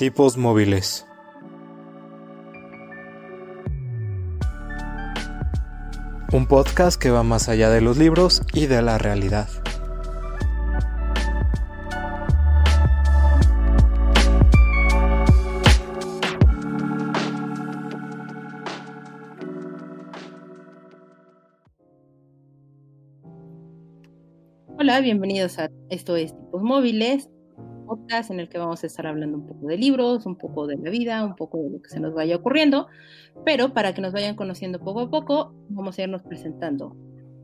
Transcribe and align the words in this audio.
Tipos 0.00 0.38
móviles. 0.38 1.06
Un 6.32 6.46
podcast 6.48 6.98
que 6.98 7.10
va 7.10 7.22
más 7.22 7.50
allá 7.50 7.68
de 7.68 7.82
los 7.82 7.98
libros 7.98 8.40
y 8.54 8.64
de 8.64 8.80
la 8.80 8.96
realidad. 8.96 9.50
Hola, 24.78 25.02
bienvenidos 25.02 25.58
a 25.58 25.68
Esto 25.90 26.16
es 26.16 26.34
Tipos 26.34 26.62
Móviles, 26.62 27.28
podcast 27.90 28.30
en 28.30 28.38
el 28.38 28.48
que 28.48 28.58
vamos 28.58 28.84
a 28.84 28.86
estar 28.86 29.04
hablando 29.06 29.36
un 29.38 29.46
poco 29.46 29.66
de 29.66 29.76
libros, 29.76 30.24
un 30.26 30.36
poco 30.36 30.68
de 30.68 30.76
la 30.76 30.90
vida, 30.90 31.24
un 31.24 31.34
poco 31.34 31.58
de 31.58 31.70
lo 31.70 31.82
que 31.82 31.90
se 31.90 31.98
nos 31.98 32.14
vaya 32.14 32.36
ocurriendo, 32.36 32.86
pero 33.44 33.72
para 33.74 33.92
que 33.92 34.00
nos 34.00 34.12
vayan 34.12 34.36
conociendo 34.36 34.78
poco 34.78 35.00
a 35.00 35.10
poco, 35.10 35.52
vamos 35.70 35.98
a 35.98 36.02
irnos 36.02 36.22
presentando. 36.22 36.96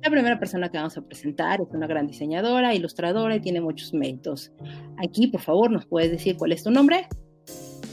La 0.05 0.11
primera 0.11 0.39
persona 0.39 0.69
que 0.71 0.79
vamos 0.79 0.97
a 0.97 1.03
presentar 1.03 1.61
es 1.61 1.67
una 1.73 1.89
gran 1.89 2.07
diseñadora, 2.07 2.75
ilustradora 2.75 3.35
y 3.35 3.41
tiene 3.41 3.61
muchos 3.61 3.93
méritos. 3.93 4.53
Aquí, 4.99 5.27
por 5.27 5.41
favor, 5.41 5.71
¿nos 5.71 5.85
puedes 5.87 6.13
decir 6.13 6.37
cuál 6.37 6.53
es 6.53 6.63
tu 6.63 6.71
nombre? 6.71 7.09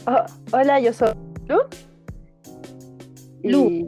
Oh, 0.06 0.24
hola, 0.52 0.78
yo 0.78 0.92
soy 0.92 1.08
Lu. 1.48 1.58
Lu. 3.42 3.70
Y- 3.70 3.86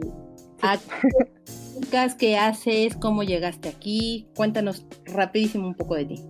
¿A 0.61 0.77
qué 1.91 2.07
¿Qué 2.17 2.37
haces? 2.37 2.97
¿Cómo 2.97 3.23
llegaste 3.23 3.69
aquí? 3.69 4.27
Cuéntanos 4.35 4.85
rapidísimo 5.05 5.67
un 5.67 5.75
poco 5.75 5.95
de 5.95 6.05
ti. 6.05 6.23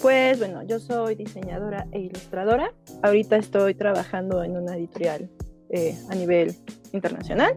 Pues 0.00 0.38
bueno, 0.38 0.62
yo 0.62 0.78
soy 0.80 1.14
diseñadora 1.14 1.86
e 1.92 2.00
ilustradora. 2.00 2.72
Ahorita 3.02 3.36
estoy 3.36 3.74
trabajando 3.74 4.42
en 4.42 4.56
una 4.56 4.76
editorial 4.76 5.28
eh, 5.70 5.94
a 6.08 6.14
nivel 6.14 6.54
internacional. 6.92 7.52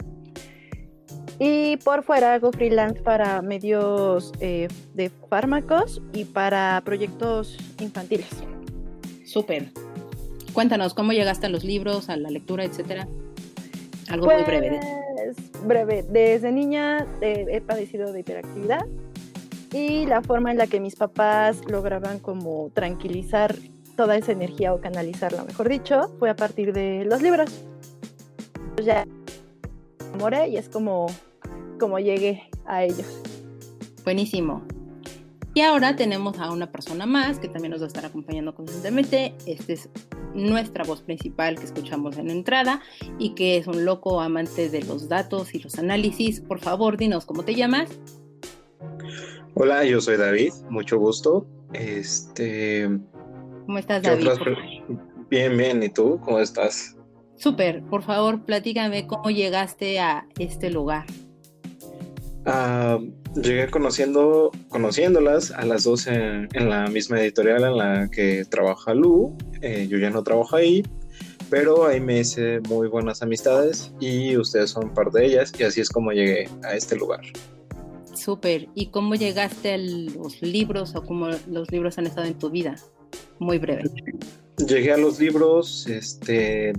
Y 1.39 1.77
por 1.77 2.03
fuera 2.03 2.33
hago 2.35 2.52
freelance 2.52 3.02
para 3.02 3.41
medios 3.41 4.33
eh, 4.39 4.67
de 4.94 5.09
fármacos 5.30 6.02
y 6.13 6.25
para 6.25 6.81
proyectos 6.85 7.58
infantiles. 7.80 8.30
Súper. 9.25 9.69
Cuéntanos, 10.53 10.94
¿cómo 10.94 11.11
llegaste 11.13 11.47
a 11.47 11.50
los 11.50 11.63
libros, 11.63 12.09
a 12.09 12.17
la 12.17 12.30
lectura, 12.30 12.63
etcétera? 12.66 13.07
Algo 14.09 14.28
muy 14.28 14.44
breve. 14.44 14.69
de- 14.69 14.80
Pues, 14.80 15.66
breve. 15.66 16.03
Desde 16.09 16.52
niña 16.52 17.07
eh, 17.22 17.45
he 17.50 17.61
padecido 17.61 18.11
de 18.11 18.19
hiperactividad 18.19 18.85
y 19.73 20.05
la 20.05 20.21
forma 20.21 20.52
en 20.52 20.57
la 20.57 20.67
que 20.67 20.79
mis 20.79 20.95
papás 20.95 21.61
lograban 21.67 22.19
como 22.19 22.69
tranquilizar 22.73 23.55
toda 23.97 24.16
esa 24.16 24.31
energía 24.31 24.73
o 24.73 24.79
canalizarla, 24.79 25.43
mejor 25.43 25.67
dicho, 25.67 26.16
fue 26.19 26.29
a 26.29 26.35
partir 26.35 26.73
de 26.73 27.05
los 27.05 27.21
libros. 27.21 27.66
Pues 28.75 28.85
ya 28.85 29.05
me 29.05 30.07
enamoré 30.09 30.49
y 30.49 30.57
es 30.57 30.69
como, 30.69 31.07
como 31.79 31.99
llegué 31.99 32.44
a 32.66 32.83
ellos. 32.83 33.21
Buenísimo. 34.03 34.63
Y 35.55 35.61
ahora 35.61 35.95
tenemos 35.95 36.39
a 36.39 36.51
una 36.51 36.71
persona 36.71 37.05
más 37.05 37.38
que 37.38 37.47
también 37.47 37.71
nos 37.71 37.81
va 37.81 37.85
a 37.85 37.88
estar 37.88 38.05
acompañando 38.05 38.55
constantemente. 38.55 39.35
Esta 39.45 39.73
es 39.73 39.89
nuestra 40.33 40.83
voz 40.83 41.01
principal 41.01 41.59
que 41.59 41.66
escuchamos 41.66 42.17
en 42.17 42.27
la 42.27 42.33
entrada 42.33 42.81
y 43.19 43.35
que 43.35 43.57
es 43.57 43.67
un 43.67 43.85
loco 43.85 44.19
amante 44.19 44.69
de 44.69 44.81
los 44.83 45.09
datos 45.09 45.53
y 45.53 45.59
los 45.59 45.77
análisis. 45.77 46.41
Por 46.41 46.59
favor, 46.59 46.97
dinos 46.97 47.25
cómo 47.25 47.44
te 47.44 47.53
llamas. 47.53 47.89
Hola, 49.56 49.86
yo 49.86 50.02
soy 50.02 50.18
David, 50.18 50.52
mucho 50.70 50.98
gusto. 50.98 51.46
Este, 51.73 52.90
¿Cómo 53.66 53.78
estás, 53.78 54.02
¿qué 54.02 54.09
David? 54.09 54.28
otras 54.28 54.58
Bien, 55.30 55.56
bien, 55.56 55.84
¿y 55.84 55.90
tú? 55.90 56.20
¿Cómo 56.26 56.40
estás? 56.40 56.98
Súper. 57.36 57.84
Por 57.84 58.02
favor, 58.02 58.46
platícame 58.46 59.06
cómo 59.06 59.30
llegaste 59.30 60.00
a 60.00 60.28
este 60.40 60.72
lugar. 60.72 61.06
Ah, 62.46 63.00
llegué 63.36 63.69
conociendo, 63.69 64.52
conociéndolas 64.69 65.52
a 65.52 65.66
las 65.66 65.84
dos 65.84 66.08
en, 66.08 66.50
en 66.53 66.69
la 66.69 66.88
misma 66.88 67.22
editorial 67.22 67.63
en 67.63 67.78
la 67.78 68.09
que 68.12 68.46
trabaja 68.46 68.96
Lu. 68.96 69.38
Eh, 69.62 69.88
yo 69.88 70.00
ya 70.00 70.09
no 70.09 70.24
trabajo 70.24 70.56
ahí, 70.56 70.84
pero 71.52 71.86
ahí 71.86 72.00
me 72.00 72.19
hice 72.19 72.59
muy 72.62 72.88
buenas 72.88 73.22
amistades 73.22 73.94
y 74.00 74.36
ustedes 74.36 74.72
son 74.72 74.94
parte 74.96 75.19
de 75.19 75.25
ellas 75.28 75.53
y 75.59 75.63
así 75.63 75.80
es 75.80 75.90
como 75.90 76.12
llegué 76.12 76.50
a 76.63 76.75
este 76.75 76.96
lugar. 76.96 77.22
Súper. 78.13 78.68
¿Y 78.75 78.88
cómo 78.88 79.16
llegaste 79.16 79.74
a 79.74 79.78
los 79.78 80.41
libros 80.41 80.96
o 80.96 81.03
cómo 81.03 81.29
los 81.47 81.72
libros 81.72 81.97
han 81.97 82.07
estado 82.07 82.28
en 82.28 82.38
tu 82.38 82.50
vida? 82.50 82.75
Muy 83.40 83.57
breve. 83.57 83.84
Llegué 84.68 84.94
a 84.94 84.97
los 84.97 85.19
libros, 85.19 85.88
este, 85.88 86.74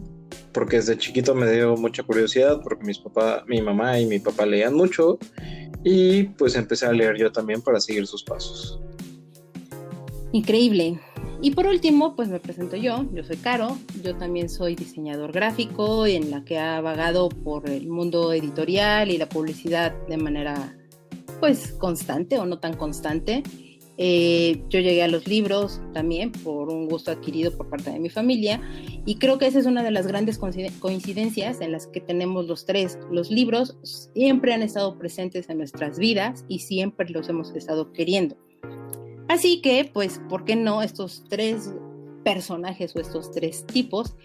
porque 0.52 0.76
desde 0.76 0.96
chiquito 0.96 1.34
me 1.34 1.50
dio 1.50 1.76
mucha 1.76 2.02
curiosidad, 2.02 2.60
porque 2.62 2.84
mis 2.84 2.98
papá, 2.98 3.44
mi 3.46 3.60
mamá 3.60 3.98
y 3.98 4.06
mi 4.06 4.20
papá 4.20 4.46
leían 4.46 4.74
mucho, 4.74 5.18
y 5.82 6.24
pues 6.24 6.56
empecé 6.56 6.86
a 6.86 6.92
leer 6.92 7.16
yo 7.16 7.32
también 7.32 7.60
para 7.60 7.80
seguir 7.80 8.06
sus 8.06 8.22
pasos. 8.22 8.80
Increíble. 10.32 10.98
Y 11.42 11.50
por 11.50 11.66
último, 11.66 12.16
pues 12.16 12.28
me 12.28 12.40
presento 12.40 12.74
yo. 12.74 13.04
Yo 13.12 13.22
soy 13.22 13.36
Caro. 13.36 13.76
Yo 14.02 14.16
también 14.16 14.48
soy 14.48 14.74
diseñador 14.74 15.30
gráfico 15.30 16.06
en 16.06 16.30
la 16.30 16.44
que 16.44 16.58
ha 16.58 16.80
vagado 16.80 17.28
por 17.28 17.68
el 17.68 17.86
mundo 17.86 18.32
editorial 18.32 19.10
y 19.10 19.18
la 19.18 19.28
publicidad 19.28 19.92
de 20.08 20.16
manera, 20.16 20.74
pues, 21.40 21.72
constante 21.72 22.38
o 22.38 22.46
no 22.46 22.58
tan 22.58 22.76
constante. 22.76 23.42
Eh, 23.96 24.60
yo 24.70 24.80
llegué 24.80 25.04
a 25.04 25.08
los 25.08 25.28
libros 25.28 25.80
también 25.92 26.32
por 26.32 26.68
un 26.68 26.88
gusto 26.88 27.12
adquirido 27.12 27.56
por 27.56 27.68
parte 27.68 27.92
de 27.92 28.00
mi 28.00 28.10
familia 28.10 28.60
y 29.06 29.18
creo 29.20 29.38
que 29.38 29.46
esa 29.46 29.60
es 29.60 29.66
una 29.66 29.84
de 29.84 29.92
las 29.92 30.08
grandes 30.08 30.40
coincide- 30.40 30.76
coincidencias 30.80 31.60
en 31.60 31.70
las 31.70 31.86
que 31.86 32.00
tenemos 32.00 32.48
los 32.48 32.66
tres. 32.66 32.98
Los 33.12 33.30
libros 33.30 33.78
siempre 34.12 34.52
han 34.52 34.62
estado 34.62 34.98
presentes 34.98 35.48
en 35.48 35.58
nuestras 35.58 35.96
vidas 35.96 36.44
y 36.48 36.58
siempre 36.58 37.08
los 37.10 37.28
hemos 37.28 37.54
estado 37.54 37.92
queriendo. 37.92 38.36
Así 39.28 39.62
que, 39.62 39.88
pues, 39.92 40.20
¿por 40.28 40.44
qué 40.44 40.56
no 40.56 40.82
estos 40.82 41.22
tres 41.28 41.72
personajes 42.24 42.96
o 42.96 43.00
estos 43.00 43.30
tres 43.30 43.64
tipos 43.64 44.16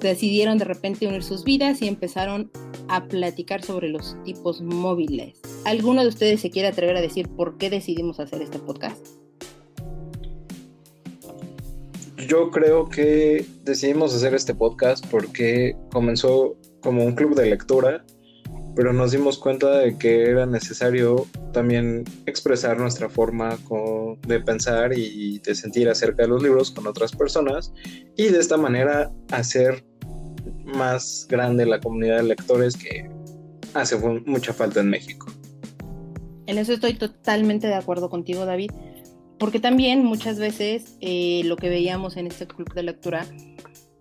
decidieron 0.00 0.58
de 0.58 0.64
repente 0.64 1.06
unir 1.06 1.22
sus 1.22 1.44
vidas 1.44 1.82
y 1.82 1.88
empezaron 1.88 2.50
a 2.88 3.06
platicar 3.06 3.62
sobre 3.62 3.88
los 3.88 4.16
tipos 4.24 4.60
móviles? 4.60 5.40
¿Alguno 5.64 6.02
de 6.02 6.08
ustedes 6.08 6.40
se 6.40 6.50
quiere 6.50 6.68
atrever 6.68 6.96
a 6.96 7.00
decir 7.00 7.28
por 7.28 7.58
qué 7.58 7.70
decidimos 7.70 8.20
hacer 8.20 8.42
este 8.42 8.58
podcast? 8.58 9.04
Yo 12.28 12.50
creo 12.50 12.88
que 12.88 13.46
decidimos 13.64 14.14
hacer 14.14 14.34
este 14.34 14.54
podcast 14.54 15.06
porque 15.06 15.76
comenzó 15.90 16.56
como 16.80 17.04
un 17.04 17.14
club 17.14 17.34
de 17.34 17.46
lectura, 17.46 18.04
pero 18.78 18.92
nos 18.92 19.10
dimos 19.10 19.38
cuenta 19.38 19.80
de 19.80 19.98
que 19.98 20.30
era 20.30 20.46
necesario 20.46 21.26
también 21.52 22.04
expresar 22.26 22.78
nuestra 22.78 23.08
forma 23.08 23.58
de 24.24 24.38
pensar 24.38 24.96
y 24.96 25.40
de 25.40 25.56
sentir 25.56 25.88
acerca 25.88 26.22
de 26.22 26.28
los 26.28 26.40
libros 26.40 26.70
con 26.70 26.86
otras 26.86 27.10
personas 27.10 27.72
y 28.16 28.28
de 28.28 28.38
esta 28.38 28.56
manera 28.56 29.10
hacer 29.32 29.84
más 30.64 31.26
grande 31.28 31.66
la 31.66 31.80
comunidad 31.80 32.18
de 32.18 32.22
lectores 32.22 32.76
que 32.76 33.10
hace 33.74 33.96
mucha 33.96 34.52
falta 34.52 34.78
en 34.78 34.90
México. 34.90 35.26
En 36.46 36.58
eso 36.58 36.72
estoy 36.72 36.94
totalmente 36.94 37.66
de 37.66 37.74
acuerdo 37.74 38.08
contigo, 38.08 38.46
David, 38.46 38.70
porque 39.40 39.58
también 39.58 40.04
muchas 40.04 40.38
veces 40.38 40.96
eh, 41.00 41.42
lo 41.46 41.56
que 41.56 41.68
veíamos 41.68 42.16
en 42.16 42.28
este 42.28 42.46
club 42.46 42.72
de 42.74 42.84
lectura 42.84 43.26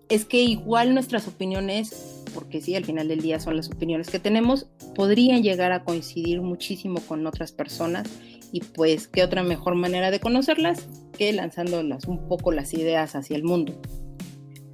es 0.10 0.24
que 0.26 0.44
igual 0.44 0.94
nuestras 0.94 1.28
opiniones, 1.28 2.17
porque 2.34 2.62
sí, 2.62 2.76
al 2.76 2.86
final 2.86 3.08
del 3.08 3.22
día 3.22 3.40
son 3.40 3.56
las 3.56 3.70
opiniones 3.70 4.10
que 4.10 4.20
tenemos, 4.20 4.68
podrían 4.96 5.44
llegar 5.44 5.72
a 5.72 5.84
coincidir 5.84 6.42
muchísimo 6.42 7.00
con 7.02 7.26
otras 7.28 7.52
personas 7.52 8.08
y 8.52 8.62
pues 8.62 9.08
qué 9.08 9.24
otra 9.24 9.44
mejor 9.44 9.76
manera 9.76 10.12
de 10.12 10.20
conocerlas 10.20 10.88
que 11.18 11.34
lanzándolas 11.34 12.06
un 12.06 12.28
poco 12.28 12.52
las 12.52 12.74
ideas 12.74 13.16
hacia 13.16 13.36
el 13.36 13.44
mundo. 13.44 13.80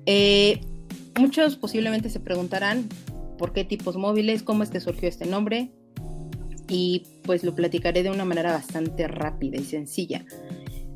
Eh, 0.06 0.62
muchos 1.18 1.56
posiblemente 1.56 2.10
se 2.10 2.20
preguntarán 2.20 2.88
por 3.38 3.54
qué 3.54 3.64
tipos 3.64 3.98
móviles, 3.98 4.44
cómo 4.44 4.64
es 4.64 4.70
que 4.70 4.80
surgió 4.80 5.10
este 5.10 5.26
nombre, 5.26 5.72
y 6.68 7.04
pues 7.24 7.44
lo 7.44 7.56
platicaré 7.56 8.04
de 8.04 8.10
una 8.10 8.26
manera 8.26 8.52
bastante 8.52 9.08
rápida 9.08 9.58
y 9.58 9.64
sencilla. 9.64 10.26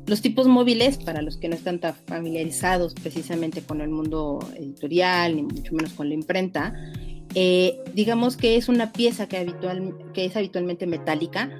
Los 0.08 0.22
tipos 0.22 0.48
móviles, 0.48 0.96
para 0.96 1.20
los 1.20 1.36
que 1.36 1.48
no 1.48 1.54
están 1.54 1.80
tan 1.80 1.94
familiarizados 2.06 2.94
precisamente 2.94 3.60
con 3.60 3.82
el 3.82 3.90
mundo 3.90 4.38
editorial, 4.56 5.36
ni 5.36 5.42
mucho 5.42 5.74
menos 5.74 5.92
con 5.92 6.08
la 6.08 6.14
imprenta, 6.14 6.72
eh, 7.34 7.78
digamos 7.94 8.38
que 8.38 8.56
es 8.56 8.70
una 8.70 8.90
pieza 8.92 9.28
que, 9.28 9.36
habitual, 9.36 9.94
que 10.14 10.24
es 10.24 10.34
habitualmente 10.34 10.86
metálica, 10.86 11.50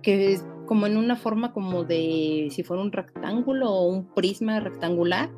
que 0.00 0.32
es 0.32 0.44
como 0.66 0.86
en 0.86 0.96
una 0.96 1.16
forma 1.16 1.52
como 1.52 1.82
de 1.82 2.48
si 2.52 2.62
fuera 2.62 2.82
un 2.84 2.92
rectángulo 2.92 3.72
o 3.72 3.88
un 3.88 4.14
prisma 4.14 4.60
rectangular, 4.60 5.30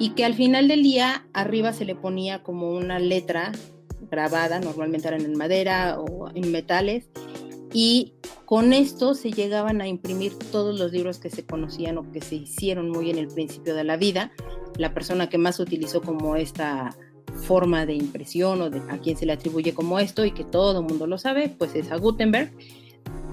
y 0.00 0.10
que 0.10 0.24
al 0.24 0.34
final 0.34 0.66
del 0.66 0.82
día 0.82 1.26
arriba 1.32 1.72
se 1.72 1.84
le 1.84 1.94
ponía 1.94 2.42
como 2.42 2.70
una 2.70 2.98
letra 2.98 3.52
grabada, 4.10 4.58
normalmente 4.58 5.06
eran 5.06 5.20
en 5.20 5.38
madera 5.38 6.00
o 6.00 6.30
en 6.34 6.50
metales, 6.50 7.08
y 7.78 8.14
con 8.46 8.72
esto 8.72 9.12
se 9.12 9.32
llegaban 9.32 9.82
a 9.82 9.86
imprimir 9.86 10.32
todos 10.50 10.80
los 10.80 10.92
libros 10.92 11.18
que 11.18 11.28
se 11.28 11.44
conocían 11.44 11.98
o 11.98 12.10
que 12.10 12.22
se 12.22 12.36
hicieron 12.36 12.88
muy 12.88 13.10
en 13.10 13.18
el 13.18 13.28
principio 13.28 13.74
de 13.74 13.84
la 13.84 13.98
vida 13.98 14.32
la 14.78 14.94
persona 14.94 15.28
que 15.28 15.36
más 15.36 15.60
utilizó 15.60 16.00
como 16.00 16.36
esta 16.36 16.96
forma 17.42 17.84
de 17.84 17.92
impresión 17.92 18.62
o 18.62 18.70
a 18.90 18.96
quién 18.96 19.18
se 19.18 19.26
le 19.26 19.34
atribuye 19.34 19.74
como 19.74 19.98
esto 19.98 20.24
y 20.24 20.30
que 20.30 20.42
todo 20.42 20.80
el 20.80 20.86
mundo 20.86 21.06
lo 21.06 21.18
sabe, 21.18 21.50
pues 21.50 21.74
es 21.74 21.92
a 21.92 21.96
Gutenberg. 21.96 22.50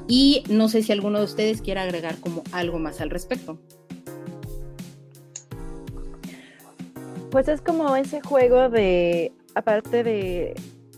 Y 0.10 0.44
no 0.50 0.68
sé 0.68 0.84
si 0.84 0.92
alguno 0.92 1.20
de 1.20 1.26
ustedes 1.26 1.62
quiera 1.62 1.84
agregar 1.84 2.20
como 2.20 2.44
algo 2.52 2.80
más 2.80 3.00
al 3.00 3.12
respecto. 3.12 3.58
Pues 7.32 7.48
es 7.48 7.62
como 7.62 7.96
ese 7.96 8.20
juego 8.20 8.70
de, 8.70 9.32
aparte 9.56 10.04
de 10.04 10.54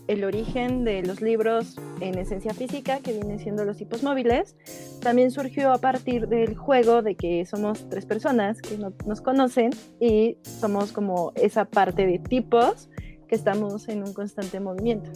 el 0.08 0.24
origen 0.24 0.84
de 0.84 1.02
los 1.02 1.20
libros 1.20 1.76
en 2.00 2.18
esencia 2.18 2.54
física, 2.54 3.00
que 3.00 3.12
vienen 3.12 3.38
siendo 3.38 3.64
los 3.64 3.76
tipos 3.76 4.02
móviles, 4.02 4.56
también 5.00 5.30
surgió 5.30 5.72
a 5.72 5.78
partir 5.78 6.28
del 6.28 6.56
juego 6.56 7.02
de 7.02 7.16
que 7.16 7.44
somos 7.46 7.88
tres 7.88 8.06
personas 8.06 8.60
que 8.60 8.78
no, 8.78 8.92
nos 9.06 9.20
conocen 9.20 9.70
y 10.00 10.36
somos 10.42 10.92
como 10.92 11.32
esa 11.34 11.64
parte 11.64 12.06
de 12.06 12.18
tipos 12.18 12.88
que 13.28 13.34
estamos 13.34 13.88
en 13.88 14.02
un 14.02 14.12
constante 14.12 14.60
movimiento. 14.60 15.10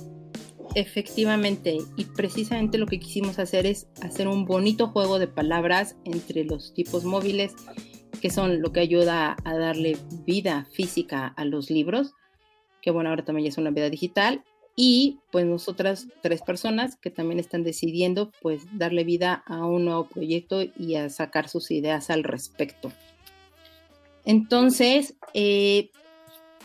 Efectivamente, 0.75 1.78
y 1.96 2.04
precisamente 2.04 2.78
lo 2.78 2.86
que 2.86 3.00
quisimos 3.00 3.38
hacer 3.38 3.66
es 3.66 3.88
hacer 4.02 4.28
un 4.28 4.44
bonito 4.44 4.88
juego 4.88 5.19
de 5.19 5.26
palabras 5.26 5.96
entre 6.04 6.44
los 6.44 6.75
tipos 6.75 7.04
móviles, 7.04 7.54
que 8.20 8.31
son 8.31 8.60
lo 8.60 8.72
que 8.72 8.81
ayuda 8.81 9.36
a 9.44 9.54
darle 9.56 9.96
vida 10.26 10.69
física 10.72 11.26
a 11.26 11.44
los 11.44 11.70
libros, 11.70 12.12
que 12.82 12.90
bueno, 12.90 13.10
ahora 13.10 13.25
también 13.25 13.46
ya 13.46 13.48
es 13.50 13.58
una 13.58 13.70
vida 13.70 13.90
digital, 13.90 14.44
y 14.82 15.19
pues 15.31 15.44
nosotras 15.44 16.09
tres 16.23 16.41
personas 16.41 16.97
que 16.97 17.11
también 17.11 17.38
están 17.38 17.65
decidiendo 17.65 18.32
pues 18.41 18.62
darle 18.73 19.05
vida 19.05 19.44
a 19.47 19.67
un 19.67 19.85
nuevo 19.85 20.06
proyecto 20.06 20.62
y 20.62 20.94
a 20.94 21.11
sacar 21.11 21.50
sus 21.50 21.71
ideas 21.71 22.09
al 22.09 22.25
respecto. 22.25 22.91
Entonces, 24.25 25.17
eh, 25.35 25.91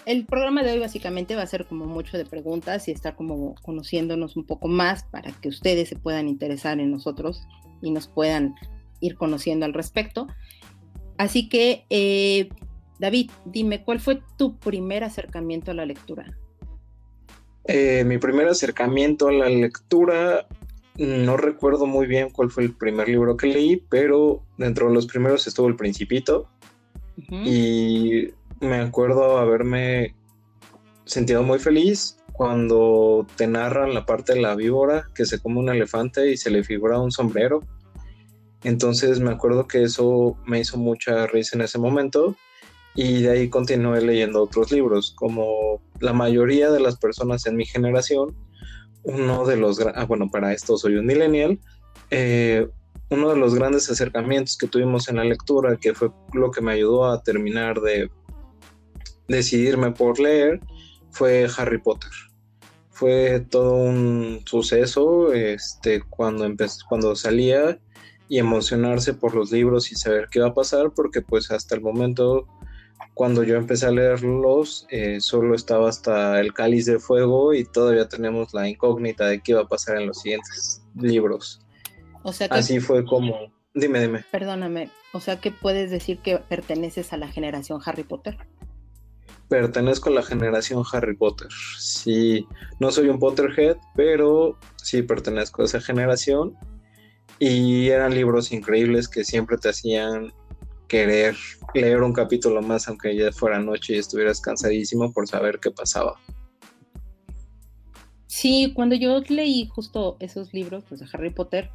el 0.05 0.25
programa 0.25 0.63
de 0.63 0.71
hoy 0.71 0.79
básicamente 0.79 1.35
va 1.35 1.41
a 1.41 1.47
ser 1.47 1.65
como 1.65 1.87
mucho 1.87 2.17
de 2.17 2.23
preguntas 2.23 2.87
y 2.87 2.91
estar 2.91 3.17
como 3.17 3.55
conociéndonos 3.55 4.37
un 4.37 4.45
poco 4.45 4.69
más 4.69 5.03
para 5.03 5.33
que 5.33 5.49
ustedes 5.49 5.89
se 5.89 5.97
puedan 5.97 6.29
interesar 6.29 6.79
en 6.79 6.91
nosotros 6.91 7.41
y 7.81 7.91
nos 7.91 8.07
puedan 8.07 8.55
ir 9.01 9.17
conociendo 9.17 9.65
al 9.65 9.73
respecto. 9.73 10.27
Así 11.17 11.49
que, 11.49 11.83
eh, 11.89 12.47
David, 12.97 13.29
dime, 13.43 13.83
¿cuál 13.83 13.99
fue 13.99 14.21
tu 14.37 14.57
primer 14.57 15.03
acercamiento 15.03 15.71
a 15.71 15.73
la 15.73 15.85
lectura? 15.85 16.37
Eh, 17.67 18.03
mi 18.05 18.17
primer 18.17 18.47
acercamiento 18.47 19.27
a 19.27 19.31
la 19.31 19.49
lectura, 19.49 20.47
no 20.97 21.35
recuerdo 21.35 21.85
muy 21.87 22.05
bien 22.05 22.29
cuál 22.29 22.51
fue 22.51 22.63
el 22.63 22.75
primer 22.75 23.09
libro 23.09 23.35
que 23.37 23.47
leí, 23.47 23.83
pero 23.89 24.43
dentro 24.57 24.87
de 24.87 24.93
los 24.93 25.07
primeros 25.07 25.47
estuvo 25.47 25.67
El 25.67 25.75
Principito. 25.75 26.47
Y 27.29 28.29
me 28.59 28.77
acuerdo 28.77 29.37
haberme 29.37 30.15
sentido 31.05 31.43
muy 31.43 31.59
feliz 31.59 32.17
cuando 32.33 33.25
te 33.37 33.47
narran 33.47 33.93
la 33.93 34.05
parte 34.05 34.33
de 34.33 34.41
la 34.41 34.55
víbora 34.55 35.07
que 35.15 35.25
se 35.25 35.39
come 35.39 35.59
un 35.59 35.69
elefante 35.69 36.29
y 36.29 36.37
se 36.37 36.49
le 36.49 36.63
figura 36.63 36.99
un 36.99 37.11
sombrero. 37.11 37.61
Entonces 38.63 39.19
me 39.19 39.31
acuerdo 39.31 39.67
que 39.67 39.83
eso 39.83 40.37
me 40.45 40.59
hizo 40.59 40.77
mucha 40.77 41.27
risa 41.27 41.55
en 41.55 41.61
ese 41.61 41.79
momento 41.79 42.35
y 42.95 43.21
de 43.21 43.31
ahí 43.31 43.49
continué 43.49 44.01
leyendo 44.01 44.43
otros 44.43 44.71
libros, 44.71 45.13
como 45.17 45.81
la 45.99 46.13
mayoría 46.13 46.71
de 46.71 46.79
las 46.79 46.97
personas 46.97 47.45
en 47.45 47.57
mi 47.57 47.65
generación, 47.65 48.35
uno 49.03 49.45
de 49.45 49.57
los, 49.57 49.79
ah, 49.81 50.05
bueno, 50.05 50.29
para 50.29 50.53
esto 50.53 50.77
soy 50.77 50.95
un 50.95 51.05
millennial, 51.05 51.59
eh, 52.09 52.67
uno 53.09 53.29
de 53.29 53.37
los 53.37 53.53
grandes 53.53 53.89
acercamientos 53.89 54.57
que 54.57 54.67
tuvimos 54.67 55.09
en 55.09 55.17
la 55.17 55.23
lectura, 55.23 55.77
que 55.77 55.93
fue 55.93 56.09
lo 56.33 56.51
que 56.51 56.61
me 56.61 56.73
ayudó 56.73 57.05
a 57.05 57.21
terminar 57.21 57.81
de 57.81 58.09
decidirme 59.27 59.91
por 59.91 60.19
leer 60.19 60.59
fue 61.11 61.47
Harry 61.57 61.77
Potter. 61.77 62.11
Fue 62.89 63.41
todo 63.49 63.73
un 63.75 64.41
suceso 64.45 65.33
este, 65.33 66.01
cuando, 66.01 66.47
cuando 66.87 67.15
salía 67.15 67.79
y 68.27 68.39
emocionarse 68.39 69.13
por 69.13 69.35
los 69.35 69.51
libros 69.51 69.91
y 69.91 69.95
saber 69.95 70.27
qué 70.31 70.39
iba 70.39 70.49
a 70.49 70.53
pasar, 70.53 70.91
porque 70.95 71.21
pues 71.21 71.51
hasta 71.51 71.75
el 71.75 71.81
momento, 71.81 72.47
cuando 73.13 73.43
yo 73.43 73.55
empecé 73.55 73.85
a 73.85 73.91
leerlos, 73.91 74.85
eh, 74.89 75.21
solo 75.21 75.55
estaba 75.55 75.89
hasta 75.89 76.39
el 76.39 76.53
cáliz 76.53 76.85
de 76.85 76.99
fuego 76.99 77.53
y 77.53 77.65
todavía 77.65 78.07
tenemos 78.07 78.53
la 78.53 78.67
incógnita 78.67 79.27
de 79.27 79.41
qué 79.41 79.53
iba 79.53 79.61
a 79.61 79.67
pasar 79.67 79.97
en 79.97 80.07
los 80.07 80.21
siguientes 80.21 80.83
libros. 80.95 81.61
O 82.23 82.33
sea 82.33 82.47
Así 82.51 82.79
fue 82.79 83.05
como... 83.05 83.53
Dime, 83.73 84.01
dime. 84.01 84.23
Perdóname, 84.31 84.89
o 85.11 85.19
sea 85.19 85.39
que 85.39 85.51
puedes 85.51 85.91
decir 85.91 86.19
que 86.19 86.37
perteneces 86.37 87.11
a 87.11 87.17
la 87.17 87.27
generación 87.27 87.81
Harry 87.85 88.03
Potter 88.03 88.37
pertenezco 89.47 90.09
a 90.09 90.13
la 90.13 90.23
generación 90.23 90.83
Harry 90.91 91.15
Potter. 91.15 91.49
Sí, 91.77 92.47
no 92.79 92.91
soy 92.91 93.09
un 93.09 93.19
Potterhead, 93.19 93.77
pero 93.95 94.57
sí 94.77 95.01
pertenezco 95.01 95.61
a 95.61 95.65
esa 95.65 95.81
generación. 95.81 96.55
Y 97.37 97.89
eran 97.89 98.15
libros 98.15 98.51
increíbles 98.51 99.07
que 99.07 99.23
siempre 99.23 99.57
te 99.57 99.69
hacían 99.69 100.33
querer 100.87 101.35
leer 101.73 102.01
un 102.01 102.13
capítulo 102.13 102.61
más, 102.61 102.87
aunque 102.87 103.15
ya 103.15 103.31
fuera 103.31 103.59
noche 103.59 103.95
y 103.95 103.99
estuvieras 103.99 104.41
cansadísimo 104.41 105.11
por 105.11 105.27
saber 105.27 105.59
qué 105.59 105.71
pasaba. 105.71 106.15
Sí, 108.27 108.73
cuando 108.75 108.95
yo 108.95 109.21
leí 109.27 109.67
justo 109.67 110.17
esos 110.19 110.53
libros 110.53 110.83
pues, 110.87 110.99
de 110.99 111.07
Harry 111.13 111.29
Potter, 111.29 111.69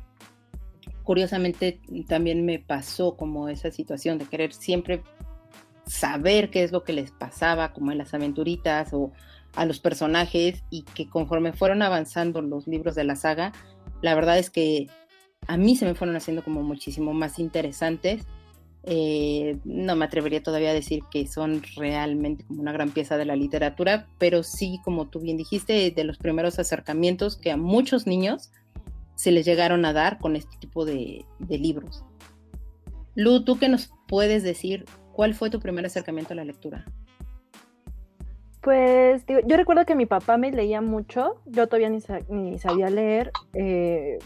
curiosamente 1.05 1.81
también 2.07 2.45
me 2.45 2.59
pasó 2.59 3.17
como 3.17 3.49
esa 3.49 3.71
situación 3.71 4.19
de 4.19 4.27
querer 4.27 4.53
siempre 4.53 5.03
saber 5.87 6.51
qué 6.51 6.63
es 6.63 6.71
lo 6.71 6.85
que 6.85 6.93
les 6.93 7.11
pasaba, 7.11 7.73
como 7.73 7.91
en 7.93 7.99
las 7.99 8.15
aventuritas 8.15 8.93
o 8.93 9.11
a 9.57 9.65
los 9.65 9.81
personajes, 9.81 10.63
y 10.71 10.83
que 10.83 11.09
conforme 11.09 11.53
fueron 11.53 11.83
avanzando 11.83 12.43
los 12.43 12.69
libros 12.69 12.95
de 12.95 13.05
la 13.05 13.17
saga, 13.17 13.53
la 14.03 14.15
verdad 14.15 14.39
es 14.39 14.51
que 14.51 14.87
a 15.49 15.57
mí 15.57 15.75
se 15.77 15.87
me 15.87 15.95
fueron 15.95 16.15
haciendo 16.15 16.45
como 16.45 16.63
muchísimo 16.63 17.13
más 17.13 17.39
interesantes. 17.39 18.27
Eh, 18.85 19.59
no 19.65 19.95
me 19.95 20.07
atrevería 20.07 20.43
todavía 20.43 20.71
a 20.71 20.75
decir 20.75 21.03
que 21.11 21.27
son 21.27 21.63
realmente 21.77 22.45
como 22.47 22.63
una 22.63 22.73
gran 22.73 22.91
pieza 22.91 23.19
de 23.19 23.27
la 23.27 23.37
literatura, 23.37 24.09
pero 24.19 24.43
sí, 24.43 24.81
como 24.85 25.09
tú 25.09 25.21
bien 25.21 25.37
dijiste, 25.37 25.91
de 25.91 26.05
los 26.05 26.19
primeros 26.19 26.59
acercamientos 26.59 27.37
que 27.37 27.51
a 27.51 27.57
muchos 27.57 28.07
niños 28.07 28.51
se 29.17 29.33
les 29.33 29.45
llegaron 29.45 29.85
a 29.85 29.93
dar 29.93 30.19
con 30.19 30.35
este 30.35 30.57
tipo 30.59 30.87
de, 30.87 31.27
libros. 31.49 32.05
Lu, 33.15 33.45
¿tú 33.45 33.59
qué 33.59 33.69
nos 33.69 33.93
puedes 34.07 34.43
decir 34.43 34.87
¿Cuál 35.21 35.35
fue 35.35 35.51
tu 35.51 35.61
primer 35.61 35.85
acercamiento 35.85 36.33
a 36.33 36.37
la 36.37 36.45
lectura? 36.45 36.85
Pues 38.63 39.23
yo 39.27 39.57
recuerdo 39.57 39.85
que 39.85 39.95
mi 39.95 40.07
papá 40.07 40.39
me 40.39 40.51
leía 40.51 40.81
mucho, 40.81 41.43
yo 41.45 41.67
todavía 41.67 41.91
ni, 41.91 42.59
sabía 42.59 42.89
leer, 42.89 43.31
eh, 43.53 44.19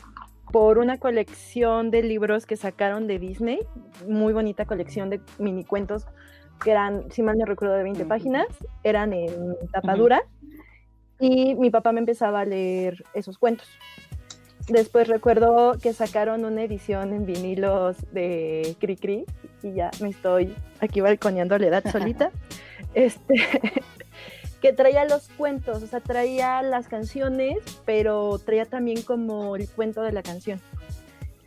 por 0.54 0.78
una 0.78 0.98
colección 0.98 1.90
de 1.90 2.04
libros 2.04 2.46
que 2.46 2.56
sacaron 2.56 3.08
de 3.08 3.18
Disney, 3.18 3.58
muy 4.06 4.32
bonita 4.32 4.66
colección 4.66 5.10
de 5.10 5.20
mini 5.36 5.64
cuentos 5.64 6.06
que 6.62 6.70
eran, 6.70 7.10
si 7.10 7.24
mal 7.24 7.36
no 7.36 7.44
recuerdo, 7.44 7.74
de 7.74 7.82
20 7.82 8.04
páginas, 8.04 8.46
eran 8.84 9.12
en 9.12 9.56
tapadura, 9.72 10.22
y 11.18 11.56
mi 11.56 11.70
papá 11.70 11.90
me 11.90 11.98
empezaba 11.98 12.42
a 12.42 12.44
leer 12.44 13.02
esos 13.14 13.36
cuentos. 13.36 13.66
Después 14.68 15.08
recuerdo 15.08 15.76
que 15.82 15.92
sacaron 15.92 16.44
una 16.44 16.62
edición 16.62 17.12
en 17.12 17.26
vinilos 17.26 17.96
de 18.12 18.76
Cricri 18.78 19.24
y 19.60 19.72
ya 19.72 19.90
me 20.00 20.10
estoy 20.10 20.54
aquí 20.78 21.00
balconeando 21.00 21.58
la 21.58 21.66
edad 21.66 21.84
solita. 21.90 22.30
este 22.94 23.34
que 24.64 24.72
traía 24.72 25.04
los 25.04 25.28
cuentos, 25.36 25.82
o 25.82 25.86
sea, 25.86 26.00
traía 26.00 26.62
las 26.62 26.88
canciones, 26.88 27.58
pero 27.84 28.38
traía 28.38 28.64
también 28.64 29.02
como 29.02 29.56
el 29.56 29.68
cuento 29.68 30.00
de 30.00 30.10
la 30.10 30.22
canción 30.22 30.58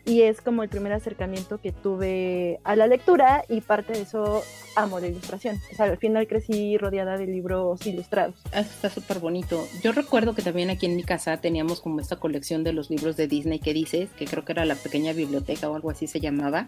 y 0.05 0.21
es 0.21 0.39
como 0.39 0.61
el 0.61 0.69
primer 0.69 0.93
acercamiento 0.93 1.59
que 1.59 1.71
tuve 1.71 2.59
a 2.63 2.75
la 2.75 2.85
lectura 2.85 3.43
y 3.49 3.61
parte 3.61 3.93
de 3.93 4.01
eso 4.01 4.43
amo 4.75 4.99
la 4.99 5.07
ilustración. 5.07 5.59
O 5.73 5.75
sea, 5.75 5.87
al 5.87 5.97
final 5.97 6.27
crecí 6.27 6.77
rodeada 6.77 7.17
de 7.17 7.25
libros 7.25 7.87
ilustrados. 7.87 8.35
Ah, 8.53 8.59
está 8.59 8.91
súper 8.91 9.17
bonito. 9.17 9.67
Yo 9.81 9.93
recuerdo 9.93 10.35
que 10.35 10.43
también 10.43 10.69
aquí 10.69 10.85
en 10.85 10.95
mi 10.95 11.03
casa 11.03 11.37
teníamos 11.37 11.81
como 11.81 11.99
esta 11.99 12.17
colección 12.17 12.63
de 12.63 12.71
los 12.71 12.91
libros 12.91 13.17
de 13.17 13.27
Disney 13.27 13.57
que 13.57 13.73
dices, 13.73 14.09
que 14.11 14.25
creo 14.25 14.45
que 14.45 14.51
era 14.51 14.63
la 14.63 14.75
pequeña 14.75 15.13
biblioteca 15.13 15.71
o 15.71 15.75
algo 15.75 15.89
así 15.89 16.05
se 16.05 16.19
llamaba. 16.19 16.67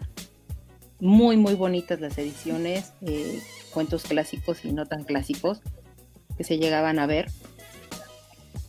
Muy, 0.98 1.36
muy 1.36 1.54
bonitas 1.54 2.00
las 2.00 2.18
ediciones, 2.18 2.92
eh, 3.02 3.38
cuentos 3.72 4.02
clásicos 4.02 4.64
y 4.64 4.72
no 4.72 4.84
tan 4.86 5.04
clásicos 5.04 5.62
que 6.40 6.44
se 6.44 6.56
llegaban 6.56 6.98
a 6.98 7.06
ver. 7.06 7.26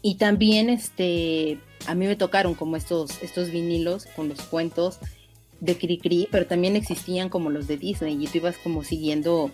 Y 0.01 0.15
también 0.15 0.69
este 0.69 1.57
a 1.87 1.95
mí 1.95 2.05
me 2.05 2.17
tocaron 2.17 2.53
como 2.53 2.75
estos, 2.75 3.23
estos 3.23 3.49
vinilos 3.49 4.07
con 4.13 4.27
los 4.27 4.41
cuentos 4.41 4.99
de 5.61 5.77
Cricri, 5.77 6.27
pero 6.29 6.45
también 6.45 6.75
existían 6.75 7.29
como 7.29 7.49
los 7.49 7.67
de 7.67 7.77
Disney 7.77 8.21
y 8.21 8.27
tú 8.27 8.39
ibas 8.39 8.57
como 8.57 8.83
siguiendo 8.83 9.51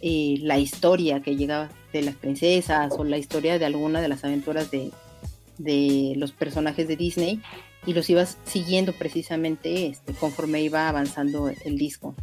eh, 0.00 0.38
la 0.40 0.58
historia 0.58 1.20
que 1.20 1.36
llegaba 1.36 1.68
de 1.92 2.00
las 2.00 2.14
princesas 2.14 2.94
o 2.96 3.04
la 3.04 3.18
historia 3.18 3.58
de 3.58 3.66
alguna 3.66 4.00
de 4.00 4.08
las 4.08 4.24
aventuras 4.24 4.70
de, 4.70 4.90
de 5.58 6.14
los 6.16 6.32
personajes 6.32 6.88
de 6.88 6.96
Disney 6.96 7.42
y 7.84 7.92
los 7.92 8.08
ibas 8.08 8.38
siguiendo 8.46 8.94
precisamente 8.94 9.88
este, 9.88 10.14
conforme 10.14 10.62
iba 10.62 10.88
avanzando 10.88 11.50
el 11.50 11.76
disco. 11.76 12.14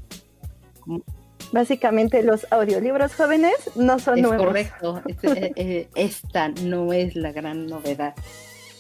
Básicamente 1.52 2.24
los 2.24 2.46
audiolibros 2.52 3.14
jóvenes 3.14 3.56
no 3.76 4.00
son 4.00 4.18
es 4.18 4.24
nuevos. 4.24 4.48
Correcto, 4.48 5.02
eh, 5.24 5.54
eh, 5.56 5.88
esta 5.96 6.50
no 6.50 6.92
es 6.94 7.16
la 7.16 7.32
gran 7.32 7.68
novedad. 7.68 8.16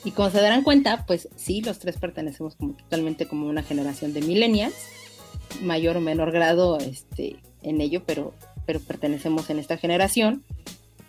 Y 0.03 0.11
como 0.11 0.29
se 0.29 0.41
darán 0.41 0.63
cuenta, 0.63 1.05
pues 1.05 1.29
sí, 1.35 1.61
los 1.61 1.79
tres 1.79 1.97
pertenecemos 1.97 2.55
como 2.55 2.73
totalmente 2.73 3.27
como 3.27 3.47
una 3.47 3.63
generación 3.63 4.13
de 4.13 4.21
millennials, 4.21 4.75
mayor 5.61 5.97
o 5.97 6.01
menor 6.01 6.31
grado 6.31 6.77
este, 6.79 7.37
en 7.61 7.81
ello, 7.81 8.03
pero, 8.05 8.33
pero 8.65 8.79
pertenecemos 8.79 9.49
en 9.49 9.59
esta 9.59 9.77
generación. 9.77 10.43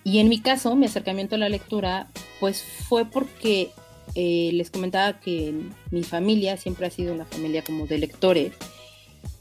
Y 0.05 0.21
en 0.21 0.29
mi 0.29 0.41
caso, 0.41 0.75
mi 0.75 0.87
acercamiento 0.87 1.35
a 1.35 1.39
la 1.39 1.49
lectura, 1.49 2.09
pues 2.41 2.63
fue 2.89 3.05
porque 3.05 3.71
eh, 4.15 4.51
les 4.55 4.71
comentaba 4.71 5.21
que 5.21 5.55
mi 5.91 6.03
familia 6.03 6.57
siempre 6.57 6.87
ha 6.87 6.91
sido 6.91 7.13
una 7.15 7.25
familia 7.25 7.63
como 7.63 7.87
de 7.87 7.99
lectores 7.99 8.53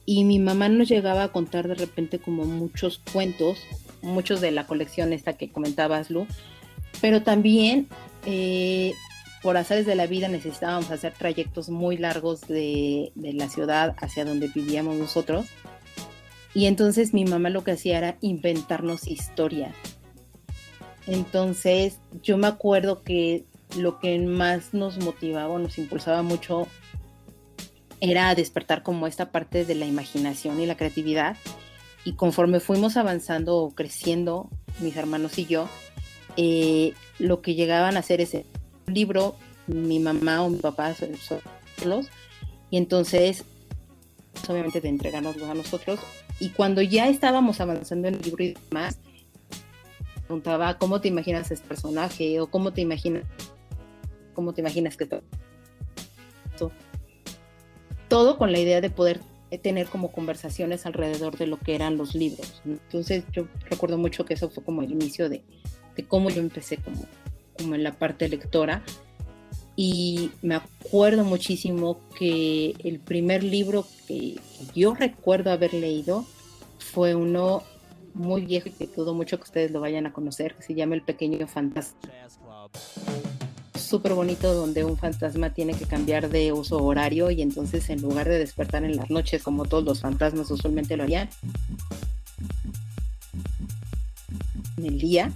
y 0.09 0.23
mi 0.23 0.39
mamá 0.39 0.69
nos 0.69 0.87
llegaba 0.87 1.23
a 1.23 1.31
contar 1.33 1.67
de 1.67 1.75
repente 1.75 2.17
como 2.17 2.45
muchos 2.45 3.01
cuentos, 3.11 3.59
muchos 4.01 4.39
de 4.39 4.51
la 4.51 4.65
colección 4.65 5.11
esta 5.11 5.33
que 5.33 5.51
comentabas, 5.51 6.09
Lu, 6.09 6.25
pero 7.01 7.23
también 7.23 7.89
eh, 8.25 8.93
por 9.43 9.57
azares 9.57 9.85
de 9.85 9.95
la 9.95 10.07
vida 10.07 10.29
necesitábamos 10.29 10.89
hacer 10.91 11.11
trayectos 11.11 11.67
muy 11.67 11.97
largos 11.97 12.39
de, 12.47 13.11
de, 13.15 13.33
la 13.33 13.49
ciudad 13.49 13.97
hacia 13.99 14.23
donde 14.23 14.47
vivíamos 14.47 14.95
nosotros. 14.95 15.47
Y 16.53 16.67
entonces 16.67 17.13
mi 17.13 17.25
mamá 17.25 17.49
lo 17.49 17.65
que 17.65 17.71
hacía 17.71 17.97
era 17.97 18.17
inventarnos 18.21 19.07
historias. 19.07 19.75
Entonces 21.05 21.99
yo 22.23 22.37
me 22.37 22.47
acuerdo 22.47 23.03
que 23.03 23.43
lo 23.77 23.99
que 23.99 24.17
más 24.19 24.73
nos 24.73 24.99
motivaba 24.99 25.59
nos 25.59 25.77
impulsaba 25.77 26.23
mucho 26.23 26.65
era 27.99 28.33
despertar 28.35 28.83
como 28.83 29.07
esta 29.07 29.31
parte 29.31 29.65
de 29.65 29.75
la 29.75 29.85
imaginación 29.85 30.59
y 30.59 30.65
la 30.65 30.77
creatividad. 30.77 31.37
Y 32.03 32.13
conforme 32.13 32.59
fuimos 32.59 32.97
avanzando 32.97 33.57
o 33.57 33.71
creciendo, 33.71 34.49
mis 34.79 34.95
hermanos 34.95 35.37
y 35.37 35.45
yo, 35.45 35.67
eh, 36.37 36.93
lo 37.19 37.41
que 37.41 37.55
llegaban 37.55 37.97
a 37.97 37.99
hacer 37.99 38.21
ese 38.21 38.45
libro, 38.85 39.35
mi 39.65 39.99
mamá 39.99 40.43
o 40.43 40.49
mi 40.49 40.59
papá 40.59 40.93
solos, 40.95 42.09
y 42.69 42.77
entonces, 42.77 43.43
obviamente, 44.47 44.79
de 44.79 44.89
entregárnoslo 44.89 45.49
a 45.49 45.53
nosotros. 45.53 45.99
Y 46.39 46.49
cuando 46.49 46.81
ya 46.81 47.09
estábamos 47.09 47.59
avanzando 47.59 48.07
en 48.07 48.15
el 48.15 48.21
libro 48.21 48.43
y 48.43 48.55
demás, 48.69 48.99
preguntaba 50.25 50.77
cómo 50.77 51.01
te 51.01 51.07
imaginas 51.07 51.49
este 51.51 51.67
personaje 51.67 52.39
o 52.39 52.47
cómo 52.47 52.71
te 52.71 52.81
imaginas, 52.81 53.23
cómo 54.33 54.53
te 54.53 54.61
imaginas 54.61 54.95
que 54.95 55.07
todo 55.07 55.23
todo 58.07 58.37
con 58.37 58.51
la 58.51 58.59
idea 58.59 58.81
de 58.81 58.89
poder 58.89 59.21
tener 59.61 59.87
como 59.87 60.11
conversaciones 60.11 60.85
alrededor 60.85 61.37
de 61.37 61.47
lo 61.47 61.57
que 61.57 61.75
eran 61.75 61.97
los 61.97 62.15
libros. 62.15 62.61
Entonces 62.65 63.23
yo 63.31 63.47
recuerdo 63.69 63.97
mucho 63.97 64.25
que 64.25 64.33
eso 64.33 64.49
fue 64.49 64.63
como 64.63 64.81
el 64.81 64.91
inicio 64.91 65.29
de, 65.29 65.43
de 65.95 66.03
cómo 66.05 66.29
yo 66.29 66.41
empecé 66.41 66.77
como, 66.77 67.05
como 67.57 67.75
en 67.75 67.83
la 67.83 67.93
parte 67.93 68.27
lectora. 68.27 68.83
Y 69.75 70.31
me 70.41 70.55
acuerdo 70.55 71.23
muchísimo 71.23 71.99
que 72.17 72.73
el 72.83 72.99
primer 72.99 73.43
libro 73.43 73.85
que, 74.07 74.35
que 74.35 74.79
yo 74.79 74.95
recuerdo 74.95 75.51
haber 75.51 75.73
leído 75.73 76.25
fue 76.79 77.13
uno 77.15 77.63
muy 78.15 78.45
viejo 78.45 78.69
y 78.69 78.71
que 78.71 78.87
dudo 78.87 79.13
mucho 79.13 79.37
que 79.37 79.43
ustedes 79.43 79.71
lo 79.71 79.79
vayan 79.79 80.07
a 80.07 80.13
conocer, 80.13 80.55
que 80.55 80.63
se 80.63 80.73
llama 80.73 80.95
El 80.95 81.03
Pequeño 81.03 81.47
Fantasma 81.47 81.99
súper 83.87 84.13
bonito 84.13 84.53
donde 84.53 84.83
un 84.83 84.97
fantasma 84.97 85.51
tiene 85.51 85.73
que 85.73 85.85
cambiar 85.85 86.29
de 86.29 86.51
uso 86.51 86.83
horario 86.83 87.31
y 87.31 87.41
entonces 87.41 87.89
en 87.89 88.01
lugar 88.01 88.27
de 88.27 88.37
despertar 88.37 88.83
en 88.83 88.95
las 88.95 89.09
noches 89.09 89.41
como 89.41 89.65
todos 89.65 89.83
los 89.83 90.01
fantasmas 90.01 90.51
usualmente 90.51 90.97
lo 90.97 91.03
harían, 91.03 91.29
en 94.77 94.85
el 94.85 94.99
día, 94.99 95.31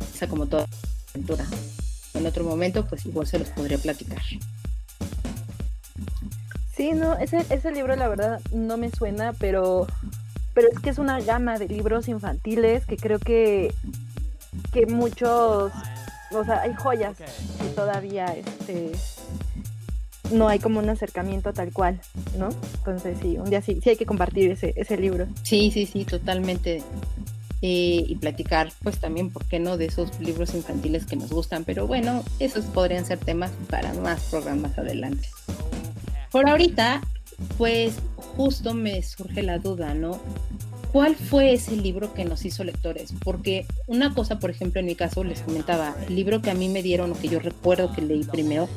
o 0.00 0.16
sea, 0.16 0.28
como 0.28 0.46
toda 0.46 0.66
aventura. 1.10 1.46
En 2.14 2.26
otro 2.26 2.44
momento, 2.44 2.86
pues 2.86 3.06
igual 3.06 3.26
se 3.26 3.38
los 3.38 3.48
podría 3.50 3.78
platicar. 3.78 4.22
Sí, 6.76 6.92
no, 6.92 7.16
ese, 7.18 7.44
ese 7.50 7.70
libro 7.70 7.94
la 7.96 8.08
verdad 8.08 8.40
no 8.52 8.76
me 8.76 8.90
suena, 8.90 9.34
pero, 9.34 9.86
pero 10.54 10.68
es 10.68 10.78
que 10.80 10.90
es 10.90 10.98
una 10.98 11.20
gama 11.20 11.58
de 11.58 11.68
libros 11.68 12.08
infantiles 12.08 12.86
que 12.86 12.96
creo 12.96 13.18
que, 13.18 13.72
que 14.72 14.86
muchos 14.86 15.72
o 16.34 16.44
sea, 16.44 16.62
hay 16.62 16.74
joyas 16.74 17.16
todavía 17.72 18.26
este 18.26 18.92
no 20.30 20.48
hay 20.48 20.58
como 20.58 20.78
un 20.78 20.88
acercamiento 20.88 21.52
tal 21.52 21.72
cual, 21.72 22.00
¿no? 22.38 22.48
Entonces 22.78 23.18
sí, 23.20 23.36
un 23.38 23.50
día 23.50 23.62
sí, 23.62 23.80
sí 23.82 23.90
hay 23.90 23.96
que 23.96 24.06
compartir 24.06 24.50
ese, 24.50 24.72
ese 24.76 24.96
libro. 24.96 25.26
Sí, 25.42 25.70
sí, 25.70 25.86
sí, 25.86 26.04
totalmente. 26.04 26.82
Eh, 27.64 28.04
y 28.08 28.16
platicar, 28.16 28.72
pues 28.82 28.98
también, 28.98 29.30
¿por 29.30 29.44
qué 29.44 29.60
no? 29.60 29.76
De 29.76 29.86
esos 29.86 30.18
libros 30.18 30.52
infantiles 30.54 31.06
que 31.06 31.14
nos 31.14 31.30
gustan, 31.30 31.62
pero 31.64 31.86
bueno, 31.86 32.24
esos 32.40 32.64
podrían 32.64 33.04
ser 33.04 33.18
temas 33.18 33.52
para 33.70 33.94
más 33.94 34.20
programas 34.24 34.76
adelante. 34.78 35.28
Por 36.32 36.48
ahorita, 36.48 37.02
pues 37.58 37.94
justo 38.36 38.74
me 38.74 39.00
surge 39.02 39.42
la 39.42 39.58
duda, 39.58 39.94
¿no? 39.94 40.20
¿Cuál 40.92 41.16
fue 41.16 41.54
ese 41.54 41.74
libro 41.76 42.12
que 42.12 42.24
nos 42.24 42.44
hizo 42.44 42.62
lectores? 42.64 43.14
Porque 43.24 43.66
una 43.86 44.14
cosa, 44.14 44.38
por 44.38 44.50
ejemplo, 44.50 44.80
en 44.80 44.86
mi 44.86 44.94
caso, 44.94 45.24
les 45.24 45.40
comentaba, 45.40 45.96
el 46.06 46.14
libro 46.14 46.42
que 46.42 46.50
a 46.50 46.54
mí 46.54 46.68
me 46.68 46.82
dieron 46.82 47.12
o 47.12 47.18
que 47.18 47.28
yo 47.28 47.40
recuerdo 47.40 47.92
que 47.92 48.02
leí 48.02 48.24
primero 48.24 48.68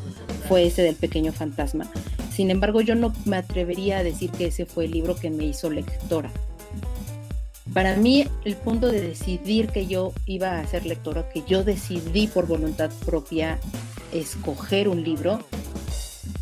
fue 0.48 0.65
ese 0.65 0.81
del 0.81 0.95
pequeño 0.95 1.34
fantasma. 1.34 1.91
Sin 2.31 2.50
embargo, 2.50 2.81
yo 2.81 2.95
no 2.95 3.13
me 3.25 3.38
atrevería 3.38 4.00
a 4.00 4.03
decir 4.03 4.31
que 4.31 4.48
ese 4.48 4.65
fue 4.65 4.86
el 4.86 4.91
libro 4.91 5.15
que 5.15 5.29
me 5.29 5.45
hizo 5.45 5.69
lectora. 5.69 6.31
Para 7.74 7.95
mí, 7.95 8.27
el 8.45 8.55
punto 8.55 8.88
de 8.88 9.01
decidir 9.01 9.67
que 9.67 9.88
yo 9.88 10.13
iba 10.25 10.60
a 10.60 10.67
ser 10.67 10.86
lectora, 10.86 11.27
que 11.29 11.43
yo 11.48 11.63
decidí 11.63 12.27
por 12.27 12.48
voluntad 12.48 12.91
propia 13.05 13.60
escoger 14.13 14.88
un 14.88 15.03
libro, 15.03 15.39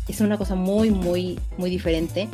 es 0.06 0.20
una 0.20 0.38
cosa 0.38 0.54
muy, 0.54 0.90
muy, 0.90 1.38
muy 1.56 1.70
diferente. 1.70 2.28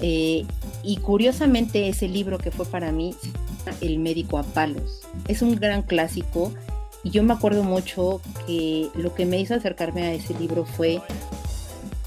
Eh, 0.00 0.44
y 0.82 0.96
curiosamente 0.98 1.88
ese 1.88 2.08
libro 2.08 2.38
que 2.38 2.50
fue 2.50 2.66
para 2.66 2.92
mí, 2.92 3.14
El 3.80 3.98
médico 3.98 4.38
a 4.38 4.42
palos, 4.42 5.02
es 5.26 5.42
un 5.42 5.56
gran 5.56 5.82
clásico 5.82 6.52
y 7.04 7.10
yo 7.10 7.22
me 7.22 7.34
acuerdo 7.34 7.62
mucho 7.62 8.20
que 8.46 8.88
lo 8.94 9.14
que 9.14 9.26
me 9.26 9.38
hizo 9.38 9.54
acercarme 9.54 10.02
a 10.02 10.14
ese 10.14 10.34
libro 10.34 10.64
fue 10.64 11.00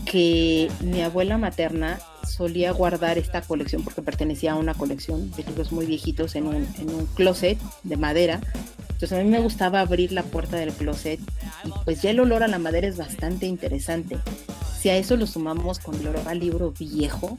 que 0.05 0.69
mi 0.81 1.01
abuela 1.01 1.37
materna 1.37 1.99
solía 2.27 2.71
guardar 2.71 3.17
esta 3.17 3.41
colección 3.41 3.83
porque 3.83 4.01
pertenecía 4.01 4.53
a 4.53 4.55
una 4.55 4.73
colección 4.73 5.31
de 5.31 5.43
libros 5.43 5.71
muy 5.71 5.85
viejitos 5.85 6.35
en 6.35 6.47
un, 6.47 6.55
en 6.79 6.89
un 6.89 7.05
closet 7.07 7.59
de 7.83 7.97
madera. 7.97 8.41
Entonces 8.89 9.13
a 9.13 9.23
mí 9.23 9.29
me 9.29 9.39
gustaba 9.39 9.79
abrir 9.79 10.11
la 10.11 10.23
puerta 10.23 10.57
del 10.57 10.71
closet 10.73 11.19
y 11.63 11.71
pues 11.85 12.01
ya 12.01 12.11
el 12.11 12.19
olor 12.19 12.43
a 12.43 12.47
la 12.47 12.59
madera 12.59 12.87
es 12.87 12.97
bastante 12.97 13.45
interesante. 13.45 14.17
Si 14.79 14.89
a 14.89 14.97
eso 14.97 15.15
lo 15.15 15.27
sumamos 15.27 15.79
con 15.79 15.95
el 15.95 16.07
olor 16.07 16.27
al 16.27 16.39
libro 16.39 16.73
viejo, 16.77 17.37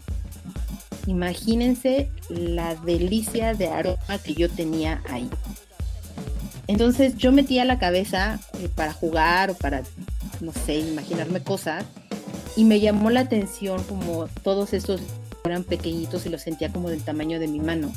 imagínense 1.07 2.11
la 2.29 2.75
delicia 2.75 3.55
de 3.55 3.69
aroma 3.69 4.19
que 4.23 4.35
yo 4.35 4.49
tenía 4.49 5.03
ahí. 5.09 5.29
Entonces 6.67 7.17
yo 7.17 7.33
metía 7.33 7.65
la 7.65 7.79
cabeza 7.79 8.41
eh, 8.59 8.69
para 8.75 8.93
jugar 8.93 9.51
o 9.51 9.55
para, 9.55 9.83
no 10.41 10.53
sé, 10.53 10.79
imaginarme 10.79 11.43
cosas 11.43 11.85
y 12.57 12.65
me 12.65 12.81
llamó 12.81 13.11
la 13.11 13.21
atención 13.21 13.83
como 13.85 14.27
todos 14.43 14.73
estos 14.73 15.01
eran 15.45 15.65
pequeñitos 15.65 16.25
y 16.25 16.29
los 16.29 16.43
sentía 16.43 16.71
como 16.71 16.89
del 16.89 17.03
tamaño 17.03 17.41
de 17.41 17.49
mi 17.49 17.59
mano, 17.59 17.93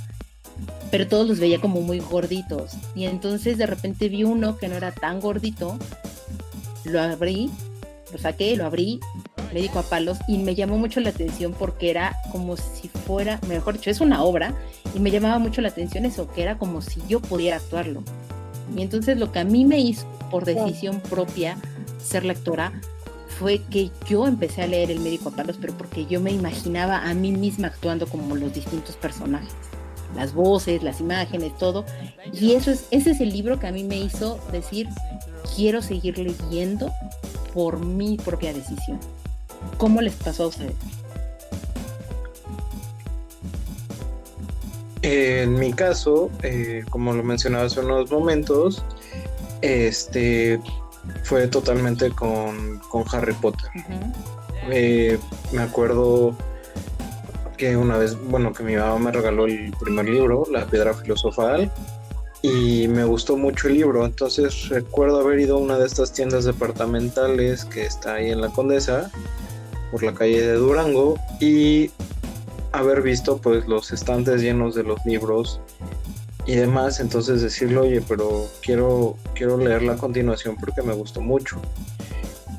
pero 0.90 1.08
todos 1.08 1.28
los 1.28 1.40
veía 1.40 1.62
como 1.62 1.82
muy 1.82 2.00
gorditos 2.00 2.72
y 2.96 3.06
entonces 3.06 3.58
de 3.58 3.68
repente 3.68 4.10
vi 4.10 4.24
uno 4.24 4.58
que 4.58 4.68
no 4.68 4.76
era 4.76 4.92
tan 4.92 5.20
gordito, 5.20 5.78
lo 6.86 7.00
abrí, 7.00 7.52
lo 8.12 8.18
saqué, 8.18 8.56
lo 8.56 8.66
abrí 8.66 9.00
médico 9.56 9.80
a 9.80 9.84
palos 9.84 10.18
y 10.28 10.38
me 10.38 10.54
llamó 10.54 10.78
mucho 10.78 11.00
la 11.00 11.10
atención 11.12 11.56
porque 11.58 11.90
era 11.90 12.18
como 12.32 12.58
si 12.58 12.90
fuera, 12.90 13.40
mejor 13.48 13.76
dicho, 13.76 13.90
es 13.90 14.02
una 14.02 14.22
obra 14.22 14.54
y 14.94 15.00
me 15.00 15.12
llamaba 15.12 15.40
mucho 15.40 15.62
la 15.62 15.70
atención 15.70 16.04
eso, 16.04 16.30
que 16.32 16.44
era 16.44 16.58
como 16.58 16.82
si 16.82 17.02
yo 17.08 17.22
pudiera 17.22 17.56
actuarlo. 17.56 18.04
Y 18.76 18.82
entonces 18.82 19.18
lo 19.18 19.32
que 19.32 19.40
a 19.40 19.46
mí 19.46 19.64
me 19.64 19.80
hizo 19.80 20.06
por 20.30 20.44
decisión 20.44 21.00
propia 21.00 21.58
ser 22.04 22.26
lectora 22.26 22.74
fue 23.40 23.62
que 23.70 23.92
yo 24.08 24.28
empecé 24.28 24.64
a 24.64 24.68
leer 24.68 24.92
El 24.92 25.00
médico 25.00 25.30
a 25.30 25.32
palos, 25.32 25.58
pero 25.60 25.74
porque 25.74 26.06
yo 26.06 26.20
me 26.20 26.32
imaginaba 26.32 27.10
a 27.10 27.14
mí 27.14 27.32
misma 27.32 27.68
actuando 27.68 28.08
como 28.08 28.36
los 28.36 28.54
distintos 28.54 28.98
personajes 28.98 29.54
las 30.16 30.34
voces, 30.34 30.82
las 30.82 31.02
imágenes, 31.02 31.58
todo. 31.58 31.84
Y 32.32 32.54
eso 32.54 32.72
es, 32.72 32.88
ese 32.92 33.12
es 33.12 33.20
el 33.20 33.32
libro 33.32 33.60
que 33.60 33.68
a 33.68 33.72
mí 33.74 33.84
me 33.84 34.00
hizo 34.00 34.40
decir, 34.52 34.88
quiero 35.56 35.82
seguir 35.82 36.18
leyendo 36.18 36.92
por 37.54 37.84
mi 37.84 38.16
propia 38.16 38.54
decisión. 38.54 38.98
¿Cómo 39.78 40.02
les 40.02 40.14
pasó 40.14 40.44
a 40.44 40.48
ustedes? 40.48 40.74
En 45.02 45.54
mi 45.54 45.72
caso, 45.72 46.32
eh, 46.42 46.84
como 46.90 47.14
lo 47.14 47.24
mencionaba 47.24 47.66
hace 47.66 47.80
unos 47.80 48.12
momentos, 48.12 48.84
este 49.62 50.60
fue 51.24 51.48
totalmente 51.48 52.10
con, 52.10 52.82
Harry 53.12 53.34
Potter. 53.34 53.70
Eh, 54.72 55.20
me 55.52 55.62
acuerdo 55.62 56.36
que 57.58 57.78
una 57.78 57.98
vez, 57.98 58.18
bueno, 58.30 58.52
que 58.54 58.64
mi 58.64 58.76
mamá 58.76 58.98
me 58.98 59.12
regaló 59.12 59.46
el 59.46 59.72
primer 59.80 60.10
libro, 60.10 60.46
La 60.52 60.66
Piedra 60.66 60.94
Filosofal, 60.94 61.72
y 62.42 62.88
me 62.88 63.04
gustó 63.04 63.38
mucho 63.38 63.68
el 63.68 63.76
libro. 63.76 64.06
Entonces 64.06 64.70
recuerdo 64.70 65.20
haber 65.20 65.40
ido 65.40 65.58
a 65.58 65.60
una 65.60 65.78
de 65.78 65.86
estas 65.86 66.14
tiendas 66.14 66.46
departamentales 66.46 67.66
que 67.66 67.86
está 67.86 68.16
ahí 68.16 68.32
en 68.32 68.42
la 68.42 68.50
Condesa, 68.50 69.12
por 69.92 70.04
la 70.04 70.14
calle 70.14 70.42
de 70.42 70.54
Durango, 70.54 71.18
y 71.40 71.92
haber 72.72 73.02
visto 73.02 73.38
pues 73.38 73.68
los 73.68 73.92
estantes 73.92 74.42
llenos 74.42 74.76
de 74.76 74.84
los 74.84 75.04
libros 75.06 75.62
y 76.46 76.56
demás, 76.56 77.00
entonces 77.00 77.42
decirle, 77.42 77.78
oye, 77.78 78.04
pero 78.08 78.48
quiero, 78.62 79.18
quiero 79.34 79.58
leer 79.58 79.84
la 79.84 79.96
continuación 79.96 80.56
porque 80.60 80.82
me 80.84 80.94
gustó 80.94 81.22
mucho. 81.22 81.60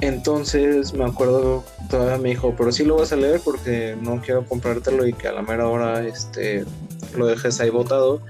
Entonces 0.00 0.92
me 0.92 1.04
acuerdo, 1.04 1.64
todavía 1.88 2.18
me 2.18 2.30
dijo, 2.30 2.54
pero 2.56 2.72
sí 2.72 2.84
lo 2.84 2.96
vas 2.96 3.12
a 3.12 3.16
leer 3.16 3.40
porque 3.44 3.96
no 4.00 4.20
quiero 4.20 4.44
comprártelo 4.44 5.06
y 5.06 5.12
que 5.12 5.28
a 5.28 5.32
la 5.32 5.42
mera 5.42 5.68
hora 5.68 6.06
este, 6.06 6.64
lo 7.16 7.26
dejes 7.26 7.60
ahí 7.60 7.70
botado. 7.70 8.20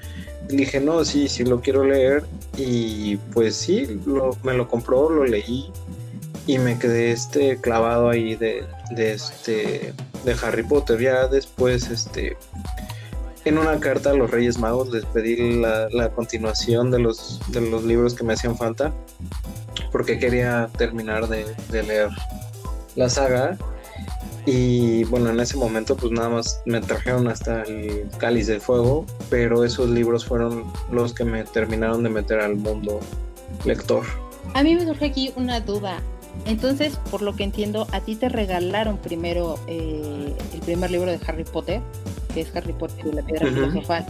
Y 0.49 0.57
dije, 0.57 0.79
no, 0.79 1.05
sí, 1.05 1.29
sí 1.29 1.45
lo 1.45 1.61
quiero 1.61 1.85
leer. 1.85 2.25
Y 2.57 3.17
pues 3.33 3.57
sí, 3.57 4.01
me 4.45 4.55
lo 4.55 4.69
compró, 4.69 5.11
lo 5.11 5.25
leí 5.25 5.73
y 6.47 6.59
me 6.59 6.79
quedé 6.79 7.13
este 7.13 7.61
clavado 7.61 8.09
ahí 8.09 8.37
de, 8.37 8.65
de 8.91 9.13
este 9.13 9.93
de 10.25 10.37
Harry 10.43 10.63
Potter. 10.63 11.01
Ya 11.01 11.27
después, 11.27 11.91
este, 11.91 12.37
en 13.45 13.59
una 13.59 13.79
carta 13.81 14.11
a 14.11 14.15
los 14.15 14.31
Reyes 14.31 14.59
Magos 14.59 14.91
les 14.91 15.05
pedí 15.07 15.61
la, 15.61 15.89
la 15.91 16.11
continuación 16.11 16.91
de 16.91 16.99
los, 16.99 17.41
de 17.49 17.61
los 17.61 17.85
libros 17.85 18.15
que 18.15 18.25
me 18.25 18.35
hacían 18.35 18.57
falta 18.57 18.93
porque 19.91 20.19
quería 20.19 20.69
terminar 20.77 21.29
de, 21.29 21.55
leer 21.71 22.11
la 22.97 23.09
saga. 23.09 23.57
Y 24.45 25.05
bueno, 25.05 25.31
en 25.31 25.41
ese 25.41 25.57
momento 25.57 25.97
pues 25.97 26.13
nada 26.13 26.29
más 26.29 26.61
me 26.67 26.81
trajeron 26.81 27.27
hasta 27.29 27.63
el 27.63 28.07
Cáliz 28.19 28.47
de 28.47 28.61
Fuego, 28.61 29.05
pero 29.29 29.65
esos 29.65 29.89
libros 29.89 30.25
fueron 30.25 30.65
los 30.93 31.13
que 31.13 31.25
me 31.25 31.43
terminaron 31.45 32.03
de 32.03 32.11
meter 32.11 32.41
al 32.41 32.57
mundo 32.57 33.01
lector. 33.65 34.05
A 34.55 34.63
mí 34.63 34.75
me 34.75 34.85
surge 34.85 35.07
aquí 35.07 35.33
una 35.35 35.61
duda. 35.61 36.01
Entonces, 36.47 36.99
por 37.11 37.23
lo 37.23 37.35
que 37.35 37.45
entiendo, 37.45 37.87
a 37.93 38.01
ti 38.01 38.15
te 38.15 38.29
regalaron 38.29 38.99
primero 38.99 39.59
eh, 39.67 40.35
el 40.55 40.61
primer 40.61 40.91
libro 40.91 41.11
de 41.11 41.19
Harry 41.27 41.45
Potter, 41.45 41.81
que 42.33 42.43
es 42.43 42.55
Harry 42.55 42.73
Potter 42.73 43.07
y 43.07 43.13
la 43.13 43.23
Piedra 43.23 43.49
Filosofal, 43.49 44.07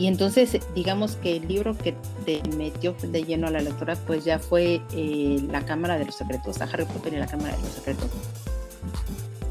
y 0.00 0.06
entonces, 0.06 0.58
digamos 0.74 1.16
que 1.16 1.36
el 1.36 1.46
libro 1.46 1.76
que 1.76 1.94
te 2.24 2.40
metió 2.56 2.94
de 3.02 3.22
lleno 3.22 3.48
a 3.48 3.50
la 3.50 3.60
lectura, 3.60 3.96
pues 4.06 4.24
ya 4.24 4.38
fue 4.38 4.80
eh, 4.94 5.46
La 5.50 5.66
Cámara 5.66 5.98
de 5.98 6.06
los 6.06 6.14
Secretos, 6.14 6.58
a 6.62 6.64
Harry 6.64 6.86
Potter 6.86 7.12
y 7.12 7.16
la 7.18 7.26
Cámara 7.26 7.54
de 7.54 7.62
los 7.62 7.72
Secretos. 7.72 8.08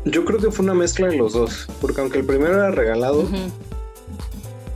Yo 0.05 0.25
creo 0.25 0.39
que 0.39 0.50
fue 0.50 0.65
una 0.65 0.74
mezcla 0.74 1.07
de 1.07 1.17
los 1.17 1.33
dos, 1.33 1.67
porque 1.79 2.01
aunque 2.01 2.17
el 2.17 2.25
primero 2.25 2.55
era 2.55 2.71
regalado, 2.71 3.27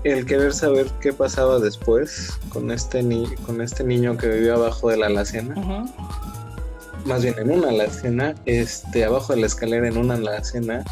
el 0.04 0.26
querer 0.28 0.54
saber 0.54 0.86
qué 1.02 1.12
pasaba 1.12 1.58
después 1.58 2.38
con 2.50 2.70
este, 2.70 3.02
ni 3.02 3.26
con 3.48 3.60
este 3.60 3.84
niño 3.84 4.16
que 4.16 4.28
vivía 4.28 4.54
abajo 4.54 4.90
de 4.90 4.98
la 4.98 5.08
alacena, 5.08 5.56
más 7.06 7.24
bien 7.24 7.36
en 7.38 7.52
una 7.52 7.70
alacena, 7.70 8.36
este, 8.46 9.04
abajo 9.04 9.34
de 9.34 9.42
la 9.42 9.48
escalera 9.48 9.88
en 9.88 9.98
una 9.98 10.16
alacena, 10.16 10.84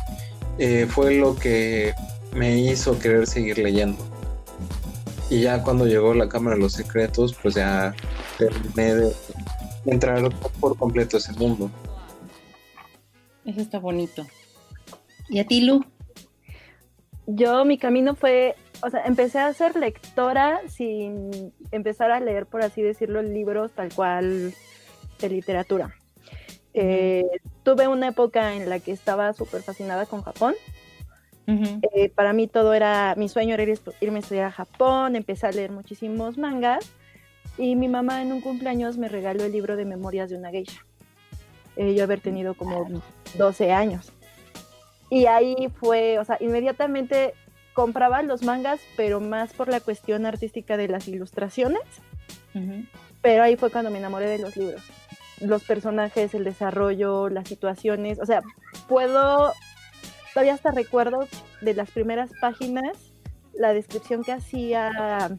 eh, 0.57 0.85
fue 0.89 1.15
lo 1.15 1.35
que 1.35 1.93
me 2.35 2.57
hizo 2.57 2.99
querer 2.99 3.27
seguir 3.27 3.57
leyendo. 3.57 3.97
Y 5.29 5.41
ya 5.41 5.63
cuando 5.63 5.85
llegó 5.85 6.13
la 6.13 6.27
Cámara 6.27 6.55
de 6.55 6.61
los 6.61 6.73
Secretos, 6.73 7.35
pues 7.41 7.55
ya 7.55 7.95
terminé 8.37 8.95
de 8.95 9.15
entrar 9.85 10.29
por 10.59 10.77
completo 10.77 11.17
a 11.17 11.19
ese 11.19 11.31
mundo. 11.33 11.71
Eso 13.45 13.61
está 13.61 13.79
bonito. 13.79 14.27
¿Y 15.29 15.39
a 15.39 15.47
ti, 15.47 15.61
Lu? 15.61 15.85
Yo, 17.27 17.63
mi 17.63 17.77
camino 17.77 18.15
fue, 18.15 18.55
o 18.83 18.89
sea, 18.89 19.05
empecé 19.05 19.39
a 19.39 19.53
ser 19.53 19.75
lectora 19.77 20.59
sin 20.67 21.53
empezar 21.71 22.11
a 22.11 22.19
leer, 22.19 22.45
por 22.45 22.61
así 22.61 22.81
decirlo, 22.81 23.21
libros 23.21 23.71
tal 23.71 23.93
cual 23.93 24.53
de 25.19 25.29
literatura. 25.29 25.95
Eh, 26.73 27.25
tuve 27.63 27.87
una 27.87 28.09
época 28.09 28.55
en 28.55 28.69
la 28.69 28.79
que 28.79 28.91
estaba 28.91 29.33
súper 29.33 29.61
fascinada 29.61 30.05
con 30.05 30.21
Japón 30.21 30.55
eh, 31.47 32.09
para 32.09 32.33
mí 32.33 32.47
todo 32.47 32.73
era, 32.73 33.15
mi 33.17 33.27
sueño 33.27 33.55
era 33.55 33.63
irme 33.99 34.17
a 34.17 34.21
estudiar 34.21 34.45
a 34.45 34.51
Japón, 34.51 35.15
empecé 35.15 35.47
a 35.47 35.51
leer 35.51 35.71
muchísimos 35.71 36.37
mangas 36.37 36.91
y 37.57 37.75
mi 37.75 37.87
mamá 37.87 38.21
en 38.21 38.31
un 38.31 38.41
cumpleaños 38.41 38.97
me 38.97 39.09
regaló 39.09 39.43
el 39.43 39.51
libro 39.51 39.75
de 39.75 39.85
Memorias 39.85 40.29
de 40.29 40.37
una 40.37 40.49
geisha. 40.49 40.85
Eh, 41.75 41.93
yo 41.95 42.03
haber 42.03 42.21
tenido 42.21 42.53
como 42.53 43.01
12 43.37 43.71
años. 43.71 44.11
Y 45.09 45.25
ahí 45.25 45.69
fue, 45.79 46.19
o 46.19 46.25
sea, 46.25 46.37
inmediatamente 46.39 47.33
compraba 47.73 48.21
los 48.21 48.43
mangas, 48.43 48.79
pero 48.95 49.19
más 49.19 49.53
por 49.53 49.67
la 49.67 49.79
cuestión 49.79 50.25
artística 50.25 50.77
de 50.77 50.87
las 50.87 51.07
ilustraciones. 51.07 51.81
Pero 53.21 53.43
ahí 53.43 53.55
fue 53.55 53.71
cuando 53.71 53.91
me 53.91 53.99
enamoré 53.99 54.27
de 54.27 54.39
los 54.39 54.55
libros. 54.55 54.81
Los 55.41 55.63
personajes, 55.63 56.33
el 56.33 56.43
desarrollo, 56.43 57.29
las 57.29 57.47
situaciones. 57.47 58.19
O 58.19 58.25
sea, 58.25 58.41
puedo 58.87 59.53
todavía 60.33 60.53
hasta 60.53 60.71
recuerdo 60.71 61.27
de 61.61 61.73
las 61.73 61.91
primeras 61.91 62.31
páginas 62.39 63.11
la 63.53 63.73
descripción 63.73 64.23
que 64.23 64.31
hacía 64.31 65.29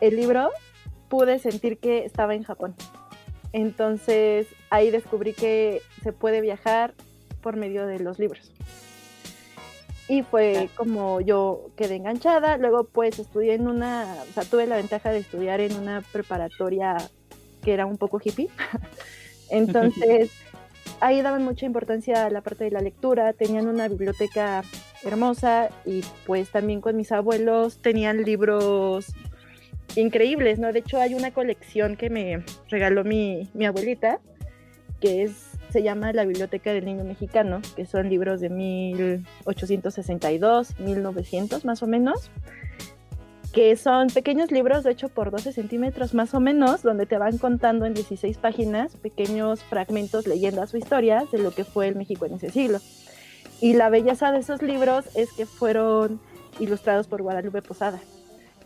el 0.00 0.16
libro, 0.16 0.50
pude 1.08 1.38
sentir 1.38 1.78
que 1.78 2.04
estaba 2.04 2.34
en 2.34 2.42
Japón. 2.42 2.74
Entonces 3.52 4.48
ahí 4.70 4.90
descubrí 4.90 5.32
que 5.32 5.80
se 6.02 6.12
puede 6.12 6.40
viajar 6.40 6.94
por 7.40 7.56
medio 7.56 7.86
de 7.86 8.00
los 8.00 8.18
libros. 8.18 8.52
Y 10.08 10.22
fue 10.22 10.68
como 10.76 11.20
yo 11.20 11.70
quedé 11.76 11.96
enganchada. 11.96 12.58
Luego 12.58 12.84
pues 12.84 13.18
estudié 13.18 13.54
en 13.54 13.68
una, 13.68 14.16
o 14.28 14.32
sea, 14.32 14.44
tuve 14.44 14.66
la 14.66 14.76
ventaja 14.76 15.10
de 15.10 15.18
estudiar 15.18 15.60
en 15.60 15.76
una 15.76 16.02
preparatoria 16.12 16.96
que 17.64 17.72
era 17.72 17.86
un 17.86 17.96
poco 17.96 18.20
hippie. 18.22 18.50
Entonces 19.50 20.30
ahí 21.00 21.22
daban 21.22 21.44
mucha 21.44 21.66
importancia 21.66 22.26
a 22.26 22.30
la 22.30 22.40
parte 22.40 22.64
de 22.64 22.70
la 22.70 22.80
lectura, 22.80 23.32
tenían 23.32 23.66
una 23.66 23.88
biblioteca 23.88 24.62
hermosa 25.02 25.70
y 25.84 26.04
pues 26.26 26.50
también 26.50 26.80
con 26.80 26.96
mis 26.96 27.10
abuelos 27.12 27.78
tenían 27.78 28.22
libros 28.22 29.12
increíbles, 29.96 30.58
¿no? 30.58 30.72
De 30.72 30.78
hecho 30.80 30.98
hay 30.98 31.14
una 31.14 31.30
colección 31.32 31.96
que 31.96 32.10
me 32.10 32.42
regaló 32.68 33.04
mi, 33.04 33.48
mi 33.54 33.64
abuelita, 33.66 34.18
que 35.00 35.22
es, 35.24 35.52
se 35.70 35.82
llama 35.82 36.12
La 36.12 36.24
Biblioteca 36.24 36.72
del 36.72 36.86
Niño 36.86 37.04
Mexicano, 37.04 37.60
que 37.76 37.86
son 37.86 38.08
libros 38.08 38.40
de 38.40 38.48
1862, 38.48 40.80
1900 40.80 41.64
más 41.64 41.80
o 41.82 41.86
menos 41.86 42.30
que 43.54 43.76
son 43.76 44.08
pequeños 44.08 44.50
libros, 44.50 44.82
de 44.82 44.90
hecho 44.90 45.08
por 45.08 45.30
12 45.30 45.52
centímetros 45.52 46.12
más 46.12 46.34
o 46.34 46.40
menos, 46.40 46.82
donde 46.82 47.06
te 47.06 47.18
van 47.18 47.38
contando 47.38 47.86
en 47.86 47.94
16 47.94 48.36
páginas 48.38 48.96
pequeños 48.96 49.62
fragmentos, 49.62 50.26
leyendas 50.26 50.74
o 50.74 50.76
historias 50.76 51.30
de 51.30 51.38
lo 51.38 51.52
que 51.52 51.64
fue 51.64 51.86
el 51.86 51.94
México 51.94 52.26
en 52.26 52.34
ese 52.34 52.50
siglo. 52.50 52.80
Y 53.60 53.74
la 53.74 53.90
belleza 53.90 54.32
de 54.32 54.40
esos 54.40 54.60
libros 54.60 55.04
es 55.14 55.32
que 55.32 55.46
fueron 55.46 56.20
ilustrados 56.58 57.06
por 57.06 57.22
Guadalupe 57.22 57.62
Posada. 57.62 58.00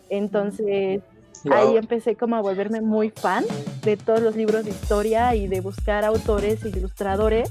Entonces, 0.08 1.02
ahí 1.50 1.76
empecé 1.76 2.16
como 2.16 2.36
a 2.36 2.40
volverme 2.40 2.80
muy 2.80 3.10
fan 3.10 3.44
de 3.84 3.98
todos 3.98 4.22
los 4.22 4.36
libros 4.36 4.64
de 4.64 4.70
historia 4.70 5.34
y 5.34 5.48
de 5.48 5.60
buscar 5.60 6.06
autores 6.06 6.64
e 6.64 6.70
ilustradores 6.70 7.50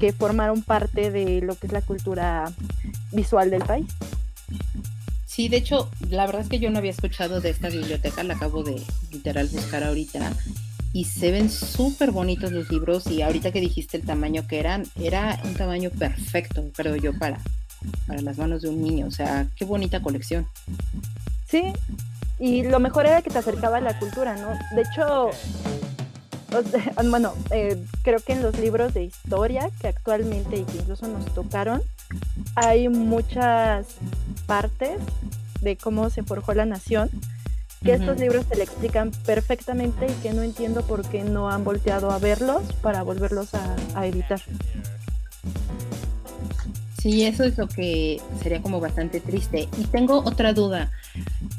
que 0.00 0.14
formaron 0.14 0.62
parte 0.62 1.10
de 1.10 1.42
lo 1.42 1.54
que 1.54 1.66
es 1.66 1.72
la 1.74 1.82
cultura 1.82 2.50
visual 3.12 3.50
del 3.50 3.62
país. 3.62 3.86
Sí, 5.36 5.50
de 5.50 5.58
hecho, 5.58 5.90
la 6.08 6.24
verdad 6.24 6.40
es 6.40 6.48
que 6.48 6.58
yo 6.58 6.70
no 6.70 6.78
había 6.78 6.92
escuchado 6.92 7.42
de 7.42 7.50
esta 7.50 7.68
biblioteca, 7.68 8.22
la 8.22 8.32
acabo 8.32 8.62
de 8.62 8.80
literal 9.12 9.46
buscar 9.48 9.84
ahorita. 9.84 10.32
Y 10.94 11.04
se 11.04 11.30
ven 11.30 11.50
súper 11.50 12.10
bonitos 12.10 12.52
los 12.52 12.70
libros 12.70 13.06
y 13.08 13.20
ahorita 13.20 13.52
que 13.52 13.60
dijiste 13.60 13.98
el 13.98 14.04
tamaño 14.06 14.46
que 14.48 14.58
eran, 14.58 14.84
era 14.98 15.38
un 15.44 15.52
tamaño 15.52 15.90
perfecto, 15.90 16.64
creo 16.74 16.96
yo, 16.96 17.12
para, 17.18 17.38
para 18.06 18.22
las 18.22 18.38
manos 18.38 18.62
de 18.62 18.70
un 18.70 18.82
niño. 18.82 19.08
O 19.08 19.10
sea, 19.10 19.46
qué 19.56 19.66
bonita 19.66 20.00
colección. 20.00 20.46
Sí, 21.46 21.64
y 22.38 22.62
lo 22.62 22.80
mejor 22.80 23.04
era 23.04 23.20
que 23.20 23.28
te 23.28 23.36
acercaba 23.36 23.76
a 23.76 23.82
la 23.82 23.98
cultura, 23.98 24.36
¿no? 24.36 24.48
De 24.74 24.84
hecho, 24.88 25.32
bueno, 27.10 27.34
eh, 27.50 27.76
creo 28.00 28.20
que 28.20 28.32
en 28.32 28.42
los 28.42 28.58
libros 28.58 28.94
de 28.94 29.04
historia 29.04 29.68
que 29.82 29.88
actualmente 29.88 30.56
y 30.56 30.64
que 30.64 30.78
incluso 30.78 31.06
nos 31.08 31.26
tocaron, 31.34 31.82
hay 32.54 32.88
muchas 32.88 33.98
partes 34.46 34.98
de 35.60 35.76
cómo 35.76 36.10
se 36.10 36.22
forjó 36.22 36.54
la 36.54 36.66
nación 36.66 37.10
que 37.84 37.92
estos 37.92 38.18
libros 38.18 38.46
se 38.48 38.56
le 38.56 38.64
explican 38.64 39.12
perfectamente 39.24 40.06
y 40.06 40.22
que 40.22 40.32
no 40.32 40.42
entiendo 40.42 40.82
por 40.82 41.08
qué 41.08 41.22
no 41.22 41.50
han 41.50 41.62
volteado 41.62 42.10
a 42.10 42.18
verlos 42.18 42.62
para 42.82 43.02
volverlos 43.02 43.50
a, 43.54 44.06
editar. 44.06 44.40
Sí, 47.00 47.24
eso 47.24 47.44
es 47.44 47.56
lo 47.56 47.68
que 47.68 48.20
sería 48.42 48.60
como 48.60 48.80
bastante 48.80 49.20
triste. 49.20 49.68
Y 49.78 49.84
tengo 49.84 50.18
otra 50.18 50.52
duda. 50.52 50.90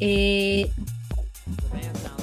Eh, 0.02 0.70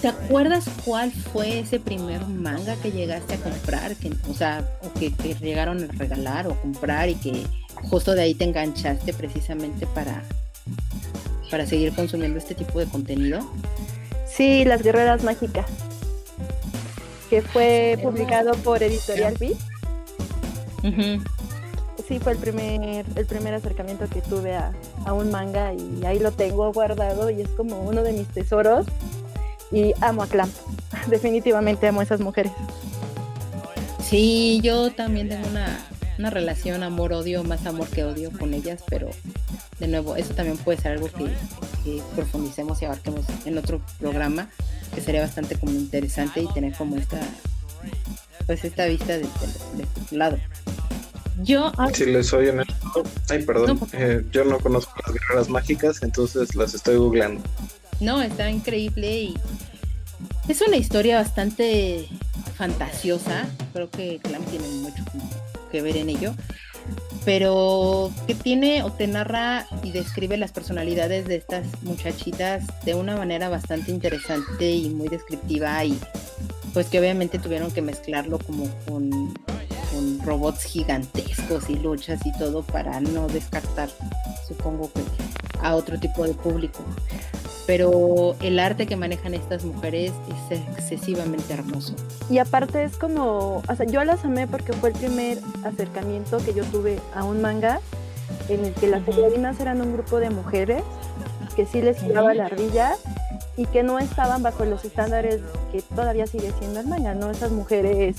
¿Te 0.03 0.09
acuerdas 0.09 0.67
cuál 0.85 1.11
fue 1.11 1.61
ese 1.61 1.81
primer 1.81 2.27
manga 2.27 2.77
que 2.77 2.93
llegaste 2.93 3.35
a 3.35 3.39
comprar? 3.39 3.97
Que, 3.97 4.13
o 4.29 4.35
sea, 4.35 4.69
o 4.83 4.93
que 4.93 5.11
te 5.11 5.35
llegaron 5.35 5.83
a 5.83 5.87
regalar 5.87 6.47
o 6.47 6.61
comprar 6.61 7.09
y 7.09 7.15
que 7.15 7.47
justo 7.89 8.15
de 8.15 8.23
ahí 8.23 8.35
te 8.35 8.45
enganchaste 8.45 9.15
precisamente 9.15 9.87
para, 9.87 10.23
para 11.55 11.67
seguir 11.67 11.95
consumiendo 11.95 12.37
este 12.37 12.57
tipo 12.57 12.81
de 12.81 12.87
contenido. 12.87 13.39
Sí, 14.27 14.65
Las 14.65 14.83
Guerreras 14.83 15.23
Mágicas, 15.23 15.67
que 17.31 17.43
fue 17.43 17.97
publicado 18.03 18.55
por 18.55 18.83
Editorial 18.83 19.37
B. 19.39 19.55
Sí, 22.09 22.19
fue 22.19 22.33
el 22.33 22.39
primer, 22.39 23.07
el 23.15 23.27
primer 23.27 23.55
acercamiento 23.55 24.09
que 24.09 24.21
tuve 24.21 24.57
a, 24.57 24.73
a 25.05 25.13
un 25.13 25.31
manga 25.31 25.73
y 25.73 26.05
ahí 26.05 26.19
lo 26.19 26.33
tengo 26.33 26.73
guardado 26.73 27.31
y 27.31 27.43
es 27.43 27.49
como 27.51 27.83
uno 27.83 28.03
de 28.03 28.15
mis 28.15 28.27
tesoros 28.27 28.87
y 29.71 29.93
amo 30.01 30.25
a 30.25 30.27
Clamp. 30.27 30.53
Definitivamente 31.07 31.87
amo 31.87 32.01
a 32.01 32.03
esas 32.03 32.19
mujeres. 32.19 32.51
Sí, 34.03 34.59
yo 34.61 34.91
también 34.91 35.29
tengo 35.29 35.47
una, 35.47 35.87
una 36.19 36.31
relación 36.31 36.83
amor-odio, 36.83 37.45
más 37.45 37.67
amor 37.67 37.89
que 37.89 38.05
odio 38.05 38.31
con 38.31 38.55
ellas, 38.55 38.83
pero 38.89 39.11
de 39.79 39.89
nuevo, 39.89 40.17
eso 40.17 40.35
también 40.35 40.57
puede 40.59 40.81
ser 40.81 40.93
algo 40.93 41.09
que, 41.09 42.03
profundicemos 42.15 42.81
y 42.81 42.87
abarquemos 42.87 43.25
en 43.45 43.59
otro 43.59 43.81
programa, 43.99 44.49
que 44.95 45.01
sería 45.01 45.21
bastante 45.21 45.57
como 45.57 45.73
interesante 45.73 46.41
y 46.41 46.47
tener 46.55 46.73
como 46.75 46.97
esta, 46.97 47.21
pues 48.47 48.65
esta 48.65 48.87
vista 48.87 49.19
de, 49.19 49.23
de, 49.23 50.17
lado. 50.17 50.39
Yo, 51.43 51.73
ah, 51.77 51.89
si 51.93 52.07
les 52.07 52.29
soy 52.29 52.49
honesto, 52.49 53.03
ay, 53.29 53.43
perdón, 53.43 53.81
eh, 53.93 54.25
yo 54.31 54.45
no 54.45 54.59
conozco 54.61 54.93
las 55.05 55.15
guerreras 55.15 55.49
mágicas, 55.49 56.03
entonces 56.03 56.55
las 56.55 56.75
estoy 56.75 56.97
googleando. 56.97 57.43
No, 58.01 58.23
está 58.23 58.51
increíble 58.51 59.13
y 59.21 59.35
es 60.49 60.61
una 60.61 60.77
historia 60.77 61.19
bastante 61.19 62.09
fantasiosa. 62.57 63.47
Creo 63.73 63.91
que 63.91 64.21
Clam 64.23 64.45
tiene 64.45 64.69
mucho 64.69 65.05
que 65.75 65.83
ver 65.83 65.97
en 65.97 66.09
ello. 66.09 66.33
Pero 67.25 68.13
que 68.27 68.35
tiene 68.35 68.85
o 68.85 68.93
te 68.93 69.09
narra 69.09 69.67
y 69.83 69.91
describe 69.91 70.37
las 70.37 70.53
personalidades 70.53 71.27
de 71.27 71.37
estas 71.37 71.67
muchachitas 71.83 72.63
de 72.85 72.95
una 72.95 73.17
manera 73.17 73.49
bastante 73.49 73.91
interesante 73.91 74.71
y 74.71 74.91
muy 74.91 75.09
descriptiva 75.09 75.85
y 75.85 75.99
pues 76.75 76.87
que 76.89 77.01
obviamente 77.01 77.39
tuvieron 77.39 77.71
que 77.73 77.81
mezclarlo 77.81 78.39
como 78.39 78.69
con, 78.85 79.11
con 79.11 80.21
robots 80.25 80.65
gigantescos 80.65 81.71
y 81.71 81.77
luchas 81.77 82.21
y 82.27 82.33
todo 82.37 82.63
para 82.63 83.01
no 83.01 83.27
descartar, 83.29 83.89
supongo 84.47 84.93
que, 84.93 85.01
a 85.63 85.75
otro 85.75 85.99
tipo 85.99 86.25
de 86.25 86.35
público 86.35 86.85
pero 87.67 88.37
el 88.41 88.59
arte 88.59 88.87
que 88.87 88.97
manejan 88.97 89.35
estas 89.35 89.65
mujeres 89.65 90.13
es 90.51 90.61
excesivamente 90.61 91.53
hermoso. 91.55 91.95
Y 92.31 92.39
aparte 92.39 92.85
es 92.85 92.97
como, 92.97 93.63
o 93.67 93.77
sea, 93.77 93.87
yo 93.87 94.05
las 94.05 94.25
amé 94.25 94.47
porque 94.47 94.73
fue 94.75 94.91
el 94.91 94.97
primer 94.97 95.39
acercamiento 95.65 96.39
que 96.39 96.53
yo 96.53 96.65
tuve 96.65 96.99
a 97.15 97.25
un 97.25 97.41
manga 97.41 97.81
en 98.49 98.65
el 98.65 98.73
que 98.75 98.89
las 98.89 99.07
heroínas 99.09 99.59
eran 99.61 99.81
un 99.81 99.93
grupo 99.93 100.19
de 100.19 100.31
mujeres 100.31 100.83
que 101.57 101.67
sí 101.67 101.81
les 101.81 101.99
giraba 102.01 102.35
la 102.35 102.47
ardilla 102.47 102.97
y 103.57 103.67
que 103.67 103.83
no 103.83 103.99
estaban 103.99 104.43
bajo 104.43 104.65
los 104.65 104.85
estándares 104.85 105.41
que 105.73 105.83
todavía 105.83 106.27
sigue 106.27 106.53
siendo 106.59 106.81
el 106.81 106.87
manga, 106.87 107.15
¿no? 107.15 107.31
Esas 107.31 107.53
mujeres 107.53 108.17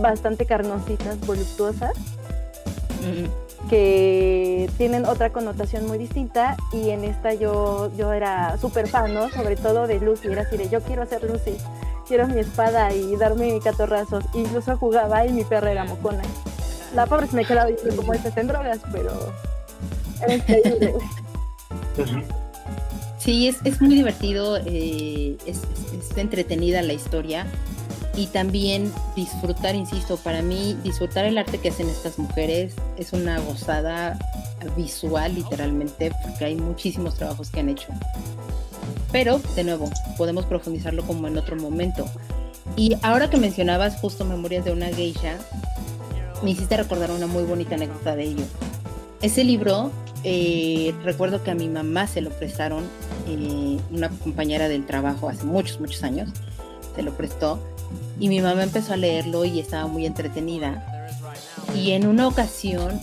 bastante 0.00 0.44
carnositas, 0.44 1.18
voluptuosas 1.20 1.92
que 3.68 4.70
tienen 4.76 5.04
otra 5.04 5.30
connotación 5.30 5.86
muy 5.86 5.98
distinta 5.98 6.56
y 6.72 6.90
en 6.90 7.04
esta 7.04 7.34
yo, 7.34 7.90
yo 7.96 8.12
era 8.12 8.58
súper 8.58 8.88
fan, 8.88 9.14
¿no? 9.14 9.28
Sobre 9.30 9.56
todo 9.56 9.86
de 9.86 10.00
Lucy, 10.00 10.28
era 10.28 10.42
así 10.42 10.56
de 10.56 10.68
yo 10.68 10.80
quiero 10.80 11.06
ser 11.06 11.22
Lucy, 11.24 11.56
quiero 12.06 12.26
mi 12.26 12.40
espada 12.40 12.92
y 12.92 13.16
darme 13.16 13.52
mi 13.52 13.60
catorrazos. 13.60 14.24
Incluso 14.34 14.76
jugaba 14.76 15.26
y 15.26 15.32
mi 15.32 15.44
perra 15.44 15.70
era 15.70 15.84
mocona. 15.84 16.22
La 16.94 17.06
pobre 17.06 17.26
se 17.26 17.36
me 17.36 17.44
quedaba 17.44 17.70
diciendo 17.70 17.96
como 17.96 18.14
estas 18.14 18.36
en 18.36 18.46
drogas, 18.48 18.80
pero 18.92 19.12
era 20.22 20.34
increíble. 20.34 20.94
Sí, 23.18 23.48
es, 23.48 23.58
es 23.64 23.80
muy 23.80 23.94
divertido, 23.94 24.56
eh, 24.58 25.36
es, 25.44 25.62
es 25.92 26.16
entretenida 26.16 26.80
la 26.82 26.92
historia 26.92 27.46
y 28.18 28.26
también 28.26 28.92
disfrutar, 29.14 29.76
insisto, 29.76 30.16
para 30.16 30.42
mí 30.42 30.76
disfrutar 30.82 31.24
el 31.24 31.38
arte 31.38 31.58
que 31.58 31.68
hacen 31.68 31.88
estas 31.88 32.18
mujeres 32.18 32.74
es 32.96 33.12
una 33.12 33.38
gozada 33.38 34.18
visual 34.76 35.36
literalmente 35.36 36.10
porque 36.24 36.46
hay 36.46 36.56
muchísimos 36.56 37.14
trabajos 37.14 37.48
que 37.50 37.60
han 37.60 37.68
hecho. 37.68 37.86
Pero, 39.12 39.40
de 39.54 39.62
nuevo, 39.62 39.88
podemos 40.16 40.46
profundizarlo 40.46 41.04
como 41.06 41.28
en 41.28 41.38
otro 41.38 41.54
momento. 41.54 42.06
Y 42.74 42.96
ahora 43.02 43.30
que 43.30 43.36
mencionabas 43.36 44.00
justo 44.00 44.24
Memorias 44.24 44.64
de 44.64 44.72
una 44.72 44.88
geisha, 44.88 45.38
me 46.42 46.50
hiciste 46.50 46.76
recordar 46.76 47.12
una 47.12 47.28
muy 47.28 47.44
bonita 47.44 47.76
anécdota 47.76 48.16
de 48.16 48.24
ello. 48.24 48.44
Ese 49.22 49.44
libro, 49.44 49.92
eh, 50.24 50.92
recuerdo 51.04 51.44
que 51.44 51.52
a 51.52 51.54
mi 51.54 51.68
mamá 51.68 52.08
se 52.08 52.20
lo 52.20 52.30
prestaron, 52.30 52.82
eh, 53.28 53.78
una 53.92 54.08
compañera 54.08 54.68
del 54.68 54.86
trabajo 54.86 55.28
hace 55.28 55.44
muchos, 55.44 55.78
muchos 55.78 56.02
años, 56.02 56.30
se 56.96 57.02
lo 57.02 57.16
prestó 57.16 57.60
y 58.20 58.28
mi 58.28 58.40
mamá 58.40 58.64
empezó 58.64 58.94
a 58.94 58.96
leerlo 58.96 59.44
y 59.44 59.60
estaba 59.60 59.86
muy 59.86 60.06
entretenida. 60.06 60.84
Y 61.74 61.92
en 61.92 62.06
una 62.06 62.26
ocasión 62.26 63.00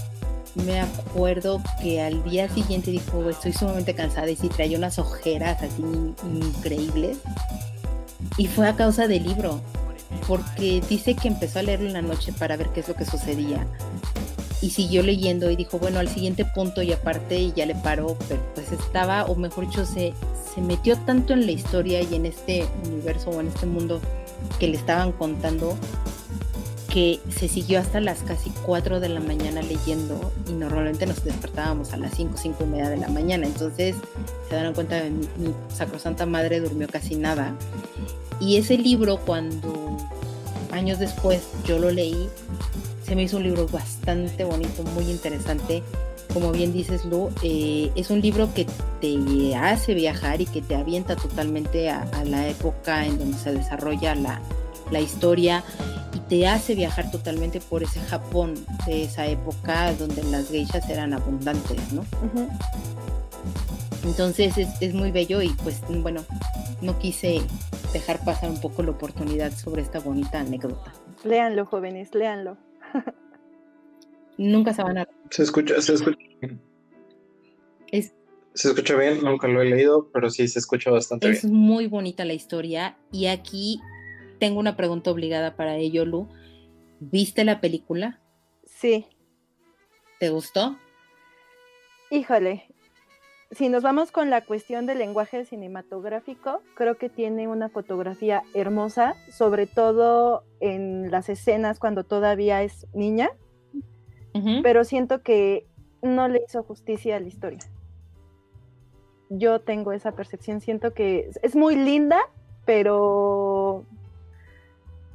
me 0.56 0.80
acuerdo 0.80 1.62
que 1.82 2.02
al 2.02 2.24
día 2.24 2.50
siguiente 2.50 2.92
dijo, 2.92 3.30
estoy 3.30 3.54
sumamente 3.54 3.94
cansada 3.94 4.30
y 4.30 4.36
si 4.36 4.48
traía 4.48 4.78
unas 4.78 5.00
ojeras 5.00 5.62
así 5.62 5.84
increíbles. 6.24 7.18
Y 8.38 8.48
fue 8.48 8.68
a 8.68 8.76
causa 8.76 9.08
del 9.08 9.24
libro, 9.24 9.62
porque 10.28 10.82
dice 10.90 11.16
que 11.16 11.28
empezó 11.28 11.60
a 11.60 11.64
leerlo 11.64 11.88
en 11.88 11.94
la 11.94 12.02
noche 12.02 12.34
para 12.34 12.58
ver 12.58 12.70
qué 12.70 12.80
es 12.80 12.88
lo 12.88 12.96
que 12.96 13.06
sucedía. 13.06 13.68
Y 14.62 14.70
siguió 14.72 15.04
leyendo 15.04 15.52
y 15.52 15.56
dijo, 15.56 15.78
bueno, 15.78 16.00
al 16.00 16.08
siguiente 16.08 16.46
punto 16.46 16.82
y 16.82 16.92
aparte 16.92 17.38
y 17.38 17.54
ya 17.54 17.66
le 17.66 17.76
paró, 17.76 18.18
pero 18.28 18.42
pues 18.56 18.72
estaba, 18.72 19.26
o 19.26 19.36
mejor 19.36 19.68
dicho, 19.68 19.86
se, 19.86 20.14
se 20.54 20.62
metió 20.62 20.98
tanto 21.00 21.34
en 21.34 21.46
la 21.46 21.52
historia 21.52 22.02
y 22.02 22.16
en 22.16 22.26
este 22.26 22.66
universo 22.86 23.30
o 23.30 23.42
en 23.42 23.48
este 23.48 23.66
mundo 23.66 24.02
que 24.60 24.68
le 24.68 24.78
estaban 24.78 25.12
contando 25.12 25.78
que 26.96 27.20
se 27.30 27.50
siguió 27.50 27.80
hasta 27.80 28.00
las 28.00 28.20
casi 28.20 28.50
4 28.66 29.02
de 29.02 29.10
la 29.10 29.20
mañana 29.20 29.62
leyendo 29.62 30.32
y 30.48 30.54
normalmente 30.54 31.06
nos 31.06 31.24
despertábamos 31.26 31.92
a 31.92 31.98
las 31.98 32.14
5, 32.16 32.38
5 32.38 32.64
y 32.64 32.68
media 32.68 32.90
de 32.90 32.96
la 32.96 33.10
mañana. 33.10 33.46
Entonces 33.46 33.98
se 34.50 34.56
dan 34.56 34.74
cuenta 34.74 35.02
que 35.02 35.10
mi, 35.10 35.28
mi 35.38 35.54
sacrosanta 35.74 36.26
madre 36.26 36.62
durmió 36.62 36.88
casi 36.88 37.16
nada. 37.16 37.54
Y 38.40 38.56
ese 38.56 38.78
libro 38.78 39.18
cuando 39.18 39.98
años 40.72 41.00
después 41.00 41.44
yo 41.66 41.80
lo 41.80 41.92
leí, 41.92 42.30
se 43.06 43.16
me 43.16 43.24
hizo 43.24 43.38
un 43.38 43.44
libro 43.44 43.68
bastante 43.68 44.46
bonito, 44.46 44.84
muy 44.94 45.10
interesante. 45.10 45.84
Como 46.36 46.52
bien 46.52 46.74
dices 46.74 47.06
Lu, 47.06 47.30
eh, 47.44 47.94
es 47.96 48.10
un 48.10 48.20
libro 48.20 48.54
que 48.54 48.68
te 49.00 49.56
hace 49.56 49.94
viajar 49.94 50.42
y 50.42 50.46
que 50.46 50.62
te 50.62 50.76
avienta 50.76 51.16
totalmente 51.16 51.90
a, 51.90 52.06
la 52.26 52.50
época 52.50 53.06
en 53.06 53.18
donde 53.18 53.38
se 53.38 53.54
desarrolla 53.54 54.16
la, 54.16 54.42
la 54.92 55.00
historia 55.00 55.64
y 56.14 56.20
te 56.20 56.46
hace 56.46 56.76
viajar 56.76 57.10
totalmente 57.10 57.62
por 57.62 57.84
ese 57.84 58.02
Japón 58.02 58.54
de 58.86 59.04
esa 59.04 59.26
época 59.28 59.94
donde 59.94 60.24
las 60.24 60.50
geishas 60.50 60.90
eran 60.90 61.14
abundantes, 61.14 61.94
¿no? 61.94 62.04
Entonces 64.04 64.58
es, 64.58 64.68
es, 64.82 64.94
muy 64.94 65.12
bello 65.12 65.42
y 65.42 65.52
pues 65.64 65.80
bueno, 65.88 66.26
no 66.82 67.00
quise 67.00 67.44
dejar 67.94 68.20
pasar 68.26 68.50
un 68.50 68.60
poco 68.60 68.84
la 68.84 68.92
oportunidad 68.92 69.54
sobre 69.54 69.84
esta 69.84 70.02
bonita 70.02 70.42
anécdota. 70.42 70.92
Léanlo, 71.24 71.66
jóvenes, 71.66 72.14
léanlo. 72.14 72.58
Nunca 74.38 74.74
se 74.74 74.84
van 74.84 74.98
a... 74.98 75.08
Se 75.30 75.44
escucha, 75.44 75.82
se 75.82 75.94
escucha. 75.94 76.18
Es, 77.92 78.14
se 78.54 78.70
escucha 78.70 78.96
bien, 78.96 79.22
nunca 79.22 79.48
lo 79.48 79.62
he 79.62 79.66
leído, 79.66 80.10
pero 80.14 80.30
sí 80.30 80.48
se 80.48 80.60
escucha 80.60 80.90
bastante 80.92 81.30
es 81.30 81.44
bien. 81.44 81.54
Es 81.54 81.60
muy 81.60 81.88
bonita 81.88 82.26
la 82.26 82.34
historia 82.34 82.98
y 83.12 83.28
aquí 83.28 83.82
tengo 84.40 84.60
una 84.60 84.76
pregunta 84.76 85.12
obligada 85.12 85.56
para 85.56 85.76
ello, 85.78 86.06
Lu. 86.06 86.30
¿Viste 87.00 87.44
la 87.44 87.60
película? 87.62 88.22
Sí. 88.66 89.06
¿Te 90.20 90.30
gustó? 90.30 90.78
Híjole, 92.10 92.68
si 93.52 93.70
nos 93.70 93.84
vamos 93.84 94.12
con 94.12 94.30
la 94.30 94.42
cuestión 94.42 94.86
del 94.86 95.00
lenguaje 95.00 95.46
cinematográfico, 95.46 96.62
creo 96.76 96.98
que 96.98 97.10
tiene 97.10 97.48
una 97.48 97.70
fotografía 97.70 98.44
hermosa, 98.54 99.16
sobre 99.32 99.68
todo 99.68 100.44
en 100.60 101.12
las 101.12 101.30
escenas 101.30 101.80
cuando 101.80 102.04
todavía 102.04 102.64
es 102.64 102.88
niña, 102.94 103.30
uh 104.36 104.40
-huh. 104.40 104.62
pero 104.62 104.84
siento 104.84 105.24
que 105.24 105.66
no 106.02 106.28
le 106.28 106.44
hizo 106.48 106.62
justicia 106.64 107.16
a 107.16 107.20
la 107.20 107.28
historia 107.28 107.66
yo 109.30 109.60
tengo 109.60 109.92
esa 109.92 110.14
percepción, 110.14 110.62
siento 110.62 110.94
que 110.94 111.30
es 111.42 111.56
muy 111.56 111.76
linda, 111.76 112.20
pero 112.66 113.86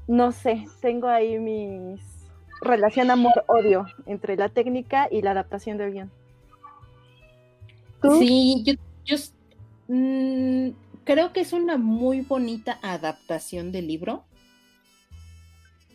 no 0.08 0.32
sé, 0.32 0.66
tengo 0.80 1.08
ahí 1.08 1.38
mi 1.38 1.96
relación 2.60 3.10
amor-odio 3.10 3.86
entre 4.06 4.36
la 4.36 4.48
técnica 4.48 5.08
y 5.10 5.22
la 5.22 5.30
adaptación 5.32 5.78
del 5.78 5.92
guion. 5.92 6.10
¿Tú? 8.02 8.18
Sí, 8.18 8.62
yo, 8.64 8.74
yo 9.04 9.16
mmm, 9.88 10.70
creo 11.04 11.32
que 11.32 11.40
es 11.40 11.52
una 11.52 11.76
muy 11.76 12.22
bonita 12.22 12.78
adaptación 12.82 13.72
del 13.72 13.86
libro. 13.86 14.24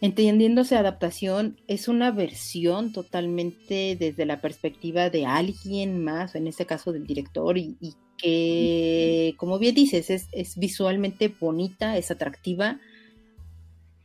Entendiéndose 0.02 0.76
adaptación, 0.76 1.60
es 1.68 1.88
una 1.88 2.12
versión 2.12 2.92
totalmente 2.92 3.96
desde 4.00 4.26
la 4.26 4.42
perspectiva 4.42 5.10
de 5.10 5.26
alguien 5.26 6.04
más, 6.04 6.36
en 6.36 6.48
este 6.48 6.66
caso 6.66 6.92
del 6.92 7.08
director, 7.08 7.58
y, 7.58 7.78
que, 8.18 9.34
como 9.38 9.60
bien 9.60 9.76
dices, 9.76 10.10
es, 10.10 10.28
es, 10.32 10.58
visualmente 10.58 11.28
bonita, 11.28 11.98
es 11.98 12.12
atractiva, 12.12 12.80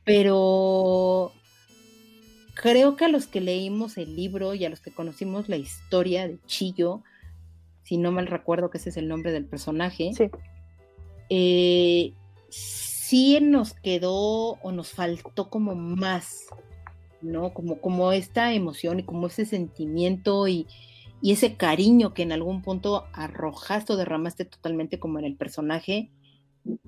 pero 0.04 1.32
creo 2.54 2.96
que 2.96 3.04
a 3.04 3.08
los 3.08 3.28
que 3.28 3.40
leímos 3.40 3.96
el 3.98 4.16
libro 4.16 4.54
y 4.54 4.64
a 4.64 4.70
los 4.70 4.80
que 4.80 4.90
conocimos 4.90 5.48
la 5.48 5.56
historia 5.56 6.26
de 6.26 6.38
Chillo, 6.46 7.02
si 7.84 7.98
no 7.98 8.10
mal 8.10 8.26
recuerdo 8.26 8.70
que 8.70 8.78
ese 8.78 8.90
es 8.90 8.96
el 8.96 9.06
nombre 9.06 9.30
del 9.32 9.44
personaje, 9.44 10.10
sí. 10.12 10.28
Eh, 11.28 12.12
sí 13.10 13.40
nos 13.40 13.74
quedó 13.74 14.52
o 14.62 14.70
nos 14.70 14.92
faltó 14.92 15.50
como 15.50 15.74
más, 15.74 16.46
¿no? 17.20 17.52
Como, 17.52 17.80
como 17.80 18.12
esta 18.12 18.52
emoción 18.54 19.00
y 19.00 19.02
como 19.02 19.26
ese 19.26 19.44
sentimiento 19.46 20.46
y, 20.46 20.68
ese 21.22 21.56
cariño 21.56 22.14
que 22.14 22.22
en 22.22 22.32
algún 22.32 22.62
punto 22.62 23.04
arrojaste 23.12 23.92
o 23.92 23.96
derramaste 23.96 24.46
totalmente 24.46 24.98
como 24.98 25.18
en 25.18 25.26
el 25.26 25.36
personaje, 25.36 26.10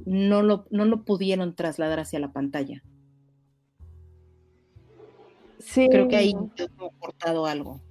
no 0.06 0.40
lo, 0.40 0.64
no 0.70 0.86
lo 0.86 1.04
pudieron 1.04 1.54
trasladar 1.54 2.00
hacia 2.00 2.18
la 2.18 2.32
pantalla. 2.32 2.82
Sí. 5.58 5.86
Creo 5.90 6.08
que 6.08 6.16
ahí 6.16 6.34
he 6.56 6.68
cortado 6.98 7.44
algo. 7.44 7.82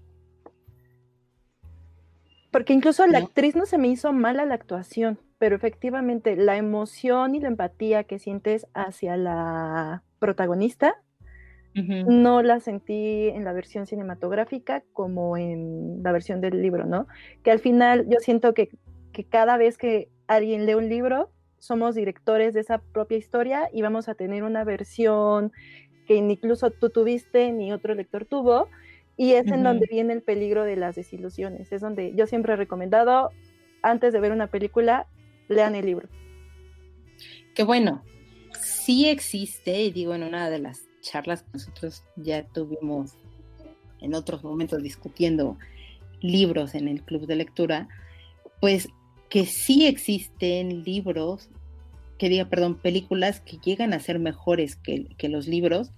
Porque 2.49 2.73
incluso 2.73 3.05
la 3.05 3.19
actriz 3.19 3.55
no 3.55 3.67
se 3.67 3.77
me 3.77 3.89
hizo 3.89 4.11
mala 4.11 4.45
la 4.45 4.55
actuación 4.55 5.19
pero 5.41 5.55
efectivamente 5.55 6.35
la 6.35 6.55
emoción 6.55 7.33
y 7.33 7.39
la 7.39 7.47
empatía 7.47 8.03
que 8.03 8.19
sientes 8.19 8.67
hacia 8.75 9.17
la 9.17 10.03
protagonista 10.19 11.01
no 11.73 12.43
la 12.43 12.59
sentí 12.59 13.29
en 13.29 13.43
la 13.43 13.51
versión 13.51 13.87
cinematográfica 13.87 14.83
como 14.93 15.37
en 15.37 16.03
la 16.03 16.11
versión 16.11 16.41
del 16.41 16.61
libro, 16.61 16.85
¿no? 16.85 17.07
Que 17.41 17.49
al 17.49 17.57
final 17.57 18.05
yo 18.07 18.19
siento 18.19 18.53
que, 18.53 18.69
que 19.13 19.23
cada 19.23 19.57
vez 19.57 19.79
que 19.79 20.09
alguien 20.27 20.67
lee 20.67 20.75
un 20.75 20.89
libro, 20.89 21.31
somos 21.57 21.95
directores 21.95 22.53
de 22.53 22.59
esa 22.59 22.77
propia 22.77 23.17
historia 23.17 23.67
y 23.73 23.81
vamos 23.81 24.09
a 24.09 24.13
tener 24.13 24.43
una 24.43 24.63
versión 24.63 25.51
que 26.05 26.17
incluso 26.17 26.69
tú 26.69 26.91
tuviste 26.91 27.51
ni 27.51 27.73
otro 27.73 27.95
lector 27.95 28.25
tuvo, 28.25 28.67
y 29.17 29.33
es 29.33 29.47
en 29.47 29.63
donde 29.63 29.87
viene 29.89 30.13
el 30.13 30.21
peligro 30.21 30.65
de 30.65 30.75
las 30.75 30.95
desilusiones. 30.97 31.71
Es 31.71 31.81
donde 31.81 32.13
yo 32.13 32.27
siempre 32.27 32.53
he 32.53 32.57
recomendado, 32.57 33.31
antes 33.81 34.13
de 34.13 34.19
ver 34.19 34.33
una 34.33 34.45
película, 34.45 35.07
lean 35.51 35.75
el 35.75 35.85
libro. 35.85 36.09
Que 37.53 37.63
bueno, 37.63 38.03
sí 38.61 39.07
existe, 39.09 39.83
y 39.83 39.91
digo 39.91 40.15
en 40.15 40.23
una 40.23 40.49
de 40.49 40.59
las 40.59 40.87
charlas 41.01 41.43
que 41.43 41.51
nosotros 41.53 42.03
ya 42.15 42.43
tuvimos 42.47 43.13
en 43.99 44.13
otros 44.13 44.43
momentos 44.43 44.81
discutiendo 44.81 45.57
libros 46.21 46.75
en 46.75 46.87
el 46.87 47.03
club 47.03 47.25
de 47.27 47.35
lectura, 47.35 47.87
pues 48.59 48.89
que 49.29 49.45
sí 49.45 49.85
existen 49.87 50.83
libros, 50.83 51.49
que 52.17 52.29
diga, 52.29 52.45
perdón, 52.45 52.75
películas 52.75 53.39
que 53.39 53.57
llegan 53.57 53.93
a 53.93 53.99
ser 53.99 54.19
mejores 54.19 54.75
que, 54.75 55.07
que 55.17 55.29
los 55.29 55.47
libros, 55.47 55.91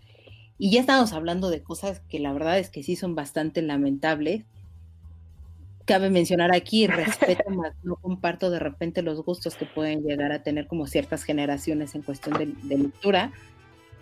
y 0.58 0.72
ya 0.72 0.80
estamos 0.80 1.14
hablando 1.14 1.50
de 1.50 1.64
cosas 1.64 2.02
que 2.10 2.20
la 2.20 2.32
verdad 2.32 2.60
es 2.60 2.70
que 2.70 2.84
sí 2.84 2.96
son 2.96 3.16
bastante 3.16 3.62
lamentables, 3.62 4.46
cabe 5.86 6.10
mencionar 6.10 6.54
aquí, 6.54 6.88
respeto 6.88 7.50
más, 7.50 7.74
no 7.84 7.96
comparto 7.96 8.50
de 8.50 8.60
repente 8.60 9.02
los 9.02 9.24
gustos 9.24 9.56
que 9.56 9.66
pueden 9.66 10.04
llegar 10.04 10.32
a 10.32 10.44
tener 10.44 10.68
como 10.68 10.88
ciertas 10.88 11.24
generaciones 11.24 11.96
en 11.96 12.02
cuestión 12.02 12.38
de, 12.38 12.76
lectura. 12.76 13.32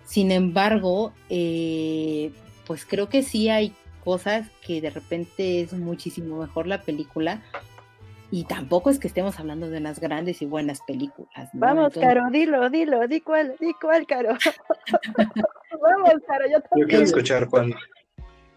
Sin 0.04 0.30
embargo, 0.30 1.12
eh, 1.30 2.32
pues 2.66 2.84
creo 2.84 3.08
que 3.08 3.22
sí 3.22 3.48
hay 3.48 3.72
cosas 4.04 4.48
que 4.66 4.80
de 4.80 4.90
repente 4.90 5.60
es 5.60 5.72
muchísimo 5.72 6.38
mejor 6.38 6.66
la 6.66 6.82
película. 6.82 7.42
Y 8.30 8.44
tampoco 8.44 8.88
es 8.88 8.98
que 8.98 9.08
estemos 9.08 9.38
hablando 9.38 9.68
de 9.68 9.76
unas 9.76 10.00
grandes 10.00 10.40
y 10.40 10.46
buenas 10.46 10.80
películas. 10.86 11.50
Vamos, 11.52 11.92
Caro, 11.92 12.30
dilo, 12.30 12.70
dilo, 12.70 13.06
di 13.06 13.20
cuál, 13.20 13.56
di 13.60 13.74
cuál, 13.74 14.06
Caro. 14.06 14.30
Vamos, 15.82 16.14
Caro, 16.26 16.46
yo 16.50 16.58
Yo 16.76 16.86
quiero 16.86 17.04
escuchar 17.04 17.46
cuál. 17.50 17.74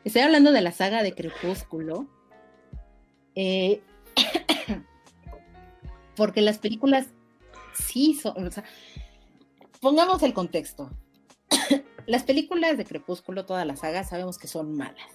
Estoy 0.05 0.21
hablando 0.21 0.53
de 0.53 0.61
la 0.61 0.71
saga 0.71 1.03
de 1.03 1.13
Crepúsculo, 1.13 2.07
eh, 3.36 3.82
porque 6.15 6.41
las 6.41 6.58
películas 6.58 7.08
sí 7.74 8.13
son, 8.13 8.48
o 8.48 8.52
sea, 8.52 8.63
pongamos 9.82 10.24
el 10.24 10.34
contexto. 10.34 10.89
las 12.08 12.24
películas 12.24 12.78
de 12.78 12.86
Crepúsculo, 12.86 13.45
toda 13.45 13.65
la 13.65 13.76
saga, 13.76 14.04
sabemos 14.04 14.38
que 14.38 14.48
son 14.48 14.76
malas. 14.76 15.12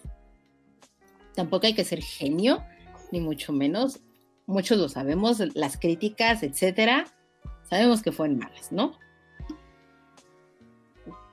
Tampoco 1.35 1.67
hay 1.67 1.75
que 1.75 1.85
ser 1.85 2.03
genio, 2.03 2.65
ni 3.13 3.21
mucho 3.21 3.53
menos. 3.53 4.01
Muchos 4.47 4.79
lo 4.79 4.89
sabemos, 4.89 5.39
las 5.55 5.77
críticas, 5.77 6.43
etcétera, 6.43 7.07
sabemos 7.69 8.03
que 8.03 8.11
fueron 8.11 8.39
malas, 8.39 8.73
¿no? 8.73 8.99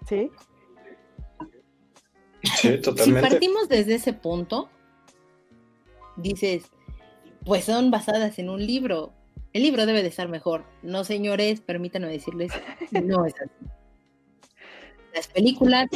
Sí. 0.07 0.29
Sí, 2.43 2.77
totalmente. 2.79 3.27
Si 3.27 3.29
partimos 3.29 3.69
desde 3.69 3.95
ese 3.95 4.13
punto, 4.13 4.69
dices, 6.15 6.69
pues 7.47 7.63
son 7.63 7.91
basadas 7.91 8.37
en 8.39 8.49
un 8.49 8.63
libro. 8.63 9.13
El 9.53 9.63
libro 9.63 9.85
debe 9.85 10.03
de 10.03 10.09
estar 10.09 10.27
mejor. 10.27 10.65
No, 10.83 11.05
señores, 11.05 11.61
permítanme 11.61 12.09
decirles, 12.09 12.51
no 12.91 13.25
es 13.25 13.33
así. 13.35 13.65
Las 15.15 15.27
películas. 15.29 15.87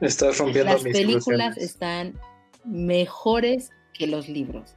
Estás 0.00 0.38
rompiendo 0.38 0.72
Las 0.72 0.82
películas 0.82 1.56
están 1.56 2.18
mejores 2.64 3.70
que 3.94 4.08
los 4.08 4.28
libros. 4.28 4.74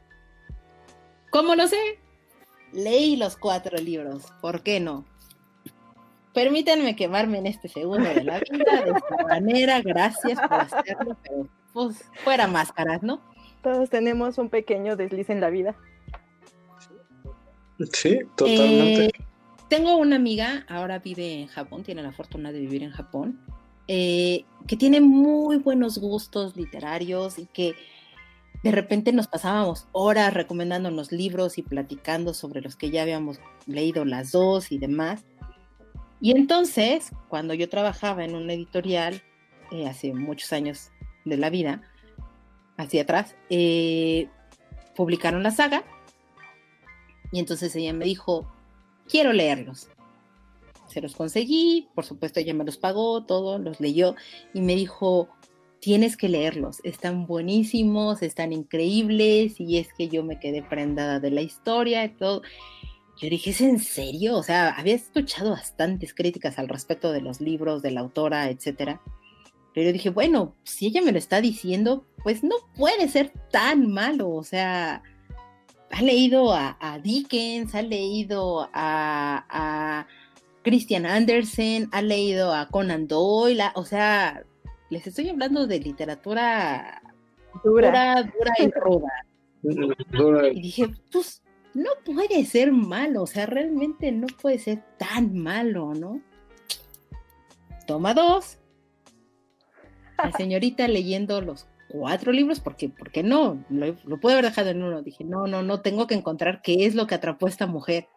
¿Cómo 1.31 1.55
lo 1.55 1.67
sé? 1.67 1.79
Leí 2.71 3.15
los 3.15 3.35
cuatro 3.35 3.77
libros. 3.79 4.25
¿Por 4.39 4.61
qué 4.61 4.79
no? 4.79 5.05
Permítanme 6.35 6.95
quemarme 6.95 7.39
en 7.39 7.47
este 7.47 7.67
segundo 7.69 8.07
de 8.09 8.23
la 8.23 8.39
vida 8.39 8.83
de 8.83 8.91
esta 8.91 9.27
manera. 9.27 9.81
Gracias 9.81 10.39
por 10.39 10.61
hacerlo, 10.61 11.17
pero 11.23 11.49
pues 11.73 12.03
fuera 12.23 12.45
máscaras, 12.45 13.01
¿no? 13.01 13.19
Todos 13.63 13.89
tenemos 13.89 14.37
un 14.37 14.49
pequeño 14.49 14.95
desliz 14.95 15.31
en 15.31 15.41
la 15.41 15.49
vida. 15.49 15.75
Sí, 17.91 18.19
totalmente. 18.35 19.05
Eh, 19.05 19.11
tengo 19.69 19.97
una 19.97 20.15
amiga, 20.15 20.65
ahora 20.69 20.99
vive 20.99 21.41
en 21.41 21.47
Japón, 21.47 21.83
tiene 21.83 22.03
la 22.03 22.11
fortuna 22.11 22.51
de 22.51 22.59
vivir 22.59 22.83
en 22.83 22.91
Japón, 22.91 23.39
eh, 23.87 24.45
que 24.67 24.77
tiene 24.77 25.01
muy 25.01 25.57
buenos 25.57 25.97
gustos 25.97 26.55
literarios 26.55 27.39
y 27.39 27.47
que 27.47 27.73
de 28.63 28.71
repente 28.71 29.11
nos 29.11 29.27
pasábamos 29.27 29.87
horas 29.91 30.33
recomendándonos 30.33 31.11
libros 31.11 31.57
y 31.57 31.63
platicando 31.63 32.33
sobre 32.33 32.61
los 32.61 32.75
que 32.75 32.91
ya 32.91 33.01
habíamos 33.01 33.39
leído 33.65 34.05
las 34.05 34.31
dos 34.31 34.71
y 34.71 34.77
demás. 34.77 35.25
Y 36.21 36.31
entonces, 36.31 37.11
cuando 37.27 37.53
yo 37.53 37.67
trabajaba 37.67 38.23
en 38.23 38.35
una 38.35 38.53
editorial, 38.53 39.21
eh, 39.71 39.87
hace 39.87 40.13
muchos 40.13 40.53
años 40.53 40.91
de 41.25 41.37
la 41.37 41.49
vida, 41.49 41.81
hacia 42.77 43.01
atrás, 43.01 43.35
publicaron 44.95 45.43
la 45.43 45.51
saga 45.51 45.83
y 47.33 47.39
entonces 47.39 47.75
ella 47.75 47.93
me 47.93 48.05
dijo, 48.05 48.45
quiero 49.09 49.33
leerlos. 49.33 49.89
Se 50.87 51.01
los 51.01 51.15
conseguí, 51.15 51.89
por 51.95 52.05
supuesto 52.05 52.39
ella 52.39 52.53
me 52.53 52.63
los 52.63 52.77
pagó, 52.77 53.25
todo, 53.25 53.57
los 53.57 53.79
leyó 53.79 54.15
y 54.53 54.61
me 54.61 54.75
dijo, 54.75 55.29
tienes 55.79 56.15
que 56.15 56.29
leerlos, 56.29 56.79
están 56.83 57.25
buenísimos, 57.25 58.21
están 58.21 58.53
increíbles 58.53 59.59
y 59.59 59.79
es 59.79 59.91
que 59.97 60.09
yo 60.09 60.23
me 60.23 60.39
quedé 60.39 60.61
prendada 60.61 61.19
de 61.19 61.31
la 61.31 61.41
historia 61.41 62.05
y 62.05 62.09
todo. 62.09 62.43
Yo 63.19 63.29
dije, 63.29 63.49
¿es 63.49 63.61
en 63.61 63.79
serio? 63.79 64.37
O 64.37 64.43
sea, 64.43 64.69
había 64.69 64.93
escuchado 64.93 65.49
bastantes 65.49 66.13
críticas 66.13 66.59
al 66.59 66.69
respecto 66.69 67.11
de 67.11 67.21
los 67.21 67.41
libros, 67.41 67.81
de 67.81 67.91
la 67.91 68.01
autora, 68.01 68.47
etcétera. 68.49 69.01
Pero 69.73 69.91
dije, 69.91 70.11
bueno, 70.11 70.55
si 70.63 70.85
ella 70.85 71.01
me 71.01 71.11
lo 71.11 71.17
está 71.17 71.41
diciendo, 71.41 72.05
pues 72.21 72.43
no 72.43 72.57
puede 72.77 73.07
ser 73.07 73.31
tan 73.49 73.91
malo. 73.91 74.29
O 74.29 74.43
sea, 74.43 75.01
ha 75.93 76.01
leído 76.01 76.53
a, 76.53 76.99
Dickens, 77.03 77.75
ha 77.75 77.83
leído 77.83 78.67
a, 78.73 80.07
Christian 80.63 81.05
Andersen, 81.05 81.89
ha 81.91 82.01
leído 82.01 82.53
a 82.53 82.69
Conan 82.69 83.07
Doyle, 83.07 83.65
o 83.75 83.83
sea, 83.83 84.43
les 84.89 85.05
estoy 85.05 85.29
hablando 85.29 85.67
de 85.67 85.79
literatura 85.79 87.01
dura, 87.63 88.23
dura, 88.23 88.53
y 88.59 88.71
ruda. 88.71 89.11
Y 90.53 90.61
dije, 90.61 90.89
pues 91.11 91.41
no 91.73 91.91
puede 92.05 92.45
ser 92.45 92.71
malo, 92.71 93.23
o 93.23 93.27
sea, 93.27 93.45
realmente 93.45 94.11
no 94.11 94.27
puede 94.41 94.57
ser 94.57 94.83
tan 94.97 95.37
malo, 95.37 95.93
¿no? 95.93 96.21
Toma 97.85 98.13
dos. 98.13 98.57
La 100.17 100.31
señorita 100.31 100.87
leyendo 100.87 101.41
los 101.41 101.67
cuatro 101.93 102.31
libros, 102.31 102.59
porque, 102.59 102.89
¿por 102.89 103.11
qué 103.11 103.21
no? 103.21 103.63
Lo, 103.69 103.95
lo 104.03 104.19
pude 104.19 104.33
haber 104.33 104.45
dejado 104.45 104.71
en 104.71 104.81
uno. 104.81 105.03
Dije, 105.03 105.23
no, 105.23 105.45
no, 105.45 105.61
no, 105.61 105.81
tengo 105.81 106.07
que 106.07 106.15
encontrar 106.15 106.61
qué 106.63 106.85
es 106.85 106.95
lo 106.95 107.05
que 107.05 107.15
atrapó 107.15 107.45
a 107.45 107.49
esta 107.49 107.67
mujer. 107.67 108.07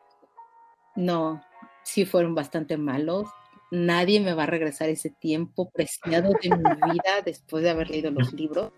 No, 0.97 1.43
sí 1.85 2.07
fueron 2.07 2.35
bastante 2.35 2.79
malos. 2.79 3.29
nadie 3.71 4.21
me 4.21 4.33
va 4.33 4.45
a 4.45 4.47
regresar 4.47 4.89
ese 4.89 5.11
tiempo 5.11 5.71
preciado 5.71 6.33
de 6.43 6.51
mi 6.51 6.57
vida 6.93 7.21
después 7.25 7.63
de 7.63 7.71
haber 7.71 7.91
leído 7.91 8.11
los 8.11 8.33
libros. 8.33 8.73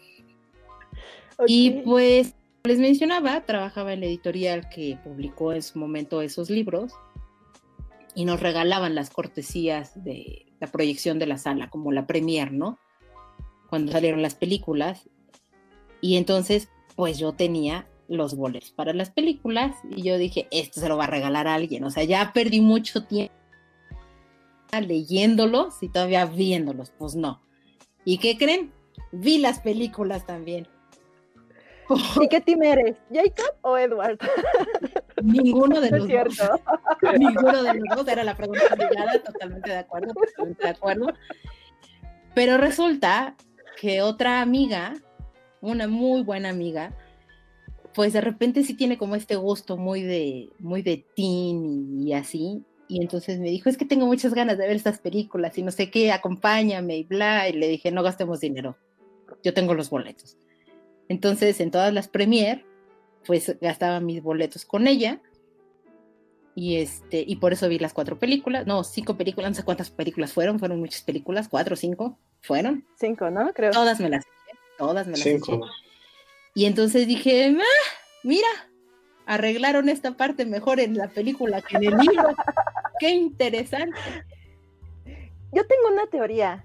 Y 1.47 1.83
pues 1.85 2.35
les 2.65 2.81
mencionaba, 2.81 3.45
trabajaba 3.45 3.93
en 3.93 4.01
la 4.01 4.07
editorial 4.07 4.69
que 4.69 4.99
publicó 5.05 5.53
en 5.53 5.63
su 5.63 5.79
momento 5.79 6.23
esos 6.23 6.51
libros 6.51 6.93
y 8.17 8.25
nos 8.25 8.41
regalaban 8.41 8.97
las 8.97 9.11
cortesías 9.11 10.03
de 10.03 10.47
la 10.59 10.67
proyección 10.67 11.21
de 11.21 11.27
la 11.27 11.39
sala, 11.39 11.71
como 11.71 11.93
la 11.93 12.09
premier, 12.09 12.53
¿no? 12.53 12.81
Cuando 13.69 13.93
salieron 13.93 14.23
las 14.23 14.35
películas. 14.35 15.09
Y 16.01 16.17
entonces, 16.17 16.69
pues 16.97 17.19
yo 17.19 17.33
tenía 17.33 17.87
los 18.09 18.35
boletos 18.35 18.71
para 18.71 18.95
las 18.95 19.11
películas 19.11 19.77
y 19.91 20.03
yo 20.03 20.17
dije, 20.17 20.49
esto 20.51 20.81
se 20.81 20.89
lo 20.89 20.97
va 20.97 21.05
a 21.05 21.09
regalar 21.09 21.47
a 21.47 21.55
alguien. 21.55 21.85
O 21.85 21.91
sea, 21.91 22.05
ya 22.05 22.33
perdí 22.33 22.61
mucho 22.61 23.05
tiempo 23.05 23.35
leyéndolos 24.73 25.83
y 25.83 25.89
todavía 25.89 26.27
viéndolos. 26.27 26.93
Pues 26.99 27.15
no. 27.15 27.41
¿Y 28.05 28.19
qué 28.19 28.37
creen? 28.37 28.73
Vi 29.13 29.39
las 29.39 29.61
películas 29.61 30.27
también. 30.27 30.69
¿Y 32.21 32.29
qué 32.29 32.41
team 32.43 32.63
eres? 32.63 32.97
¿Jacob 33.11 33.57
o 33.63 33.79
Edward? 33.79 34.19
Ninguno 35.23 35.81
de 35.81 35.91
los 35.91 36.07
dos. 36.07 36.61
Ninguno 37.19 37.63
de 37.63 37.75
los 37.75 37.97
dos 37.97 38.09
era 38.09 38.25
la 38.25 38.37
pregunta 38.37 38.63
obligada, 38.73 39.19
totalmente 39.23 39.71
de 39.71 39.79
acuerdo, 39.79 40.13
totalmente 40.13 40.63
de 40.63 40.71
acuerdo. 40.71 41.07
Pero 42.35 42.59
resulta 42.59 43.35
que 43.81 44.03
otra 44.03 44.41
amiga, 44.41 44.97
una 45.61 45.87
muy 45.87 46.23
buena 46.23 46.49
amiga, 46.49 46.97
pues 47.95 48.13
de 48.13 48.21
repente 48.21 48.65
sí 48.65 48.75
tiene 48.75 48.99
como 48.99 49.15
este 49.15 49.37
gusto 49.37 49.77
muy 49.77 50.03
de, 50.03 50.51
muy 50.59 50.83
de 50.83 51.07
teen 51.15 52.01
y, 52.07 52.13
así. 52.13 52.65
Y 52.89 53.01
entonces 53.01 53.39
me 53.39 53.51
dijo, 53.51 53.69
es 53.69 53.77
que 53.77 53.85
tengo 53.85 54.07
muchas 54.07 54.35
ganas 54.35 54.59
de 54.59 54.67
ver 54.67 54.77
estas 54.77 54.99
películas 54.99 55.57
y 55.59 55.63
no 55.63 55.71
sé 55.71 55.91
qué, 55.91 56.11
acompáñame 56.11 56.97
y 56.97 57.05
bla. 57.05 57.49
Y 57.49 57.53
le 57.53 57.69
dije, 57.69 57.93
no 57.93 58.03
gastemos 58.03 58.41
dinero, 58.41 58.77
yo 59.45 59.55
tengo 59.55 59.75
los 59.75 59.91
boletos. 59.91 60.37
Entonces, 61.09 61.61
en 61.61 61.71
todas 61.71 61.93
las 61.95 62.09
premier, 62.09 62.65
pues 63.27 63.57
gastaba 63.61 64.01
mis 64.01 64.23
boletos 64.23 64.65
con 64.65 64.89
ella. 64.89 65.23
Y 66.55 66.77
este, 66.77 67.25
y 67.25 67.37
por 67.37 67.53
eso 67.53 67.69
vi 67.69 67.79
las 67.79 67.93
cuatro 67.93 68.19
películas, 68.19 68.67
no, 68.67 68.83
cinco 68.83 69.17
películas, 69.17 69.53
no 69.53 69.55
sé 69.55 69.63
cuántas 69.63 69.91
películas 69.91 70.33
fueron, 70.33 70.59
fueron 70.59 70.81
muchas 70.81 71.03
películas, 71.03 71.49
cuatro 71.49 71.75
o 71.75 71.77
cinco, 71.77 72.19
fueron. 72.41 72.85
Cinco, 72.99 73.31
¿no? 73.31 73.53
Creo. 73.53 73.73
Todas 73.73 74.01
me 74.01 74.09
las 74.09 74.25
eché, 74.25 74.59
todas 74.77 75.07
me 75.07 75.13
las 75.13 75.21
cinco. 75.21 75.61
Y 76.55 76.65
entonces 76.65 77.07
dije, 77.07 77.57
ah, 77.57 77.91
mira, 78.25 78.49
arreglaron 79.27 79.89
esta 79.89 80.17
parte 80.17 80.47
mejor 80.47 80.81
en 80.81 80.97
la 80.97 81.09
película 81.09 81.63
que 81.63 81.77
en 81.77 81.85
el 81.85 81.97
libro. 81.99 82.29
Qué 82.99 83.11
interesante. 83.11 83.97
Yo 85.53 85.67
tengo 85.67 85.89
una 85.93 86.07
teoría. 86.07 86.65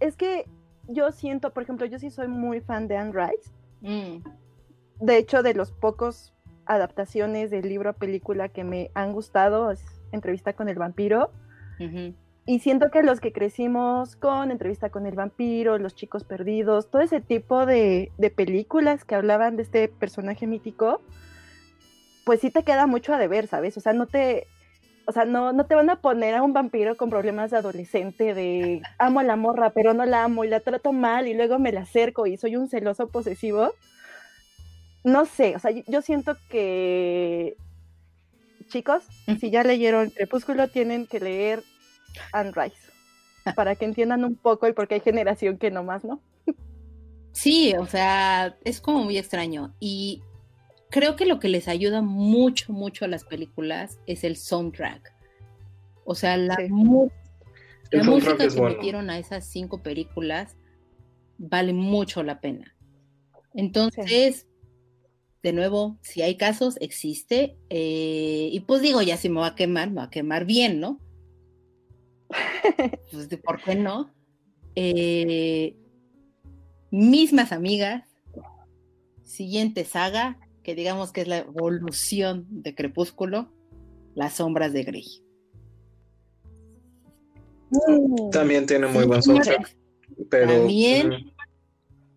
Es 0.00 0.16
que 0.16 0.46
yo 0.88 1.12
siento, 1.12 1.52
por 1.52 1.62
ejemplo, 1.62 1.86
yo 1.86 1.98
sí 1.98 2.10
soy 2.10 2.28
muy 2.28 2.60
fan 2.60 2.88
de 2.88 2.96
Anne 2.96 3.12
Rice. 3.12 3.50
Mm. 3.80 4.24
De 5.00 5.16
hecho, 5.16 5.42
de 5.42 5.54
los 5.54 5.70
pocos 5.70 6.32
adaptaciones 6.66 7.50
del 7.50 7.68
libro 7.68 7.90
a 7.90 7.94
película 7.94 8.48
que 8.48 8.64
me 8.64 8.90
han 8.94 9.12
gustado 9.12 9.70
es 9.70 9.84
Entrevista 10.12 10.52
con 10.52 10.68
el 10.68 10.76
vampiro. 10.76 11.30
Y 12.44 12.58
siento 12.58 12.90
que 12.90 13.02
los 13.02 13.20
que 13.20 13.32
crecimos 13.32 14.16
con 14.16 14.50
Entrevista 14.50 14.90
con 14.90 15.06
el 15.06 15.14
vampiro, 15.14 15.78
Los 15.78 15.94
chicos 15.94 16.24
perdidos, 16.24 16.90
todo 16.90 17.02
ese 17.02 17.20
tipo 17.20 17.66
de, 17.66 18.10
de 18.18 18.30
películas 18.30 19.04
que 19.04 19.14
hablaban 19.14 19.56
de 19.56 19.62
este 19.62 19.88
personaje 19.88 20.46
mítico, 20.48 21.00
pues 22.24 22.40
sí 22.40 22.50
te 22.50 22.64
queda 22.64 22.86
mucho 22.86 23.14
a 23.14 23.18
deber, 23.18 23.46
¿sabes? 23.46 23.76
O 23.76 23.80
sea, 23.80 23.92
no 23.92 24.06
te, 24.06 24.48
o 25.06 25.12
sea, 25.12 25.24
no, 25.24 25.52
no 25.52 25.66
te 25.66 25.74
van 25.74 25.90
a 25.90 26.00
poner 26.00 26.34
a 26.34 26.42
un 26.42 26.52
vampiro 26.52 26.96
con 26.96 27.10
problemas 27.10 27.50
de 27.50 27.58
adolescente, 27.58 28.34
de 28.34 28.82
amo 28.98 29.20
a 29.20 29.24
la 29.24 29.36
morra, 29.36 29.70
pero 29.70 29.94
no 29.94 30.04
la 30.04 30.24
amo 30.24 30.44
y 30.44 30.48
la 30.48 30.60
trato 30.60 30.92
mal 30.92 31.26
y 31.28 31.34
luego 31.34 31.58
me 31.58 31.72
la 31.72 31.82
acerco 31.82 32.26
y 32.26 32.36
soy 32.36 32.56
un 32.56 32.68
celoso 32.68 33.08
posesivo. 33.08 33.72
No 35.04 35.26
sé, 35.26 35.56
o 35.56 35.58
sea, 35.58 35.70
yo 35.70 36.02
siento 36.02 36.36
que 36.48 37.56
chicos, 38.68 39.04
si 39.40 39.50
ya 39.50 39.64
leyeron 39.64 40.10
Crepúsculo, 40.10 40.68
tienen 40.68 41.06
que 41.06 41.20
leer 41.20 41.62
Anne 42.32 42.52
Rice 42.54 42.92
para 43.56 43.74
que 43.74 43.84
entiendan 43.84 44.24
un 44.24 44.36
poco 44.36 44.66
el 44.66 44.74
por 44.74 44.88
qué 44.88 44.96
hay 44.96 45.00
generación 45.00 45.58
que 45.58 45.70
no 45.70 45.82
más, 45.82 46.04
¿no? 46.04 46.20
Sí, 47.32 47.74
o 47.78 47.86
sea, 47.86 48.56
es 48.64 48.80
como 48.80 49.04
muy 49.04 49.16
extraño. 49.18 49.74
Y 49.80 50.22
creo 50.90 51.16
que 51.16 51.26
lo 51.26 51.40
que 51.40 51.48
les 51.48 51.66
ayuda 51.66 52.02
mucho, 52.02 52.72
mucho 52.72 53.04
a 53.04 53.08
las 53.08 53.24
películas 53.24 53.98
es 54.06 54.22
el 54.22 54.36
soundtrack. 54.36 55.12
O 56.04 56.14
sea, 56.14 56.36
la, 56.36 56.56
música 56.68 58.36
que 58.36 58.60
metieron 58.60 59.10
a 59.10 59.18
esas 59.18 59.46
cinco 59.46 59.82
películas 59.82 60.56
vale 61.38 61.72
mucho 61.72 62.22
la 62.22 62.40
pena. 62.40 62.76
Entonces, 63.54 64.46
de 65.42 65.52
nuevo, 65.52 65.98
si 66.02 66.22
hay 66.22 66.36
casos, 66.36 66.76
existe. 66.80 67.56
Eh, 67.70 68.50
y 68.52 68.60
pues 68.60 68.82
digo, 68.82 69.00
ya 69.02 69.16
si 69.16 69.28
me 69.28 69.40
va 69.40 69.48
a 69.48 69.54
quemar, 69.54 69.90
me 69.90 69.96
va 69.96 70.04
a 70.04 70.10
quemar 70.10 70.44
bien, 70.44 70.80
¿no? 70.80 71.00
pues, 73.10 73.28
¿por 73.42 73.62
qué 73.62 73.74
no? 73.74 74.12
Eh, 74.74 75.76
mismas 76.90 77.52
amigas, 77.52 78.04
siguiente 79.22 79.84
saga, 79.84 80.38
que 80.62 80.74
digamos 80.74 81.12
que 81.12 81.22
es 81.22 81.28
la 81.28 81.38
evolución 81.38 82.46
de 82.48 82.74
Crepúsculo, 82.74 83.52
Las 84.14 84.34
sombras 84.34 84.72
de 84.72 84.84
Grey. 84.84 85.22
Mm. 87.70 88.30
También 88.30 88.66
tiene 88.66 88.86
muy 88.86 89.04
buen 89.04 89.22
soundtrack. 89.22 89.76
Pero, 90.30 90.58
También 90.58 91.08
mm, 91.08 91.32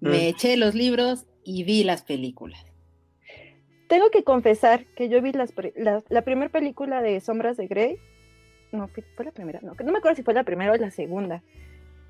me 0.01 0.17
mm. 0.17 0.27
eché 0.27 0.57
los 0.57 0.75
libros 0.75 1.25
y 1.43 1.63
vi 1.63 1.83
las 1.83 2.03
películas. 2.03 2.59
Tengo 3.87 4.09
que 4.09 4.23
confesar 4.23 4.85
que 4.95 5.09
yo 5.09 5.21
vi 5.21 5.31
la, 5.31 6.21
primera 6.23 6.51
película 6.51 7.01
de 7.01 7.19
Sombras 7.21 7.55
de 7.55 7.67
Grey. 7.67 7.97
No, 8.75 8.87
fue 8.87 9.25
la 9.25 9.31
primera, 9.31 9.59
no, 9.61 9.73
no 9.73 9.91
me 9.91 9.97
acuerdo 9.97 10.15
si 10.15 10.23
fue 10.23 10.33
la 10.33 10.43
primera 10.43 10.71
o 10.71 10.75
la 10.75 10.91
segunda. 10.91 11.41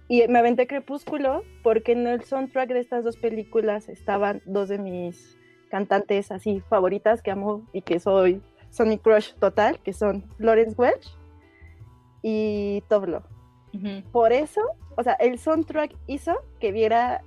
Y 0.08 0.28
me 0.28 0.40
aventé 0.40 0.68
Crepúsculo 0.68 1.44
porque 1.64 1.94
en 1.94 2.06
el 2.06 2.24
soundtrack 2.24 2.70
de 2.70 2.80
estas 2.80 3.04
dos 3.04 3.18
películas 3.18 3.90
estaban 3.90 4.42
dos 4.46 4.70
de 4.70 4.78
mis 4.78 5.38
cantantes 5.70 6.32
así 6.32 6.62
favoritas 6.70 7.22
que 7.22 7.32
amo 7.32 7.68
y 7.74 7.82
que 7.82 8.00
soy, 8.00 8.42
son 8.70 8.90
mi 8.90 9.00
crush 9.00 9.34
total, 9.34 9.80
que 9.80 9.94
son 9.94 10.24
Lawrence 10.38 10.76
Welch 10.78 11.18
y 12.22 12.84
Toblo. 12.88 13.24
Por 14.14 14.32
eso, 14.32 14.62
o 14.96 15.04
sea, 15.04 15.14
el 15.14 15.38
soundtrack 15.38 15.94
hizo 16.08 16.34
que 16.60 16.72
viera 16.72 17.22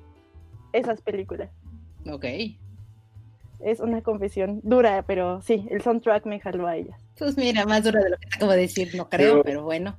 esas 0.72 1.02
películas. 1.02 1.50
Ok. 2.10 2.24
Es 3.60 3.80
una 3.80 4.00
confesión 4.02 4.60
dura, 4.62 5.04
pero 5.06 5.42
sí, 5.42 5.66
el 5.70 5.82
soundtrack 5.82 6.24
me 6.24 6.40
jaló 6.40 6.66
a 6.66 6.76
ellas. 6.76 7.07
Pues 7.18 7.36
mira, 7.36 7.66
más 7.66 7.84
dura 7.84 8.00
de 8.02 8.10
lo 8.10 8.16
que 8.18 8.26
te 8.26 8.36
acabo 8.36 8.52
de 8.52 8.58
decir, 8.58 8.94
no 8.94 9.08
creo, 9.08 9.42
pero 9.42 9.62
bueno. 9.64 9.98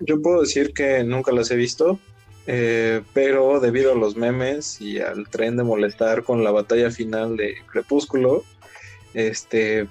Yo 0.00 0.20
puedo 0.20 0.40
decir 0.40 0.72
que 0.74 1.04
nunca 1.04 1.32
las 1.32 1.50
he 1.50 1.56
visto, 1.56 1.98
eh, 2.46 3.02
pero 3.14 3.60
debido 3.60 3.92
a 3.92 3.96
los 3.96 4.16
memes 4.16 4.80
y 4.80 5.00
al 5.00 5.28
tren 5.28 5.56
de 5.56 5.62
molestar 5.62 6.22
con 6.24 6.44
la 6.44 6.50
batalla 6.50 6.90
final 6.90 7.36
de 7.36 7.54
Crepúsculo, 7.70 8.44
este, 9.14 9.88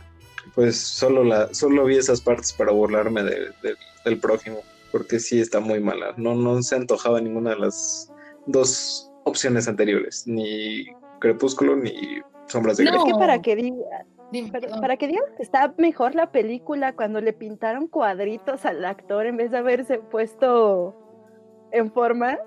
pues 0.54 0.78
solo, 0.78 1.24
la, 1.24 1.54
solo 1.54 1.86
vi 1.86 1.98
esas 1.98 2.22
partes 2.22 2.54
para 2.54 2.72
burlarme 2.72 3.24
del 3.24 4.20
prójimo, 4.20 4.62
porque 4.92 5.20
sí 5.20 5.40
está 5.40 5.60
muy 5.60 5.80
mala. 5.80 6.14
No, 6.18 6.36
no 6.36 6.62
se 6.62 6.76
antojaba 6.76 7.20
ninguna 7.22 7.52
de 7.52 7.60
las 7.60 8.12
dos 8.46 9.10
opciones 9.24 9.68
anteriores, 9.68 10.28
ni 10.28 10.86
Crepúsculo 11.20 11.76
ni 11.76 12.20
Sombras 12.48 12.78
de 12.78 12.86
no. 12.86 12.98
Es 12.98 13.04
que 13.06 13.20
para 13.20 13.42
que 13.42 13.56
diga, 13.56 14.06
para, 14.82 14.98
que 14.98 15.08
digan 15.08 15.24
está 15.40 15.74
mejor 15.78 16.16
la 16.16 16.32
película 16.32 16.96
cuando 16.96 17.22
le 17.22 17.34
pintaron 17.34 17.88
cuadritos 17.88 18.66
al 18.66 18.84
actor 18.84 19.26
en 19.26 19.38
vez 19.38 19.52
de 19.52 19.58
haberse 19.58 20.00
puesto 20.00 20.96
en 21.72 21.92
forma, 21.92 22.38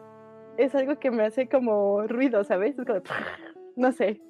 es 0.57 0.75
algo 0.75 0.99
que 0.99 1.11
me 1.11 1.25
hace 1.25 1.49
como 1.49 2.03
ruido, 2.07 2.45
¿sabes? 2.45 2.77
no 3.77 3.93
sé. 3.93 4.21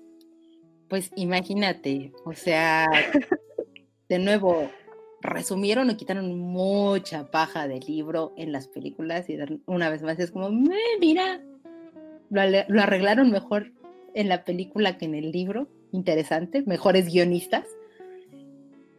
Pues 0.89 1.11
imagínate, 1.17 2.13
o 2.25 2.33
sea, 2.33 2.87
de 4.09 4.19
nuevo, 4.19 4.71
resumieron 5.21 5.91
o 5.91 5.97
quitaron 5.97 6.39
mucha 6.39 7.31
paja 7.31 7.69
del 7.69 7.81
libro 7.81 8.33
en 8.37 8.53
las 8.53 8.69
películas 8.69 9.29
y 9.29 9.39
una 9.67 9.91
vez 9.91 10.03
más 10.03 10.19
es 10.19 10.31
como, 10.31 10.51
mira, 10.51 11.43
lo, 12.31 12.81
arreglaron 12.81 13.31
mejor 13.31 13.73
en 14.15 14.29
la 14.29 14.45
película 14.45 14.99
que 14.99 15.05
en 15.05 15.15
el 15.15 15.31
libro, 15.31 15.69
interesante, 15.93 16.63
mejores 16.67 17.07
guionistas. 17.07 17.67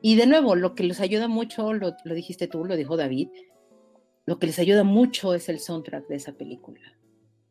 Y 0.02 0.16
de 0.16 0.28
nuevo, 0.28 0.56
lo 0.56 0.76
que 0.76 0.84
les 0.84 1.02
ayuda 1.02 1.28
mucho, 1.28 1.74
lo, 1.74 1.96
lo 2.04 2.14
dijiste 2.14 2.48
tú, 2.48 2.64
lo 2.66 2.76
dijo 2.76 2.96
David, 2.98 3.30
lo 4.26 4.40
que 4.40 4.48
les 4.48 4.60
ayuda 4.60 4.84
mucho 4.84 5.34
es 5.34 5.50
el 5.50 5.60
soundtrack 5.60 6.08
de 6.08 6.16
esa 6.16 6.34
película. 6.34 6.80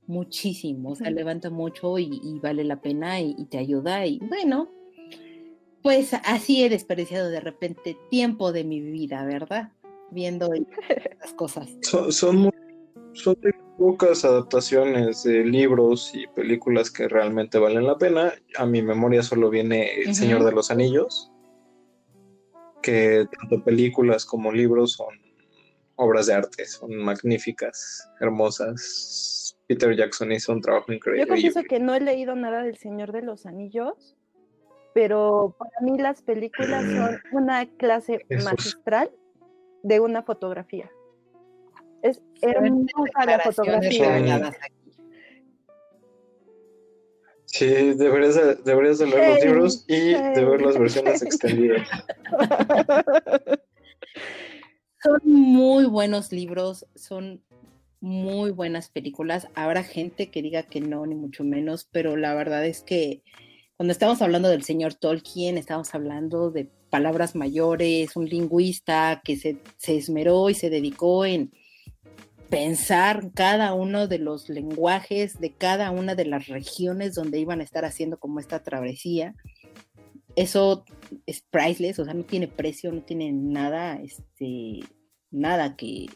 Muchísimo, 0.07 0.91
o 0.91 0.95
sea, 0.95 1.11
levanta 1.11 1.51
mucho 1.51 1.99
y, 1.99 2.39
vale 2.43 2.65
la 2.65 2.81
pena 2.81 3.21
y, 3.21 3.45
te 3.51 3.59
ayuda. 3.59 4.07
Y 4.07 4.19
bueno, 4.21 4.71
pues 5.83 6.15
así 6.15 6.65
he 6.65 6.71
desperdiciado 6.71 7.29
de 7.29 7.41
repente 7.41 7.99
tiempo 8.11 8.53
de 8.53 8.65
mi 8.65 8.81
vida, 8.81 9.25
¿verdad? 9.25 9.73
viendo 10.11 10.51
las 11.21 11.33
cosas. 11.35 11.69
Son, 11.83 12.13
son, 12.13 12.37
muy, 12.37 12.53
son 13.13 13.37
muy 13.43 13.53
pocas 13.79 14.25
adaptaciones 14.25 15.23
de 15.23 15.45
libros 15.45 16.13
y 16.13 16.27
películas 16.27 16.91
que 16.91 17.09
realmente 17.09 17.59
valen 17.59 17.87
la 17.87 17.97
pena. 17.97 18.35
A 18.57 18.67
mi 18.67 18.83
memoria 18.83 19.23
solo 19.23 19.49
viene 19.49 20.03
El 20.03 20.15
Señor 20.15 20.45
de 20.45 20.53
los 20.53 20.71
Anillos, 20.73 21.31
que 22.83 23.27
tanto 23.39 23.63
películas 23.63 24.27
como 24.27 24.53
libros 24.53 24.93
son 24.93 25.15
obras 25.95 26.27
de 26.27 26.35
arte, 26.35 26.67
son 26.67 26.97
magníficas, 26.97 28.11
hermosas. 28.21 29.57
Peter 29.69 29.95
Jackson 29.97 30.33
hizo 30.33 30.53
un 30.53 30.61
trabajo 30.61 30.87
Yo 30.89 30.95
increíble. 30.95 31.29
confieso 31.29 31.63
que 31.63 31.79
no 31.79 31.95
he 31.95 32.01
leído 32.01 32.35
nada 32.35 32.63
del 32.63 32.77
Señor 32.77 33.13
de 33.13 33.23
los 33.23 33.47
Anillos, 33.47 34.17
pero 34.93 35.55
para 35.57 35.81
mí 35.83 35.99
las 35.99 36.23
películas 36.23 36.85
son 36.85 37.21
una 37.33 37.67
clase 37.77 38.25
Jesús. 38.29 38.45
magistral 38.45 39.11
de 39.85 40.01
una 40.01 40.23
fotografía. 40.23 40.91
Es 42.03 42.21
hermosa 42.43 43.27
la 43.27 43.39
fotografía. 43.41 44.53
Sí, 47.47 47.67
deberías 47.67 48.35
de, 48.35 48.57
deberías 48.57 48.99
de 48.99 49.07
leer 49.07 49.35
los 49.35 49.45
libros 49.45 49.85
y 49.89 50.13
de 50.13 50.45
ver 50.45 50.61
las 50.61 50.79
versiones 50.79 51.23
hey. 51.23 51.29
extendidas. 51.33 51.89
Son 55.03 55.21
muy 55.25 55.87
buenos 55.87 56.31
libros, 56.31 56.87
son 56.95 57.43
muy 58.01 58.51
buenas 58.51 58.91
películas. 58.91 59.49
Habrá 59.55 59.83
gente 59.83 60.31
que 60.31 60.43
diga 60.43 60.65
que 60.65 60.81
no, 60.81 61.07
ni 61.07 61.15
mucho 61.15 61.43
menos, 61.43 61.89
pero 61.91 62.17
la 62.17 62.35
verdad 62.35 62.67
es 62.67 62.83
que 62.83 63.23
cuando 63.77 63.93
estamos 63.93 64.21
hablando 64.23 64.49
del 64.49 64.65
señor 64.65 64.95
Tolkien, 64.95 65.57
estamos 65.57 65.95
hablando 65.95 66.51
de 66.51 66.69
palabras 66.91 67.35
mayores, 67.35 68.17
un 68.17 68.27
lingüista 68.27 69.23
que 69.25 69.37
se, 69.37 69.59
se 69.77 69.97
esmeró 69.97 70.51
y 70.51 70.55
se 70.55 70.69
dedicó 70.69 71.25
en 71.25 71.53
pensar 72.49 73.31
cada 73.35 73.75
uno 73.75 74.09
de 74.09 74.19
los 74.19 74.49
lenguajes 74.49 75.39
de 75.39 75.53
cada 75.53 75.91
una 75.91 76.15
de 76.15 76.25
las 76.25 76.47
regiones 76.47 77.15
donde 77.15 77.39
iban 77.39 77.61
a 77.61 77.65
estar 77.65 77.85
haciendo 77.85 78.19
como 78.19 78.41
esta 78.41 78.63
travesía. 78.63 79.35
Eso 80.37 80.85
es 81.27 81.43
priceless, 81.51 81.99
o 81.99 82.05
sea, 82.05 82.15
no 82.15 82.25
tiene 82.25 82.49
precio, 82.49 82.93
no 82.93 83.03
tiene 83.03 83.33
nada, 83.33 84.01
este, 84.01 84.81
nada 85.31 85.77
que, 85.77 86.07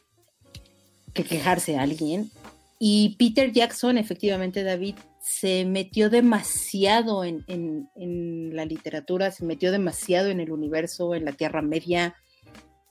que 1.13 1.25
quejarse 1.25 1.77
a 1.77 1.83
alguien. 1.83 2.31
Y 2.79 3.17
Peter 3.19 3.53
Jackson, 3.53 3.99
efectivamente, 3.99 4.63
David, 4.63 4.97
se 5.21 5.65
metió 5.65 6.11
demasiado 6.11 7.25
en, 7.25 7.45
en, 7.47 7.89
en 7.97 8.57
la 8.57 8.65
literatura, 8.65 9.31
se 9.31 9.45
metió 9.45 9.71
demasiado 9.71 10.29
en 10.29 10.41
el 10.41 10.51
universo, 10.51 11.15
en 11.15 11.25
la 11.25 11.33
Tierra 11.33 11.63
Media. 11.63 12.17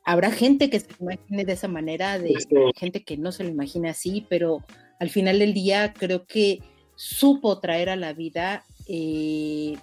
Habrá 0.04 0.32
gente 0.32 0.70
que 0.70 0.80
se 0.80 0.88
lo 0.99 1.12
imagine 1.12 1.45
de 1.45 1.54
esa 1.54 1.68
manera, 1.68 2.18
de 2.18 2.34
gente 2.76 3.04
que 3.04 3.18
no 3.18 3.32
se 3.32 3.43
lo 3.43 3.49
imagina 3.49 3.91
así, 3.91 4.26
pero 4.30 4.64
al 4.99 5.10
final 5.10 5.39
del 5.39 5.54
día 5.54 5.93
creo 5.93 6.26
que 6.26 6.60
supo 6.95 7.60
traer 7.60 7.89
a 7.89 7.95
la 7.95 8.14
vida 8.14 8.64
eh, 8.88 9.78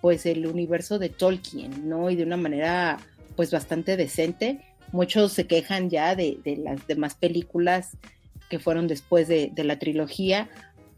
pues 0.00 0.26
el 0.26 0.46
universo 0.46 0.98
de 0.98 1.08
Tolkien, 1.08 1.88
¿no? 1.88 2.10
Y 2.10 2.16
de 2.16 2.24
una 2.24 2.36
manera 2.36 2.98
pues 3.36 3.50
bastante 3.50 3.96
decente. 3.96 4.60
Muchos 4.92 5.32
se 5.32 5.46
quejan 5.46 5.90
ya 5.90 6.16
de, 6.16 6.38
de 6.44 6.56
las 6.56 6.86
demás 6.86 7.14
películas 7.14 7.96
que 8.48 8.58
fueron 8.58 8.88
después 8.88 9.28
de, 9.28 9.50
de 9.52 9.64
la 9.64 9.78
trilogía, 9.78 10.48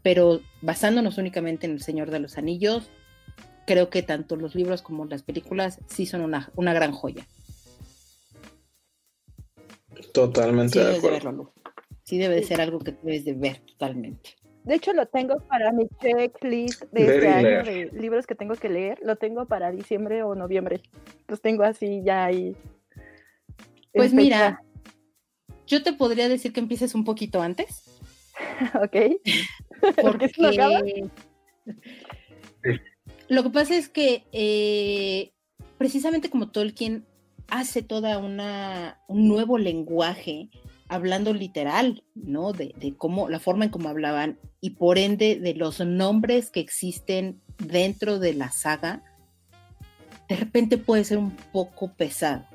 pero 0.03 0.41
basándonos 0.61 1.17
únicamente 1.17 1.65
en 1.65 1.73
El 1.73 1.81
Señor 1.81 2.11
de 2.11 2.19
los 2.19 2.37
Anillos, 2.37 2.89
creo 3.65 3.89
que 3.89 4.01
tanto 4.01 4.35
los 4.35 4.55
libros 4.55 4.81
como 4.81 5.05
las 5.05 5.23
películas 5.23 5.79
sí 5.87 6.05
son 6.05 6.21
una, 6.21 6.51
una 6.55 6.73
gran 6.73 6.91
joya. 6.91 7.27
Totalmente 10.13 10.73
Sí 10.73 10.79
de 10.79 10.85
debes 10.85 11.01
de 11.01 11.09
acuerdo. 11.09 11.29
verlo. 11.29 11.53
Sí 12.03 12.17
debe 12.17 12.35
de 12.35 12.43
ser 12.43 12.61
algo 12.61 12.79
que 12.79 12.91
debes 13.03 13.25
de 13.25 13.33
ver 13.33 13.59
totalmente. 13.59 14.35
De 14.63 14.75
hecho, 14.75 14.93
lo 14.93 15.05
tengo 15.07 15.39
para 15.47 15.71
mi 15.71 15.87
checklist 16.01 16.83
de 16.91 17.07
este 17.07 17.27
año 17.27 17.63
leer. 17.63 17.63
de 17.63 17.91
libros 17.99 18.27
que 18.27 18.35
tengo 18.35 18.55
que 18.55 18.69
leer. 18.69 18.99
Lo 19.03 19.15
tengo 19.15 19.45
para 19.47 19.71
diciembre 19.71 20.21
o 20.23 20.35
noviembre. 20.35 20.81
Los 21.27 21.41
tengo 21.41 21.63
así 21.63 22.01
ya 22.03 22.25
ahí. 22.25 22.55
Pues 23.95 24.11
fecha. 24.11 24.15
mira, 24.15 24.63
yo 25.65 25.81
te 25.83 25.93
podría 25.93 26.27
decir 26.29 26.51
que 26.53 26.59
empieces 26.59 26.93
un 26.95 27.03
poquito 27.05 27.41
antes, 27.41 27.99
ok. 28.83 28.97
¿Por 30.01 30.17
qué 30.17 30.29
se 30.29 30.41
lo 30.41 30.49
acaba? 30.49 30.79
porque 30.79 31.09
lo 33.27 33.43
que 33.43 33.49
pasa 33.49 33.75
es 33.75 33.89
que 33.89 34.23
eh, 34.31 35.31
precisamente 35.77 36.29
como 36.29 36.51
Tolkien 36.51 37.05
hace 37.51 37.81
toda 37.81 38.17
una 38.17 38.99
un 39.07 39.27
nuevo 39.27 39.57
lenguaje 39.57 40.49
hablando 40.87 41.33
literal, 41.33 42.03
¿no? 42.15 42.51
De, 42.51 42.73
de 42.77 42.95
cómo 42.95 43.29
la 43.29 43.39
forma 43.39 43.65
en 43.65 43.71
cómo 43.71 43.89
hablaban 43.89 44.39
y 44.61 44.71
por 44.71 44.97
ende 44.97 45.39
de 45.39 45.53
los 45.53 45.79
nombres 45.79 46.49
que 46.51 46.59
existen 46.59 47.41
dentro 47.57 48.19
de 48.19 48.33
la 48.33 48.51
saga, 48.51 49.03
de 50.27 50.35
repente 50.35 50.77
puede 50.77 51.03
ser 51.03 51.17
un 51.17 51.31
poco 51.31 51.93
pesado. 51.93 52.45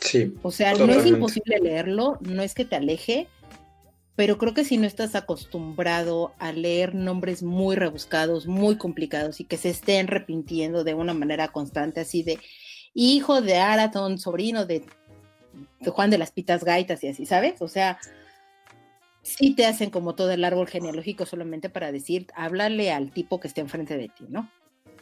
Sí, 0.00 0.34
O 0.42 0.50
sea, 0.50 0.74
no 0.74 0.92
es 0.92 1.06
imposible 1.06 1.58
leerlo, 1.60 2.18
no 2.20 2.42
es 2.42 2.54
que 2.54 2.66
te 2.66 2.76
aleje, 2.76 3.26
pero 4.16 4.38
creo 4.38 4.54
que 4.54 4.64
si 4.64 4.76
no 4.78 4.86
estás 4.86 5.14
acostumbrado 5.14 6.34
a 6.38 6.52
leer 6.52 6.94
nombres 6.94 7.42
muy 7.42 7.76
rebuscados, 7.76 8.46
muy 8.46 8.76
complicados 8.76 9.40
y 9.40 9.44
que 9.44 9.56
se 9.56 9.70
estén 9.70 10.06
repitiendo 10.06 10.84
de 10.84 10.94
una 10.94 11.14
manera 11.14 11.48
constante, 11.48 12.00
así 12.00 12.22
de 12.22 12.38
hijo 12.94 13.40
de 13.40 13.56
Arathon, 13.56 14.18
sobrino 14.18 14.66
de, 14.66 14.84
de 15.80 15.90
Juan 15.90 16.10
de 16.10 16.18
las 16.18 16.30
Pitas 16.30 16.64
Gaitas 16.64 17.02
y 17.02 17.08
así, 17.08 17.26
¿sabes? 17.26 17.60
O 17.60 17.68
sea, 17.68 17.98
sí 19.22 19.54
te 19.54 19.66
hacen 19.66 19.90
como 19.90 20.14
todo 20.14 20.30
el 20.30 20.44
árbol 20.44 20.68
genealógico 20.68 21.26
solamente 21.26 21.68
para 21.68 21.90
decir, 21.90 22.28
háblale 22.34 22.92
al 22.92 23.10
tipo 23.12 23.40
que 23.40 23.48
esté 23.48 23.62
enfrente 23.62 23.96
de 23.96 24.08
ti, 24.08 24.26
¿no? 24.28 24.50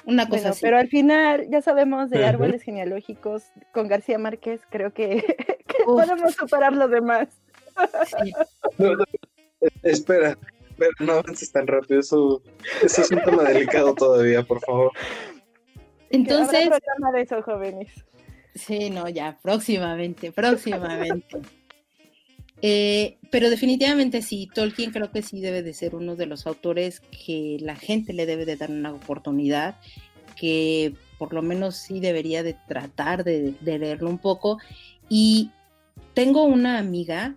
Una 0.05 0.29
cosa 0.29 0.51
Bueno, 0.51 0.51
así. 0.51 0.61
pero 0.63 0.79
al 0.79 0.89
final 0.89 1.49
ya 1.51 1.61
sabemos 1.63 2.11
de 2.11 2.25
árboles 2.25 2.63
genealógicos 2.63 3.45
con 3.73 3.89
García 3.89 4.19
Márquez. 4.19 4.63
Creo 4.71 4.93
que, 4.93 5.23
podemos 5.85 6.35
superar 6.35 6.73
lo 6.73 6.89
demás. 6.89 7.42
Sí. 8.07 8.33
No, 8.79 8.97
no, 8.97 9.05
espera, 9.83 10.39
espera, 10.71 10.91
no 11.01 11.13
avances 11.13 11.53
tan 11.53 11.67
rápido, 11.67 12.01
eso, 12.01 12.43
eso 12.83 13.03
es 13.03 13.11
un 13.11 13.23
tema 13.23 13.45
delicado 13.45 13.95
todavía, 13.95 14.43
por 14.43 14.61
favor. 14.61 14.93
Entonces, 16.11 16.67
Habrá 16.67 16.79
programa 16.79 17.13
de 17.13 17.23
eso, 17.23 17.43
jóvenes. 17.43 18.05
Sí, 18.55 18.91
no, 18.91 19.09
ya, 19.09 19.39
próximamente, 19.43 20.31
próximamente. 20.31 21.41
Eh, 22.61 23.19
pero 23.31 23.51
definitivamente 23.51 24.23
sí, 24.23 24.49
Tolkien 24.55 24.93
creo 24.93 25.11
que 25.11 25.23
sí 25.23 25.41
debe 25.41 25.63
de 25.63 25.75
ser 25.75 25.97
uno 25.97 26.15
de 26.15 26.27
los 26.27 26.47
autores 26.47 27.01
que 27.01 27.57
la 27.61 27.75
gente 27.75 28.13
le 28.13 28.27
debe 28.27 28.45
de 28.45 28.57
dar 28.57 28.71
una 28.71 28.93
oportunidad, 28.93 29.81
que 30.37 30.95
por 31.19 31.33
lo 31.33 31.43
menos 31.43 31.77
sí 31.77 31.99
debería 31.99 32.43
de 32.43 32.55
tratar 32.69 33.25
de, 33.25 33.55
de 33.61 33.79
leerlo 33.79 34.09
un 34.11 34.19
poco. 34.19 34.59
Y 35.09 35.51
tengo 36.15 36.45
una 36.45 36.79
amiga 36.79 37.37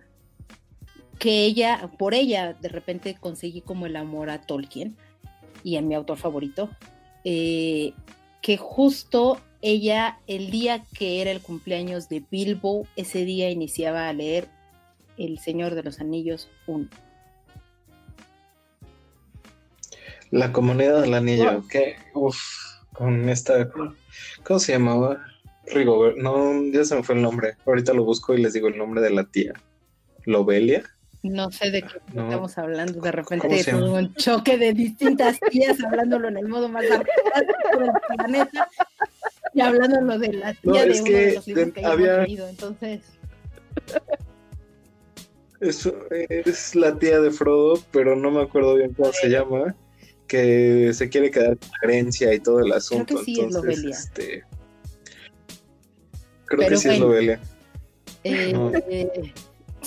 que 1.18 1.44
ella, 1.44 1.90
por 1.98 2.14
ella, 2.14 2.54
de 2.54 2.68
repente 2.68 3.16
conseguí 3.18 3.60
como 3.60 3.86
el 3.86 3.96
amor 3.96 4.30
a 4.30 4.40
Tolkien 4.42 4.96
y 5.64 5.76
a 5.76 5.82
mi 5.82 5.94
autor 5.94 6.18
favorito, 6.18 6.70
eh, 7.24 7.92
que 8.42 8.56
justo 8.56 9.40
ella, 9.62 10.18
el 10.26 10.50
día 10.50 10.84
que 10.96 11.22
era 11.22 11.30
el 11.30 11.40
cumpleaños 11.40 12.08
de 12.08 12.22
Bilbo, 12.30 12.86
ese 12.96 13.24
día 13.24 13.50
iniciaba 13.50 14.08
a 14.08 14.12
leer 14.12 14.48
El 15.18 15.38
Señor 15.38 15.74
de 15.74 15.82
los 15.82 16.00
Anillos 16.00 16.48
1. 16.66 16.88
La 20.30 20.52
comunidad 20.52 21.02
del 21.02 21.14
anillo, 21.14 21.52
Wow. 21.52 21.68
que, 21.68 21.96
uff, 22.14 22.38
con 22.92 23.28
esta, 23.28 23.70
¿cómo 24.42 24.58
se 24.58 24.72
llamaba? 24.72 25.24
Rigobert, 25.66 26.16
no, 26.18 26.62
ya 26.72 26.84
se 26.84 26.94
me 26.94 27.02
fue 27.02 27.16
el 27.16 27.22
nombre, 27.22 27.56
ahorita 27.66 27.92
lo 27.92 28.04
busco 28.04 28.34
y 28.34 28.42
les 28.42 28.52
digo 28.52 28.68
el 28.68 28.78
nombre 28.78 29.00
de 29.00 29.10
la 29.10 29.24
tía. 29.24 29.52
¿Lobelia? 30.24 30.84
No 31.30 31.50
sé 31.50 31.70
de 31.70 31.82
qué 31.82 32.00
No. 32.14 32.24
estamos 32.24 32.56
hablando, 32.58 32.92
de 32.94 33.00
¿Cómo 33.00 33.10
repente 33.12 33.74
un 33.74 34.14
choque 34.14 34.56
de 34.58 34.72
distintas 34.72 35.38
tías 35.50 35.82
hablándolo 35.84 36.28
en 36.28 36.36
el 36.38 36.48
modo 36.48 36.68
más 36.68 36.82
del 36.82 37.02
planeta 38.16 38.68
y 39.54 39.60
hablándolo 39.60 40.18
de 40.18 40.32
la 40.34 40.52
tía 40.54 40.60
No, 40.64 40.72
de 40.74 40.90
es 40.90 41.00
uno 41.00 41.10
de 41.10 41.34
los 41.34 41.46
libros 41.46 41.66
de- 41.66 41.72
que 41.72 41.84
había- 41.86 42.18
leído, 42.22 42.48
entonces 42.48 43.00
Es, 45.60 45.88
es 46.28 46.74
la 46.74 46.98
tía 46.98 47.18
de 47.20 47.30
Frodo, 47.30 47.82
pero 47.90 48.14
no 48.14 48.30
me 48.30 48.42
acuerdo 48.42 48.74
bien 48.74 48.92
cómo 48.92 49.10
se 49.12 49.28
llama, 49.30 49.74
que 50.28 50.90
se 50.92 51.08
quiere 51.08 51.30
quedar 51.30 51.56
con 51.56 51.68
la 51.82 51.88
herencia 51.88 52.34
y 52.34 52.40
todo 52.40 52.60
el 52.60 52.72
asunto. 52.72 53.16
que 53.16 53.24
sí 53.24 53.32
es 53.32 53.38
entonces, 53.46 53.62
Lobelia. 53.78 53.96
este, 53.96 54.44
creo 56.44 56.58
Pero 56.58 56.68
que 56.68 56.76
sí 56.76 56.88
es 56.88 56.98
bueno. 56.98 57.06
Lobelia. 57.06 57.40
Eh, 58.24 58.52
No. 58.52 58.70
eh, 58.74 59.32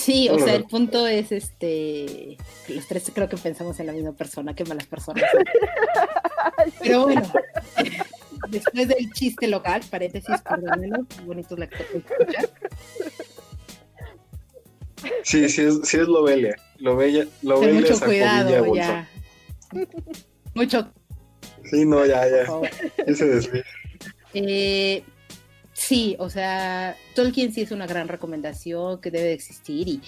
sí, 0.09 0.29
o 0.29 0.39
sea, 0.39 0.55
el 0.55 0.65
punto 0.65 1.07
es 1.07 1.31
este. 1.31 2.37
Los 2.67 2.87
tres 2.87 3.11
creo 3.13 3.29
que 3.29 3.37
pensamos 3.37 3.79
en 3.79 3.87
la 3.87 3.93
misma 3.93 4.13
persona, 4.13 4.55
qué 4.55 4.65
malas 4.65 4.87
personas. 4.87 5.23
Pero 6.81 7.03
bueno, 7.03 7.21
después 8.49 8.87
del 8.87 9.11
chiste 9.13 9.47
local, 9.47 9.81
paréntesis, 9.89 10.35
perdónenos, 10.41 11.05
bonitos 11.25 11.57
lectores. 11.57 12.03
Sí, 15.23 15.47
sí 15.49 15.61
es, 15.61 15.79
sí 15.83 15.97
es 15.97 16.07
Lobelia. 16.07 16.55
Lobelia, 16.77 17.27
Lobelia 17.41 17.81
mucho 17.81 17.99
cuidado, 17.99 18.75
ya. 18.75 19.07
Mucho. 20.53 20.91
Sí, 21.69 21.85
no, 21.85 22.05
ya, 22.05 22.27
ya. 22.27 22.45
Ese 23.05 23.63
eh, 24.33 25.03
sí, 25.79 26.15
o 26.19 26.29
sea, 26.29 26.97
Tolkien 27.15 27.53
sí 27.53 27.61
es 27.61 27.71
una 27.71 27.87
gran 27.87 28.07
recomendación 28.07 28.99
que 29.01 29.11
debe 29.11 29.33
existir 29.33 29.87
y, 29.87 30.01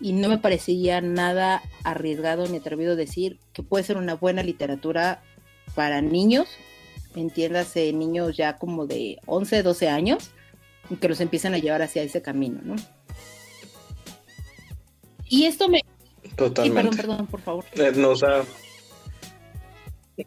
y 0.00 0.12
no 0.12 0.28
me 0.28 0.38
parecería 0.38 1.00
nada 1.00 1.62
arriesgado 1.84 2.46
ni 2.46 2.56
atrevido 2.56 2.96
decir 2.96 3.38
que 3.52 3.62
puede 3.62 3.84
ser 3.84 3.96
una 3.96 4.14
buena 4.14 4.42
literatura 4.42 5.22
para 5.74 6.00
niños, 6.00 6.48
entiéndase 7.14 7.92
niños 7.92 8.36
ya 8.36 8.56
como 8.56 8.86
de 8.86 9.18
11, 9.26 9.62
12 9.62 9.88
años, 9.88 10.30
y 10.88 10.96
que 10.96 11.08
los 11.08 11.20
empiezan 11.20 11.54
a 11.54 11.58
llevar 11.58 11.82
hacia 11.82 12.02
ese 12.02 12.22
camino, 12.22 12.60
¿no? 12.64 12.76
Y 15.28 15.44
esto 15.44 15.68
me... 15.68 15.82
Totalmente. 16.36 16.96
perdón, 16.96 16.96
perdón, 16.96 17.26
por 17.26 17.40
favor. 17.40 17.64
Eh, 17.74 17.92
nos 17.94 18.20
da... 18.20 18.44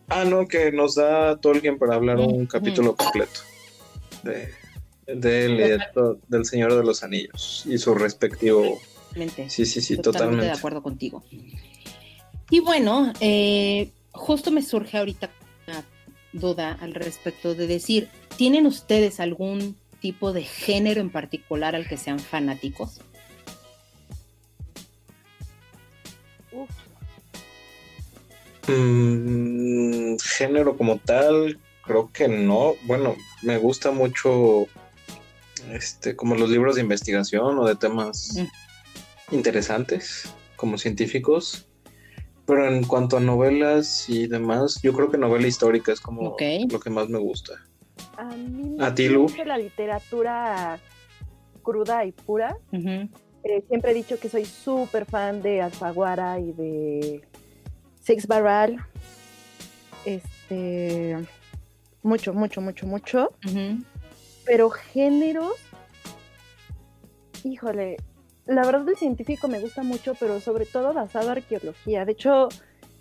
Ah, 0.07 0.23
no, 0.23 0.47
que 0.47 0.71
nos 0.71 0.95
da 0.95 1.35
Tolkien 1.37 1.77
para 1.77 1.95
hablar 1.95 2.19
un 2.19 2.45
capítulo 2.47 2.95
completo 2.95 3.41
de, 4.23 4.49
de 5.07 5.79
del 6.27 6.45
Señor 6.45 6.75
de 6.75 6.83
los 6.83 7.03
Anillos 7.03 7.63
y 7.65 7.77
su 7.77 7.93
respectivo... 7.95 8.79
Sí, 9.47 9.65
sí, 9.65 9.81
sí, 9.81 9.97
totalmente. 9.97 10.01
totalmente. 10.01 10.45
de 10.45 10.51
acuerdo 10.51 10.81
contigo. 10.81 11.23
Y 12.49 12.59
bueno, 12.59 13.13
eh, 13.19 13.91
justo 14.11 14.51
me 14.51 14.61
surge 14.61 14.97
ahorita 14.97 15.29
una 15.67 15.83
duda 16.33 16.77
al 16.81 16.93
respecto 16.93 17.53
de 17.53 17.67
decir, 17.67 18.09
¿tienen 18.37 18.65
ustedes 18.65 19.19
algún 19.19 19.75
tipo 19.99 20.33
de 20.33 20.43
género 20.43 20.99
en 20.99 21.11
particular 21.11 21.75
al 21.75 21.87
que 21.87 21.97
sean 21.97 22.19
fanáticos? 22.19 23.01
Mm, 28.67 30.17
género 30.17 30.77
como 30.77 30.97
tal, 30.97 31.59
creo 31.83 32.11
que 32.11 32.27
no. 32.27 32.75
Bueno, 32.83 33.15
me 33.41 33.57
gusta 33.57 33.91
mucho 33.91 34.67
este, 35.71 36.15
como 36.15 36.35
los 36.35 36.49
libros 36.49 36.75
de 36.75 36.81
investigación 36.81 37.57
o 37.59 37.65
de 37.65 37.75
temas 37.75 38.35
mm. 38.37 39.35
interesantes, 39.35 40.33
como 40.55 40.77
científicos. 40.77 41.67
Pero 42.45 42.67
en 42.67 42.83
cuanto 42.83 43.17
a 43.17 43.19
novelas 43.21 44.09
y 44.09 44.27
demás, 44.27 44.81
yo 44.83 44.93
creo 44.93 45.09
que 45.09 45.17
novela 45.17 45.47
histórica 45.47 45.93
es 45.93 46.01
como 46.01 46.35
lo 46.69 46.79
que 46.79 46.89
más 46.89 47.07
me 47.07 47.17
gusta. 47.17 47.53
A 48.17 48.25
mí 48.25 48.75
me 48.77 49.17
gusta 49.17 49.45
la 49.45 49.57
literatura 49.57 50.79
cruda 51.61 52.05
y 52.05 52.11
pura. 52.11 52.57
Eh, 52.71 53.63
siempre 53.67 53.91
he 53.91 53.93
dicho 53.93 54.19
que 54.19 54.29
soy 54.29 54.45
súper 54.45 55.05
fan 55.05 55.41
de 55.41 55.61
Alfaguara 55.61 56.39
y 56.39 56.51
de 56.51 57.21
Six 58.01 58.27
Barral. 58.27 58.85
Este. 60.05 61.17
Mucho, 62.03 62.33
mucho, 62.33 62.61
mucho, 62.61 62.85
mucho. 62.85 63.29
Pero 64.45 64.69
géneros. 64.69 65.53
Híjole, 67.43 67.97
la 68.45 68.65
verdad 68.65 68.87
el 68.89 68.97
científico 68.97 69.47
me 69.47 69.59
gusta 69.59 69.83
mucho, 69.83 70.15
pero 70.15 70.39
sobre 70.39 70.65
todo 70.65 70.93
basado 70.93 71.25
en 71.25 71.37
arqueología. 71.37 72.05
De 72.05 72.11
hecho, 72.13 72.49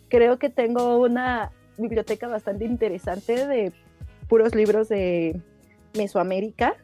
creo 0.08 0.38
que 0.38 0.50
tengo 0.50 0.98
una 0.98 1.50
biblioteca 1.78 2.28
bastante 2.28 2.64
interesante 2.64 3.46
de 3.46 3.72
puros 4.28 4.54
libros 4.54 4.88
de 4.88 5.40
Mesoamérica. 5.96 6.76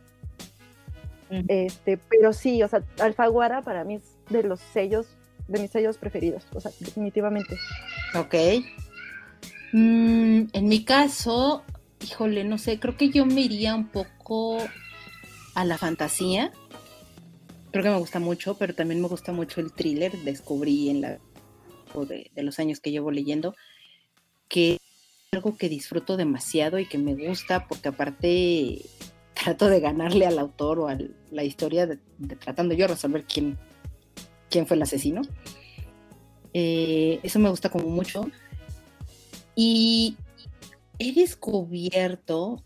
Este, 1.31 1.99
pero 1.99 2.33
sí, 2.33 2.63
o 2.63 2.69
sea, 2.69 2.83
Alfaguara 3.01 3.61
para 3.63 3.85
mí 3.85 3.97
es 3.97 4.03
de 4.31 4.43
los 4.43 4.61
sellos, 4.61 5.07
de 5.47 5.61
mis 5.61 5.71
sellos 5.71 5.99
preferidos, 5.99 6.47
o 6.55 6.61
sea, 6.61 6.73
definitivamente. 6.81 7.57
Ok. 8.15 8.35
Mm, 9.73 10.45
en 10.53 10.69
mi 10.69 10.85
caso, 10.85 11.65
híjole, 12.05 12.45
no 12.45 12.59
sé, 12.59 12.79
creo 12.79 12.97
que 12.97 13.11
yo 13.11 13.27
me 13.27 13.43
iría 13.43 13.75
un 13.75 13.89
poco 13.89 14.59
a 15.55 15.65
la 15.65 15.79
fantasía 15.79 16.53
creo 17.71 17.85
que 17.85 17.91
me 17.91 17.99
gusta 17.99 18.19
mucho, 18.19 18.55
pero 18.55 18.75
también 18.75 19.01
me 19.01 19.09
gusta 19.09 19.33
mucho 19.33 19.61
el 19.61 19.73
thriller. 19.73 20.13
Descubrí 20.19 20.91
en 20.91 21.01
la 21.01 21.19
de, 22.09 22.31
de 22.35 22.43
los 22.43 22.59
años 22.59 22.81
que 22.81 22.91
llevo 22.91 23.11
leyendo 23.11 23.55
que 24.49 24.75
es 24.75 24.81
algo 25.33 25.57
que 25.57 25.69
disfruto 25.69 26.17
demasiado 26.17 26.79
y 26.79 26.87
que 26.87 26.99
me 26.99 27.15
gusta 27.15 27.67
porque 27.67 27.89
aparte 27.89 28.83
trato 29.35 29.69
de 29.69 29.81
ganarle 29.81 30.27
al 30.27 30.39
autor 30.39 30.81
o 30.81 30.89
a 30.89 30.99
la 31.31 31.45
historia 31.45 31.89
tratando 32.41 32.75
yo 32.75 32.87
de 32.87 32.95
resolver 32.95 33.25
quién, 33.25 33.59
quién 34.51 34.67
fue 34.67 34.77
el 34.77 34.83
asesino. 34.83 35.23
Eh, 36.55 37.21
eso 37.23 37.39
me 37.39 37.51
gusta 37.51 37.69
como 37.69 37.89
mucho. 37.89 38.29
Y 39.55 40.17
he 40.99 41.13
descubierto 41.13 42.63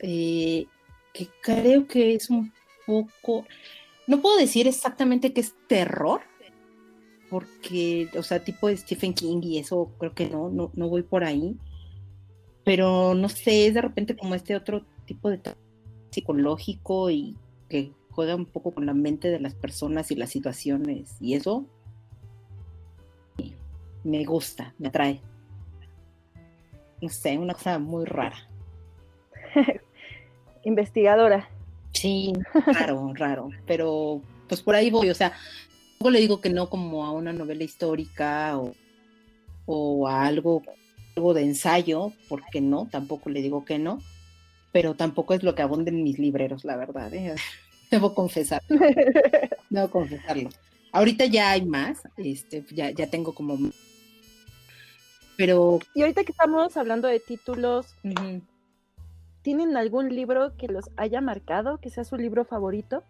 eh, 0.00 0.66
que 1.12 1.28
creo 1.42 1.86
que 1.86 2.14
es 2.14 2.30
un 2.30 2.52
poco, 2.86 3.44
no 4.06 4.20
puedo 4.20 4.38
decir 4.38 4.66
exactamente 4.66 5.32
que 5.32 5.40
es 5.40 5.54
terror, 5.68 6.22
porque, 7.28 8.08
o 8.18 8.22
sea, 8.22 8.42
tipo 8.42 8.66
de 8.66 8.76
Stephen 8.76 9.14
King 9.14 9.40
y 9.42 9.58
eso 9.58 9.92
creo 9.98 10.14
que 10.14 10.28
no, 10.28 10.50
no, 10.50 10.70
no 10.74 10.88
voy 10.88 11.02
por 11.02 11.22
ahí. 11.22 11.56
Pero 12.64 13.14
no 13.14 13.28
sé, 13.28 13.68
es 13.68 13.74
de 13.74 13.82
repente 13.82 14.16
como 14.16 14.34
este 14.34 14.56
otro 14.56 14.84
tipo 15.06 15.30
de 15.30 15.40
psicológico 16.10 17.10
y 17.10 17.36
que 17.68 17.92
juega 18.10 18.34
un 18.34 18.46
poco 18.46 18.72
con 18.72 18.84
la 18.84 18.94
mente 18.94 19.28
de 19.30 19.40
las 19.40 19.54
personas 19.54 20.10
y 20.10 20.16
las 20.16 20.30
situaciones 20.30 21.16
y 21.20 21.34
eso 21.34 21.66
me 24.02 24.24
gusta, 24.24 24.74
me 24.78 24.88
atrae. 24.88 25.20
No 27.00 27.08
sé, 27.08 27.38
una 27.38 27.54
cosa 27.54 27.78
muy 27.78 28.04
rara. 28.04 28.36
Investigadora. 30.64 31.48
Sí, 31.92 32.32
raro, 32.66 33.12
raro, 33.14 33.50
pero 33.66 34.22
pues 34.48 34.62
por 34.62 34.74
ahí 34.74 34.90
voy, 34.90 35.10
o 35.10 35.14
sea, 35.14 35.32
luego 35.98 36.10
le 36.10 36.20
digo 36.20 36.40
que 36.40 36.50
no 36.50 36.68
como 36.70 37.04
a 37.04 37.12
una 37.12 37.32
novela 37.32 37.64
histórica 37.64 38.58
o, 39.66 40.08
a 40.08 40.26
algo, 40.26 40.62
algo 41.16 41.34
de 41.34 41.42
ensayo, 41.42 42.12
porque 42.28 42.60
no, 42.60 42.88
tampoco 42.90 43.30
le 43.30 43.42
digo 43.42 43.64
que 43.64 43.78
no, 43.78 44.00
pero 44.72 44.94
tampoco 44.94 45.34
es 45.34 45.42
lo 45.42 45.54
que 45.54 45.62
abunda 45.62 45.90
en 45.90 46.02
mis 46.02 46.18
libreros, 46.18 46.64
la 46.64 46.76
verdad, 46.76 47.12
¿eh? 47.12 47.34
debo 47.90 48.14
confesar, 48.14 48.62
debo 49.70 49.90
confesarlo. 49.90 50.50
Ahorita 50.92 51.26
ya 51.26 51.50
hay 51.50 51.64
más, 51.64 52.02
este, 52.16 52.64
ya, 52.72 52.90
ya 52.90 53.06
tengo 53.08 53.34
como 53.34 53.58
pero 55.40 55.78
y 55.94 56.02
ahorita 56.02 56.22
que 56.24 56.32
estamos 56.32 56.76
hablando 56.76 57.08
de 57.08 57.18
títulos 57.18 57.96
¿Tienen 59.40 59.74
algún 59.78 60.14
libro 60.14 60.54
que 60.58 60.68
los 60.68 60.90
haya 60.98 61.22
marcado, 61.22 61.78
que 61.78 61.88
sea 61.88 62.04
su 62.04 62.18
libro 62.18 62.44
favorito? 62.44 63.04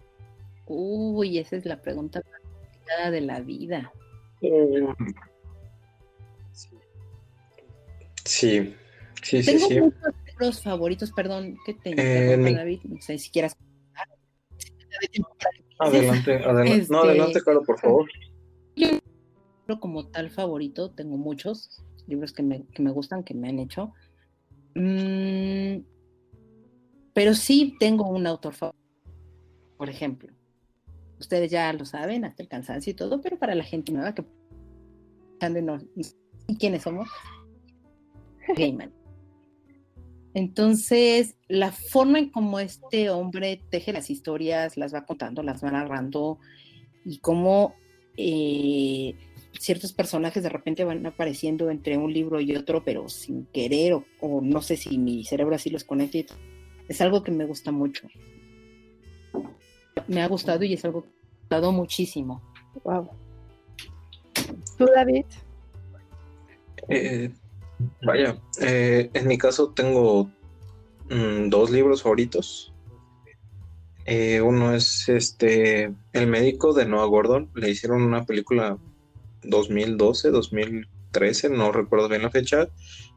Uy, 0.67 1.39
esa 1.39 1.57
es 1.57 1.67
la 1.67 1.83
pregunta 1.83 2.23
de 3.11 3.21
la 3.21 3.41
vida. 3.41 3.93
Sí, 4.41 4.49
sí, 8.25 8.77
sí. 9.23 9.45
Tengo 9.45 9.67
sí, 9.67 9.81
muchos 9.81 10.15
libros 10.25 10.63
favoritos, 10.63 11.11
perdón, 11.11 11.57
que 11.67 11.75
te 11.75 11.91
eh, 11.97 12.55
David, 12.55 12.81
no 12.85 13.03
sé 13.03 13.19
si 13.19 13.29
quieras. 13.31 13.57
Adelante, 15.81 16.37
adelante. 16.45 16.87
no, 16.91 17.01
adelante, 17.01 17.33
este, 17.33 17.43
claro, 17.43 17.65
por 17.65 17.81
favor. 17.81 18.09
Yo, 18.77 19.81
como 19.81 20.07
tal 20.07 20.31
favorito, 20.31 20.93
tengo 20.93 21.17
muchos 21.17 21.83
libros 22.11 22.33
que 22.33 22.43
me, 22.43 22.67
que 22.67 22.83
me 22.83 22.91
gustan, 22.91 23.25
que 23.25 23.35
me 23.35 23.49
han 23.49 23.59
hecho. 23.59 23.93
Mm, 24.75 25.83
pero 27.15 27.35
sí 27.35 27.77
tengo 27.81 28.09
un 28.09 28.27
autor 28.27 28.55
favorito, 28.55 28.85
por 29.77 29.89
ejemplo. 29.89 30.33
Ustedes 31.19 31.51
ya 31.51 31.73
lo 31.73 31.85
saben, 31.85 32.25
hasta 32.25 32.43
el 32.43 32.49
cansancio 32.49 32.91
y 32.93 32.95
todo, 32.95 33.21
pero 33.21 33.39
para 33.39 33.55
la 33.55 33.65
gente 33.65 33.93
nueva 33.93 34.15
que 34.15 34.25
¿y 36.47 36.57
quiénes 36.57 36.83
somos? 36.83 37.09
Gaiman. 38.57 38.93
Entonces, 40.35 41.37
la 41.49 41.73
forma 41.73 42.19
en 42.19 42.31
cómo 42.31 42.61
este 42.61 43.11
hombre 43.11 43.61
teje 43.71 43.93
las 43.93 44.11
historias, 44.11 44.77
las 44.77 44.95
va 44.95 45.05
contando, 45.05 45.43
las 45.43 45.65
va 45.65 45.73
narrando, 45.73 46.39
y 47.05 47.19
cómo 47.19 47.75
eh, 48.17 49.15
ciertos 49.59 49.93
personajes 49.93 50.43
de 50.43 50.49
repente 50.49 50.85
van 50.85 51.05
apareciendo 51.07 51.71
entre 51.71 51.97
un 51.97 52.13
libro 52.13 52.41
y 52.41 52.57
otro, 52.57 52.83
pero 52.85 53.09
sin 53.09 53.47
querer, 53.47 53.95
o, 53.95 54.05
o 54.21 54.41
no 54.41 54.63
sé 54.63 54.77
si 54.77 54.99
mi 54.99 55.25
cerebro 55.25 55.55
así 55.55 55.71
los 55.71 55.85
conecta 55.85 56.35
es 56.91 57.01
algo 57.01 57.23
que 57.23 57.31
me 57.31 57.45
gusta 57.45 57.71
mucho. 57.71 58.09
Me 60.09 60.23
ha 60.23 60.27
gustado 60.27 60.65
y 60.65 60.75
es 60.75 60.85
algo 60.85 61.03
que 61.03 61.09
me 61.09 61.15
ha 61.15 61.39
gustado 61.39 61.73
muchísimo. 61.73 62.43
Wow. 62.83 63.09
¿Tú, 64.77 64.87
David? 64.93 65.25
Eh, 66.89 67.31
vaya, 68.03 68.37
eh, 68.61 69.09
en 69.15 69.29
mi 69.29 69.39
caso 69.39 69.71
tengo 69.71 70.29
mm, 71.11 71.49
dos 71.49 71.71
libros 71.71 72.03
favoritos. 72.03 72.73
Eh, 74.05 74.41
uno 74.41 74.75
es 74.75 75.09
este 75.09 75.95
El 76.13 76.27
médico 76.27 76.73
de 76.73 76.87
Noah 76.87 77.07
Gordon. 77.07 77.51
Le 77.55 77.71
hicieron 77.71 78.03
una 78.03 78.25
película 78.25 78.79
2012, 79.43 80.31
2013, 80.31 81.51
no 81.51 81.73
recuerdo 81.73 82.09
bien 82.09 82.23
la 82.23 82.31
fecha, 82.31 82.69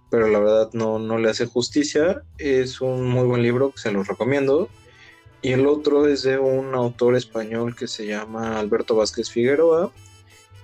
pero 0.09 0.27
la 0.27 0.39
verdad 0.39 0.69
no, 0.73 0.99
no 0.99 1.17
le 1.17 1.29
hace 1.29 1.45
justicia. 1.45 2.23
Es 2.37 2.81
un 2.81 3.05
muy 3.05 3.25
buen 3.25 3.41
libro, 3.41 3.73
se 3.75 3.91
los 3.91 4.07
recomiendo. 4.07 4.69
Y 5.41 5.51
el 5.51 5.67
otro 5.67 6.07
es 6.07 6.23
de 6.23 6.37
un 6.37 6.73
autor 6.73 7.15
español 7.15 7.75
que 7.75 7.87
se 7.87 8.07
llama 8.07 8.59
Alberto 8.59 8.95
Vázquez 8.95 9.29
Figueroa 9.29 9.91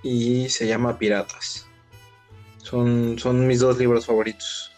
y 0.04 0.48
se 0.50 0.68
llama 0.68 0.98
Piratas. 0.98 1.68
Son, 2.58 3.20
son 3.20 3.46
mis 3.46 3.60
dos 3.60 3.78
libros 3.78 4.06
favoritos. 4.06 4.72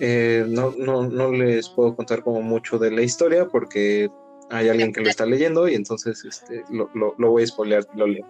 Eh, 0.00 0.44
no, 0.48 0.74
no, 0.76 1.08
no, 1.08 1.32
les 1.32 1.68
puedo 1.68 1.94
contar 1.94 2.22
como 2.22 2.40
mucho 2.40 2.78
de 2.78 2.90
la 2.90 3.02
historia 3.02 3.46
porque 3.46 4.10
hay 4.50 4.68
alguien 4.68 4.92
que 4.92 5.00
lo 5.00 5.08
está 5.08 5.26
leyendo 5.26 5.68
y 5.68 5.74
entonces 5.74 6.24
este, 6.24 6.64
lo, 6.70 6.90
lo, 6.94 7.30
voy 7.30 7.42
a 7.42 7.46
spoilear 7.46 7.84
lo 7.94 8.06
leo. 8.06 8.26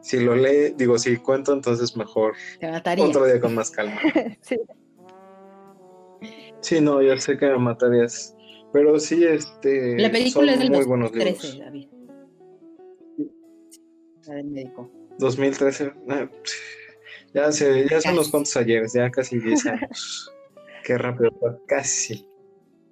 Si 0.00 0.18
lo 0.18 0.34
lee, 0.34 0.74
digo, 0.76 0.98
si 0.98 1.16
cuento, 1.18 1.52
entonces 1.52 1.96
mejor 1.96 2.34
otro 2.98 3.26
día 3.26 3.40
con 3.40 3.54
más 3.54 3.70
calma. 3.70 3.98
sí. 4.40 4.56
sí, 6.60 6.80
no, 6.80 7.02
ya 7.02 7.18
sé 7.18 7.36
que 7.36 7.46
me 7.46 7.58
matarías. 7.58 8.34
Pero 8.72 8.98
sí, 8.98 9.24
este. 9.24 9.98
La 9.98 10.10
película 10.10 10.52
es 10.52 10.58
del 10.60 10.70
2013, 10.70 11.58
David. 11.58 11.88
La 14.26 14.34
del 14.34 14.46
médico. 14.46 14.90
2013. 15.18 15.92
Ah, 16.08 16.30
ya, 17.34 17.52
se, 17.52 17.88
ya 17.88 18.00
son 18.00 18.14
unos 18.14 18.30
cuantos 18.30 18.56
ayeres, 18.56 18.92
ya 18.92 19.10
casi 19.10 19.38
10 19.38 19.66
años. 19.66 20.32
Qué 20.84 20.96
rápido, 20.96 21.30
casi. 21.66 22.26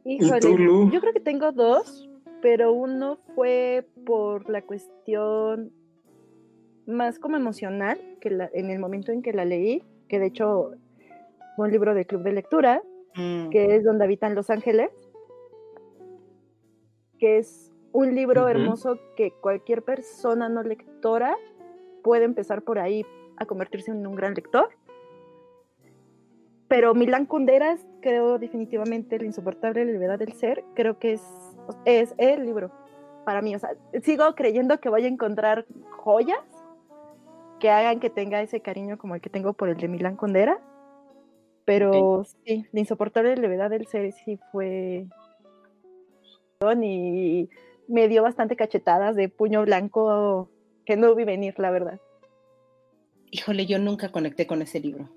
Híjole, 0.05 0.41
yo 0.41 1.01
creo 1.01 1.13
que 1.13 1.21
tengo 1.21 1.53
dos, 1.53 2.09
pero 2.43 2.73
uno 2.73 3.19
fue 3.35 3.87
por 4.05 4.49
la 4.49 4.63
cuestión 4.63 5.73
más 6.89 7.19
como 7.19 7.37
emocional, 7.37 8.01
que 8.21 8.31
la, 8.31 8.51
en 8.53 8.71
el 8.71 8.79
momento 8.79 9.13
en 9.13 9.23
que 9.23 9.33
la 9.33 9.45
leí, 9.45 9.85
que 10.09 10.19
de 10.19 10.27
hecho 10.27 10.73
fue 11.55 11.67
un 11.67 11.71
libro 11.71 11.95
de 11.95 12.07
club 12.07 12.23
de 12.23 12.33
lectura, 12.33 12.83
mm. 13.15 13.51
que 13.51 13.77
es 13.77 13.85
Donde 13.85 14.05
habitan 14.05 14.35
los 14.35 14.51
ángeles 14.51 14.91
que 17.19 17.39
es 17.39 17.71
un 17.93 18.15
libro 18.15 18.49
hermoso 18.49 18.99
que 19.17 19.33
cualquier 19.33 19.83
persona 19.83 20.49
no 20.49 20.63
lectora 20.63 21.37
puede 22.03 22.25
empezar 22.25 22.63
por 22.63 22.79
ahí 22.79 23.05
a 23.37 23.47
convertirse 23.47 23.91
en 23.91 24.07
un 24.07 24.15
gran 24.15 24.35
lector. 24.35 24.69
Pero 26.69 26.95
Milán 26.95 27.27
Kunderas, 27.27 27.87
creo 28.03 28.39
definitivamente 28.39 29.19
La 29.19 29.25
insoportable 29.25 29.85
levedad 29.85 30.19
del 30.19 30.33
ser, 30.35 30.65
creo 30.75 30.99
que 30.99 31.15
es, 31.15 31.23
es 31.87 32.15
el 32.19 32.45
libro 32.45 32.71
para 33.25 33.43
mí. 33.43 33.55
O 33.55 33.59
sea, 33.59 33.71
sigo 34.03 34.35
creyendo 34.35 34.79
que 34.79 34.89
voy 34.89 35.05
a 35.05 35.09
encontrar 35.09 35.67
joyas 35.91 36.39
que 37.59 37.71
hagan 37.71 38.01
que 38.01 38.11
tenga 38.11 38.43
ese 38.43 38.61
cariño 38.61 38.99
como 38.99 39.15
el 39.15 39.21
que 39.21 39.31
tengo 39.31 39.53
por 39.53 39.69
el 39.69 39.77
de 39.77 39.89
Milán 39.89 40.17
Kundera. 40.17 40.61
Pero 41.65 42.25
sí, 42.45 42.67
La 42.73 42.81
insoportable 42.81 43.37
levedad 43.37 43.69
del 43.69 43.87
ser 43.87 44.13
sí 44.13 44.39
fue 44.51 45.07
y 46.83 47.49
me 47.87 48.09
dio 48.09 48.23
bastante 48.23 48.57
cachetadas 48.57 49.15
de 49.17 49.29
puño 49.29 49.63
blanco 49.63 50.51
que 50.85 50.97
no 50.97 51.15
vi 51.15 51.25
venir, 51.25 51.55
la 51.59 51.71
verdad. 51.71 52.01
Híjole, 53.31 53.67
yo 53.67 53.79
nunca 53.79 54.11
conecté 54.11 54.47
con 54.47 54.63
ese 54.63 54.81
libro. 54.81 55.09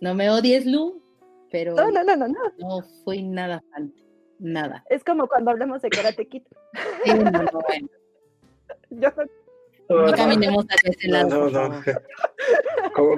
No 0.00 0.14
me 0.14 0.30
odies, 0.30 0.66
Lu, 0.66 1.02
pero 1.50 1.74
no, 1.74 1.90
no, 1.90 2.02
no, 2.02 2.16
no, 2.16 2.26
no. 2.26 2.82
fui 3.04 3.22
nada 3.22 3.62
fan, 3.70 3.94
nada. 4.38 4.84
Es 4.90 5.04
como 5.04 5.28
cuando 5.28 5.50
hablamos 5.50 5.82
de 5.82 5.90
Karate 5.90 6.26
Kid. 6.26 6.42
Sí, 7.04 7.14
no, 7.14 7.30
no, 7.30 7.60
bueno. 7.68 7.88
Yo 8.90 9.08
no, 9.16 9.24
caminemos 10.16 10.64
hacia 10.68 10.90
ese 10.90 11.08
lado. 11.08 11.50
No, 11.50 11.68
no, 11.68 11.82
¿Cómo, 12.94 13.16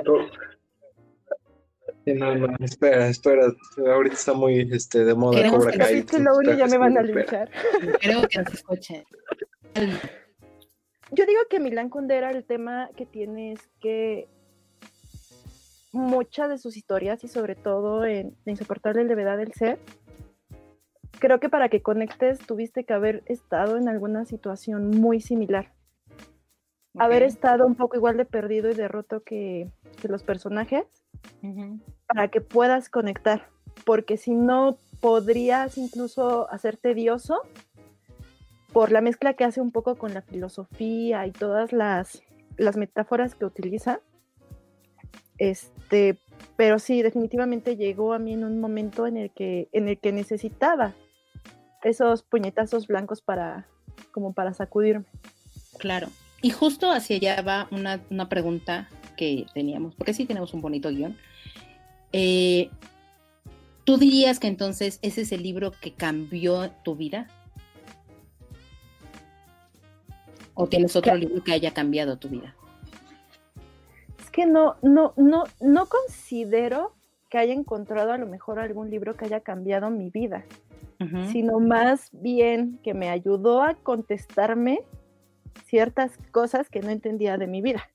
no, 2.15 2.35
no, 2.37 2.57
espera, 2.61 3.09
espera. 3.09 3.47
Ahorita 3.79 4.15
está 4.15 4.33
muy 4.33 4.69
este, 4.73 5.05
de 5.05 5.15
moda 5.15 5.39
Queremos 5.39 5.65
Cobra 5.65 5.79
Kai. 5.79 6.05
Que 6.05 6.19
lo 6.21 6.41
ya 6.57 6.67
me 6.67 6.79
van 6.79 6.97
a 6.99 7.03
luchar. 7.03 7.51
Creo 8.01 8.29
que 8.29 8.39
nos 8.39 8.55
escuchen. 8.55 9.05
Yo 11.11 11.27
digo 11.27 11.41
que 11.51 11.61
Milán 11.61 11.89
Kundera 11.89 12.31
el 12.31 12.45
tema 12.45 12.91
que 12.97 13.07
tiene 13.07 13.53
es 13.53 13.61
que 13.81 14.29
muchas 15.93 16.49
de 16.49 16.59
sus 16.59 16.77
historias 16.77 17.25
y 17.25 17.29
sobre 17.29 17.55
todo 17.55 18.05
en 18.05 18.37
La 18.45 18.53
insoportable 18.53 19.05
levedad 19.05 19.39
del 19.39 19.53
ser, 19.53 19.79
creo 21.19 21.41
que 21.41 21.49
para 21.49 21.69
que 21.69 21.83
conectes 21.83 22.39
tuviste 22.39 22.85
que 22.85 22.93
haber 22.93 23.23
estado 23.27 23.77
en 23.79 23.89
alguna 23.89 24.25
situación 24.27 24.91
muy 24.91 25.21
similar. 25.21 25.73
Haber 26.99 27.23
estado 27.23 27.67
un 27.67 27.75
poco 27.75 27.97
igual 27.97 28.17
de 28.17 28.25
perdido 28.25 28.71
y 28.71 28.75
derroto 28.75 29.23
que, 29.23 29.71
que 30.01 30.09
los 30.09 30.23
personajes 30.23 30.85
para 32.07 32.29
que 32.29 32.41
puedas 32.41 32.89
conectar, 32.89 33.49
porque 33.85 34.17
si 34.17 34.35
no 34.35 34.79
podrías 35.01 35.79
incluso 35.79 36.51
hacer 36.51 36.77
tedioso 36.77 37.43
por 38.73 38.93
la 38.93 39.01
mezcla 39.01 39.35
que 39.35 39.45
hace 39.45 39.61
un 39.61 39.71
poco 39.71 39.97
con 39.97 40.15
la 40.15 40.23
filosofía 40.23 41.27
y 41.27 41.33
todas 41.33 41.73
las, 41.73 42.23
las 42.57 42.77
metáforas 42.77 43.35
que 43.35 43.45
utiliza. 43.45 44.01
Este, 45.39 46.19
pero 46.57 46.79
sí, 46.79 47.03
definitivamente 47.03 47.77
llegó 47.77 48.13
a 48.13 48.19
mí 48.19 48.35
en 48.35 48.45
un 48.45 48.61
momento 48.61 49.07
en 49.07 49.17
el 49.17 49.31
que, 49.31 49.69
en 49.73 49.89
el 49.89 49.99
que 49.99 50.13
necesitaba 50.13 50.95
esos 51.85 52.23
puñetazos 52.23 52.87
blancos 52.87 53.23
para, 53.23 53.67
como 54.13 54.33
para 54.33 54.53
sacudirme. 54.55 55.07
Claro. 55.79 56.09
Y 56.47 56.51
justo 56.51 56.93
hacia 56.93 57.17
allá 57.17 57.43
va 57.43 57.67
una, 57.73 58.01
una 58.09 58.29
pregunta 58.29 58.89
que 59.17 59.47
teníamos, 59.53 59.97
porque 59.97 60.15
sí 60.15 60.27
tenemos 60.27 60.55
un 60.55 60.61
bonito 60.61 60.91
guion. 60.91 61.17
Eh, 62.13 62.71
¿Tú 63.83 63.97
dirías 63.97 64.39
que 64.39 64.47
entonces 64.47 65.01
ese 65.03 65.23
es 65.23 65.33
el 65.33 65.43
libro 65.43 65.73
que 65.73 65.95
cambió 65.95 66.71
tu 66.85 66.95
vida? 66.95 67.27
¿O 70.55 70.69
tienes 70.69 70.95
otro 70.95 71.17
libro 71.17 71.43
que 71.43 71.51
haya 71.51 71.75
cambiado 71.75 72.17
tu 72.17 72.29
vida? 72.29 72.55
Es 74.21 74.31
que 74.31 74.47
no, 74.47 74.77
no, 74.83 75.15
no, 75.17 75.47
no 75.61 75.87
considero 75.87 76.95
que 77.29 77.39
haya 77.39 77.55
encontrado 77.55 78.13
a 78.13 78.19
lo 78.19 78.29
mejor 78.29 78.61
algún 78.61 78.89
libro 78.89 79.17
que 79.17 79.25
haya 79.25 79.41
cambiado 79.41 79.91
mi 79.91 80.11
vida, 80.11 80.45
sino 81.33 81.59
más 81.59 82.11
bien 82.13 82.79
que 82.85 82.95
me 82.95 83.09
ayudó 83.09 83.65
a 83.65 83.75
contestarme 83.75 84.85
ciertas 85.65 86.13
cosas 86.31 86.69
que 86.69 86.81
no 86.81 86.91
entendía 86.91 87.39
de 87.39 87.47
mi 87.47 87.63
vida. 87.63 87.89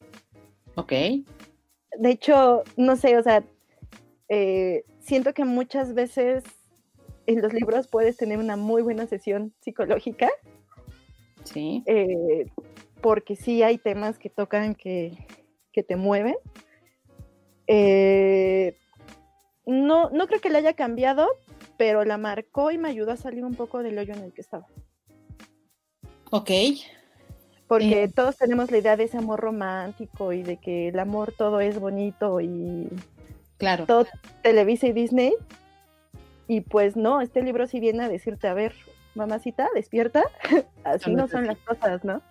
Ok. 0.76 0.92
De 0.92 2.10
hecho, 2.10 2.64
no 2.78 2.96
sé, 2.96 3.18
o 3.18 3.24
sea, 3.24 3.44
eh, 4.30 4.84
siento 5.00 5.34
que 5.34 5.46
muchas 5.46 5.94
veces 5.94 6.44
en 7.26 7.42
los 7.42 7.54
libros 7.54 7.88
puedes 7.88 8.18
tener 8.18 8.40
una 8.40 8.56
muy 8.56 8.82
buena 8.82 9.06
sesión 9.08 9.54
psicológica. 9.60 10.30
Sí. 11.44 11.84
Eh, 11.86 12.46
porque 13.02 13.36
sí 13.36 13.64
hay 13.64 13.78
temas 13.78 14.18
que 14.18 14.30
tocan 14.30 14.76
que, 14.76 15.28
te 15.74 15.96
mueven. 15.96 16.36
Eh, 17.68 18.78
no, 19.66 20.10
no 20.10 20.28
creo 20.28 20.42
que 20.42 20.50
le 20.50 20.60
haya 20.60 20.74
cambiado, 20.74 21.28
pero 21.78 22.06
la 22.06 22.18
marcó 22.18 22.72
y 22.72 22.78
me 22.78 22.90
ayudó 22.90 23.12
a 23.12 23.18
salir 23.18 23.44
un 23.44 23.56
poco 23.56 23.82
del 23.84 23.98
hoyo 23.98 24.14
en 24.14 24.24
el 24.24 24.34
que 24.34 24.42
estaba. 24.42 24.68
Ok, 26.30 26.50
porque 27.72 28.12
todos 28.14 28.36
tenemos 28.36 28.70
la 28.70 28.80
idea 28.80 28.98
de 28.98 29.06
ese 29.06 29.18
amor 29.18 29.40
romántico 29.40 30.34
y 30.34 30.44
de 30.44 30.58
que 30.58 30.90
el 30.90 31.00
amor 31.00 31.32
todo 31.32 31.62
es 31.62 31.80
bonito 31.80 32.42
y 32.42 32.90
claro. 33.58 33.86
todo 33.86 34.06
Televisa 34.44 34.88
y 34.88 34.92
Disney. 34.92 35.34
Y 36.50 36.60
pues 36.60 36.98
no, 36.98 37.22
este 37.22 37.42
libro 37.42 37.68
sí 37.68 37.80
viene 37.80 38.04
a 38.04 38.10
decirte, 38.10 38.50
a 38.50 38.54
ver, 38.54 38.76
mamacita, 39.16 39.70
despierta, 39.74 40.22
así 40.84 41.16
no 41.16 41.30
son 41.30 41.48
las 41.48 41.60
cosas, 41.60 42.04
¿no? 42.04 42.22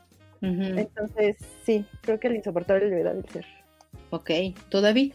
Entonces, 0.42 1.38
sí, 1.64 1.86
creo 2.02 2.20
que 2.20 2.28
la 2.28 2.34
insoportable 2.34 2.90
levedad 2.90 3.14
del 3.14 3.26
ser. 3.30 3.46
Ok, 4.10 4.30
¿tú 4.68 4.82
David? 4.82 5.14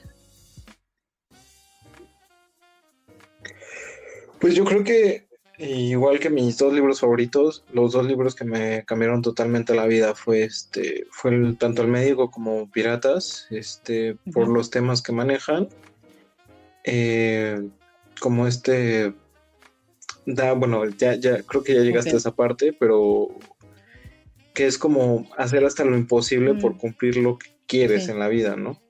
Pues 4.40 4.56
yo 4.56 4.66
creo 4.66 4.84
que 4.84 5.25
Igual 5.58 6.20
que 6.20 6.30
mis 6.30 6.58
dos 6.58 6.74
libros 6.74 7.00
favoritos, 7.00 7.64
los 7.72 7.94
dos 7.94 8.06
libros 8.06 8.36
que 8.36 8.44
me 8.44 8.84
cambiaron 8.84 9.22
totalmente 9.22 9.74
la 9.74 9.86
vida 9.86 10.14
fue 10.14 10.44
este, 10.44 11.06
fue 11.12 11.32
tanto 11.58 11.82
el 11.82 11.88
médico 11.88 12.30
como 12.30 12.70
Piratas, 12.70 13.48
este, 13.52 14.18
por 14.34 14.50
los 14.50 14.70
temas 14.70 15.02
que 15.02 15.14
manejan. 15.14 15.70
Eh, 16.84 17.68
como 18.20 18.48
este 18.48 19.14
da, 20.26 20.54
bueno, 20.54 20.86
ya, 20.90 21.16
ya 21.16 21.42
creo 21.44 21.64
que 21.64 21.76
ya 21.76 21.82
llegaste 21.82 22.12
a 22.12 22.18
esa 22.18 22.36
parte, 22.36 22.74
pero 22.74 23.30
que 24.54 24.66
es 24.66 24.78
como 24.78 25.30
hacer 25.38 25.64
hasta 25.66 25.86
lo 25.86 25.96
imposible 25.96 26.56
por 26.56 26.78
cumplir 26.78 27.18
lo 27.18 27.38
que 27.38 27.50
quieres 27.68 28.10
en 28.10 28.20
la 28.20 28.28
vida, 28.28 28.56
¿no? 28.56 28.82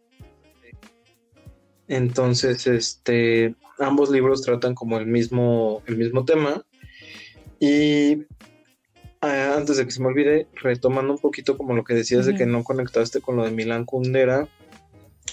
Entonces, 1.87 2.65
este, 2.67 3.55
ambos 3.79 4.09
libros 4.09 4.41
tratan 4.41 4.75
como 4.75 4.97
el 4.97 5.05
mismo, 5.05 5.81
el 5.85 5.97
mismo 5.97 6.25
tema. 6.25 6.63
Y 7.59 8.25
ah, 9.21 9.55
antes 9.57 9.77
de 9.77 9.85
que 9.85 9.91
se 9.91 10.01
me 10.01 10.07
olvide, 10.07 10.47
retomando 10.55 11.13
un 11.13 11.19
poquito 11.19 11.57
como 11.57 11.75
lo 11.75 11.83
que 11.83 11.93
decías 11.93 12.25
de 12.25 12.35
que 12.35 12.45
no 12.45 12.63
conectaste 12.63 13.21
con 13.21 13.37
lo 13.37 13.45
de 13.45 13.51
Milán 13.51 13.85
Kundera, 13.85 14.47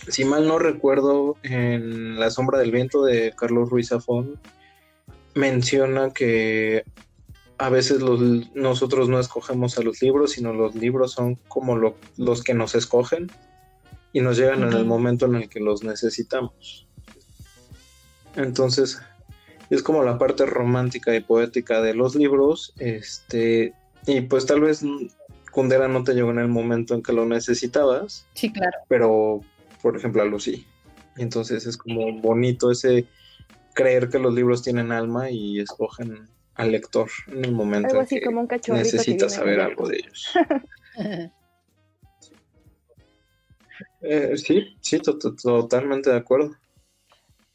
si 0.09 0.25
mal 0.25 0.47
no 0.47 0.59
recuerdo, 0.59 1.37
en 1.43 2.19
La 2.19 2.31
sombra 2.31 2.59
del 2.59 2.73
viento 2.73 3.05
de 3.05 3.33
Carlos 3.37 3.71
Ruiz 3.71 3.89
Zafón, 3.89 4.41
menciona 5.35 6.11
que 6.11 6.85
a 7.59 7.69
veces 7.69 8.01
nosotros 8.55 9.09
no 9.09 9.21
escogemos 9.21 9.79
a 9.79 9.83
los 9.83 10.03
libros, 10.03 10.33
sino 10.33 10.53
los 10.53 10.75
libros 10.75 11.13
son 11.13 11.37
como 11.47 11.77
los 12.17 12.43
que 12.43 12.55
nos 12.55 12.75
escogen 12.75 13.31
y 14.13 14.21
nos 14.21 14.37
llegan 14.37 14.63
en 14.65 14.73
el 14.73 14.85
momento 14.85 15.27
en 15.27 15.37
el 15.37 15.49
que 15.49 15.61
los 15.61 15.85
necesitamos. 15.85 16.89
Entonces, 18.37 19.01
es 19.71 19.83
como 19.83 20.03
la 20.03 20.19
parte 20.19 20.47
romántica 20.47 21.15
y 21.15 21.21
poética 21.21 21.81
de 21.81 21.95
los 21.95 22.15
libros, 22.15 22.75
este, 22.79 23.75
y 24.07 24.21
pues 24.23 24.47
tal 24.47 24.61
vez 24.61 24.83
Kundera 25.51 25.89
no 25.89 26.03
te 26.03 26.15
llegó 26.15 26.31
en 26.31 26.39
el 26.39 26.49
momento 26.49 26.95
en 26.95 27.03
que 27.03 27.13
lo 27.13 27.27
necesitabas. 27.27 28.27
Sí, 28.35 28.53
claro. 28.53 28.79
Pero, 28.89 29.41
por 29.83 29.97
ejemplo, 29.97 30.23
a 30.23 30.25
Lucy. 30.25 30.67
Y 31.17 31.23
entonces 31.23 31.67
es 31.67 31.77
como 31.77 32.21
bonito 32.21 32.71
ese 32.71 33.07
creer 33.75 34.09
que 34.09 34.19
los 34.19 34.35
libros 34.35 34.63
tienen 34.63 34.93
alma 34.93 35.31
y 35.31 35.61
escogen 35.61 36.29
al 36.55 36.73
lector 36.73 37.09
en 37.29 37.45
el 37.45 37.53
momento 37.53 38.01
en 38.01 38.07
que 38.07 38.73
necesita 38.73 39.29
saber 39.29 39.61
algo 39.61 39.89
de 39.89 39.97
ellos. 39.97 40.33
Eh, 44.05 44.37
sí, 44.37 44.77
sí, 44.81 44.99
totalmente 45.01 46.11
de 46.11 46.17
acuerdo. 46.17 46.57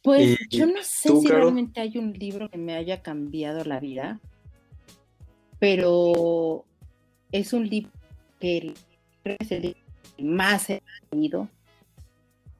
Pues 0.07 0.39
yo 0.49 0.65
no 0.65 0.81
sé 0.83 1.09
si 1.19 1.27
realmente 1.27 1.81
hay 1.81 1.97
un 1.97 2.13
libro 2.13 2.49
que 2.49 2.57
me 2.57 2.75
haya 2.75 3.01
cambiado 3.01 3.65
la 3.65 3.81
vida, 3.81 4.21
pero 5.59 6.63
es 7.33 7.51
un 7.51 7.67
libro 7.67 7.91
que 8.39 8.73
es 9.25 9.51
el 9.51 9.75
más 10.17 10.69
he 10.69 10.81
leído 11.11 11.49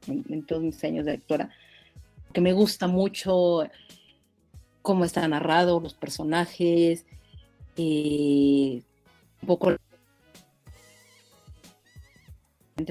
en, 0.08 0.46
todos 0.46 0.62
mis 0.62 0.84
años 0.84 1.06
de 1.06 1.14
lectora, 1.14 1.50
que 2.34 2.42
me 2.42 2.52
gusta 2.52 2.88
mucho 2.88 3.64
cómo 4.82 5.06
está 5.06 5.26
narrado, 5.26 5.80
los 5.80 5.94
personajes, 5.94 7.06
eh, 7.78 8.82
un 9.42 9.48
poco 9.48 9.74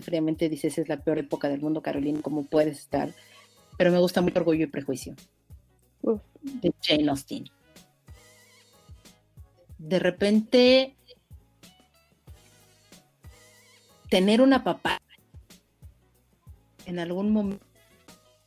fríamente 0.01 0.49
dices 0.49 0.79
es 0.79 0.89
la 0.89 0.97
peor 0.97 1.19
época 1.19 1.51
del 1.51 1.61
mundo, 1.61 1.83
Carolina, 1.83 2.23
¿cómo 2.23 2.47
puedes 2.47 2.79
estar? 2.79 3.13
Pero 3.77 3.93
me 3.93 3.99
gusta 3.99 4.21
mucho 4.21 4.39
Orgullo 4.39 4.65
y 4.65 4.69
Prejuicio 4.69 5.15
de 6.43 6.73
Jane 6.83 7.09
Austen. 7.09 7.45
De 9.79 9.99
repente, 9.99 10.95
tener 14.09 14.41
una 14.41 14.65
papá 14.65 15.01
en 16.87 16.99
algún 16.99 17.33
momento, 17.33 17.65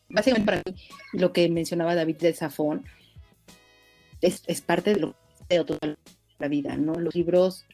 básicamente 0.07 0.45
para 0.45 0.63
mí, 0.65 0.82
lo 1.13 1.34
que 1.34 1.47
mencionaba 1.49 1.95
David 1.95 2.17
de 2.17 2.34
Safón, 2.34 2.86
es, 4.21 4.43
es 4.47 4.61
parte 4.61 4.93
de 4.93 4.99
lo 4.99 5.15
que 5.47 5.63
toda 5.63 5.97
la 6.39 6.47
vida, 6.47 6.77
¿no? 6.77 6.93
Los 6.93 7.15
libros 7.15 7.65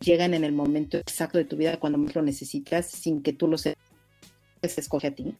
llegan 0.00 0.34
en 0.34 0.44
el 0.44 0.52
momento 0.52 0.98
exacto 0.98 1.38
de 1.38 1.44
tu 1.44 1.56
vida 1.56 1.78
cuando 1.78 1.98
más 1.98 2.14
lo 2.14 2.22
necesitas 2.22 2.90
sin 2.90 3.22
que 3.22 3.32
tú 3.32 3.46
lo 3.48 3.58
sepas, 3.58 3.82
se 4.62 4.80
escoge 4.80 5.08
a 5.08 5.14
ti. 5.14 5.34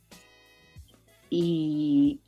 Y 1.30 2.20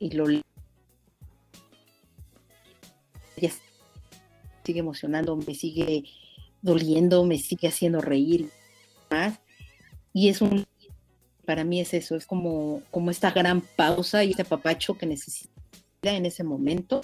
y 0.00 0.10
lo 0.10 0.26
sigue 4.64 4.80
emocionando, 4.80 5.36
me 5.36 5.54
sigue 5.54 6.04
doliendo, 6.62 7.24
me 7.24 7.38
sigue 7.38 7.68
haciendo 7.68 8.00
reír 8.00 8.50
más. 9.10 9.38
Y 10.12 10.28
es 10.28 10.40
un, 10.40 10.66
para 11.44 11.64
mí 11.64 11.80
es 11.80 11.94
eso, 11.94 12.16
es 12.16 12.26
como, 12.26 12.82
como 12.90 13.10
esta 13.10 13.30
gran 13.30 13.60
pausa 13.60 14.24
y 14.24 14.30
este 14.30 14.44
papacho 14.44 14.94
que 14.94 15.06
necesita 15.06 15.50
en 16.02 16.26
ese 16.26 16.44
momento, 16.44 17.02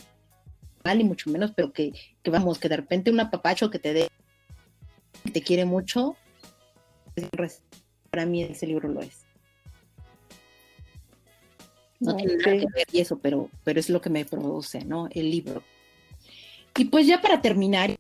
mal 0.84 1.00
y 1.00 1.04
mucho 1.04 1.30
menos, 1.30 1.52
pero 1.54 1.72
que, 1.72 1.92
vamos, 2.24 2.58
que 2.58 2.68
de 2.68 2.76
repente 2.76 3.10
un 3.10 3.20
apapacho 3.20 3.70
que 3.70 3.78
te 3.78 3.92
dé, 3.92 4.08
que 4.08 4.15
te 5.36 5.42
quiere 5.42 5.66
mucho, 5.66 6.16
para 8.08 8.24
mí 8.24 8.42
ese 8.42 8.66
libro 8.66 8.88
lo 8.88 9.02
es. 9.02 9.26
No 12.00 12.16
tiene 12.16 12.36
nada 12.38 12.56
que 12.56 12.66
ver 12.74 12.86
y 12.90 13.00
eso, 13.00 13.18
pero, 13.18 13.50
pero 13.62 13.78
es 13.78 13.90
lo 13.90 14.00
que 14.00 14.08
me 14.08 14.24
produce, 14.24 14.82
¿no? 14.86 15.08
El 15.10 15.30
libro. 15.30 15.62
Y 16.74 16.86
pues 16.86 17.06
ya 17.06 17.20
para 17.20 17.42
terminar, 17.42 17.98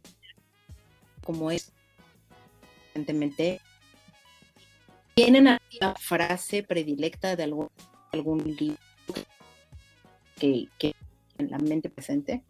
como 1.22 1.50
es, 1.50 1.72
evidentemente, 2.94 3.60
¿tienen 5.14 5.42
una 5.42 5.94
frase 5.96 6.62
predilecta 6.62 7.36
de 7.36 7.42
algún, 7.42 7.68
algún 8.12 8.56
libro 8.58 8.78
que, 10.36 10.70
en 11.36 11.50
la 11.50 11.58
mente 11.58 11.90
presente? 11.90 12.42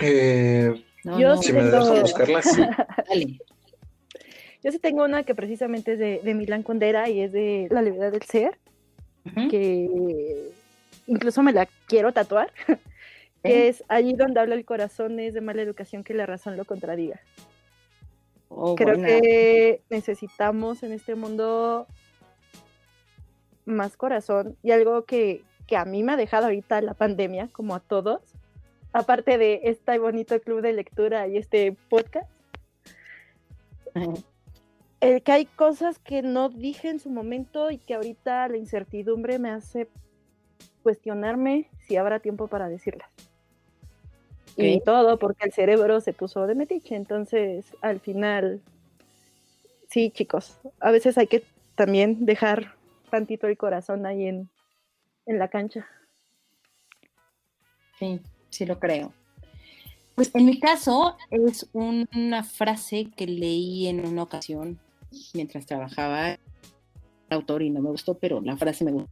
Eh, 0.00 0.84
yo 1.04 1.36
sí 1.36 1.52
tengo... 1.52 2.04
Yo 4.64 4.72
sí 4.72 4.80
tengo 4.80 5.04
una 5.04 5.22
que 5.22 5.34
precisamente 5.36 5.92
es 5.92 5.98
de, 6.00 6.20
de 6.24 6.34
Milán 6.34 6.64
Condera 6.64 7.08
y 7.08 7.20
es 7.20 7.30
de 7.30 7.68
La 7.70 7.82
levedad 7.82 8.10
del 8.10 8.22
ser, 8.22 8.58
que 9.48 9.88
incluso 11.06 11.40
me 11.44 11.52
la 11.52 11.68
quiero 11.86 12.12
tatuar, 12.12 12.50
que 13.44 13.68
es 13.68 13.84
allí 13.86 14.14
donde 14.14 14.40
habla 14.40 14.56
el 14.56 14.64
corazón 14.64 15.20
es 15.20 15.34
de 15.34 15.40
mala 15.40 15.62
educación 15.62 16.02
que 16.02 16.14
la 16.14 16.26
razón 16.26 16.56
lo 16.56 16.64
contradiga. 16.64 17.20
Oh, 18.48 18.74
Creo 18.74 18.96
que 18.96 19.82
necesitamos 19.90 20.82
en 20.82 20.92
este 20.92 21.14
mundo 21.14 21.86
más 23.64 23.96
corazón 23.96 24.56
y 24.62 24.70
algo 24.70 25.04
que, 25.04 25.42
a 25.76 25.84
mí 25.84 26.02
me 26.02 26.12
ha 26.12 26.16
dejado 26.16 26.46
ahorita 26.46 26.80
la 26.80 26.94
pandemia, 26.94 27.48
como 27.52 27.74
a 27.74 27.80
todos, 27.80 28.20
aparte 28.96 29.36
de 29.36 29.60
este 29.64 29.98
bonito 29.98 30.40
club 30.40 30.62
de 30.62 30.72
lectura 30.72 31.28
y 31.28 31.36
este 31.36 31.76
podcast, 31.90 32.30
el 35.00 35.22
que 35.22 35.32
hay 35.32 35.44
cosas 35.44 35.98
que 35.98 36.22
no 36.22 36.48
dije 36.48 36.88
en 36.88 36.98
su 36.98 37.10
momento 37.10 37.70
y 37.70 37.78
que 37.78 37.94
ahorita 37.94 38.48
la 38.48 38.56
incertidumbre 38.56 39.38
me 39.38 39.50
hace 39.50 39.88
cuestionarme 40.82 41.68
si 41.86 41.96
habrá 41.96 42.20
tiempo 42.20 42.48
para 42.48 42.68
decirlas 42.68 43.10
y 44.56 44.80
todo 44.80 45.18
porque 45.18 45.44
el 45.44 45.52
cerebro 45.52 46.00
se 46.00 46.14
puso 46.14 46.46
de 46.46 46.54
metiche. 46.54 46.96
Entonces, 46.96 47.66
al 47.82 48.00
final, 48.00 48.62
sí, 49.90 50.10
chicos, 50.10 50.58
a 50.80 50.90
veces 50.90 51.18
hay 51.18 51.26
que 51.26 51.42
también 51.74 52.24
dejar 52.24 52.74
tantito 53.10 53.46
el 53.46 53.58
corazón 53.58 54.06
ahí 54.06 54.26
en, 54.26 54.48
en 55.26 55.38
la 55.38 55.48
cancha. 55.48 55.86
Sí, 57.98 58.22
sí 58.50 58.66
lo 58.66 58.78
creo. 58.78 59.12
Pues 60.14 60.30
en 60.34 60.46
mi 60.46 60.58
caso 60.58 61.16
es 61.30 61.68
una 61.72 62.42
frase 62.42 63.10
que 63.16 63.26
leí 63.26 63.86
en 63.86 64.06
una 64.06 64.22
ocasión 64.22 64.80
mientras 65.34 65.66
trabajaba 65.66 66.32
el 66.32 66.38
autor 67.30 67.62
y 67.62 67.70
no 67.70 67.82
me 67.82 67.90
gustó, 67.90 68.14
pero 68.14 68.40
la 68.40 68.56
frase 68.56 68.84
me 68.84 68.92
gustó. 68.92 69.10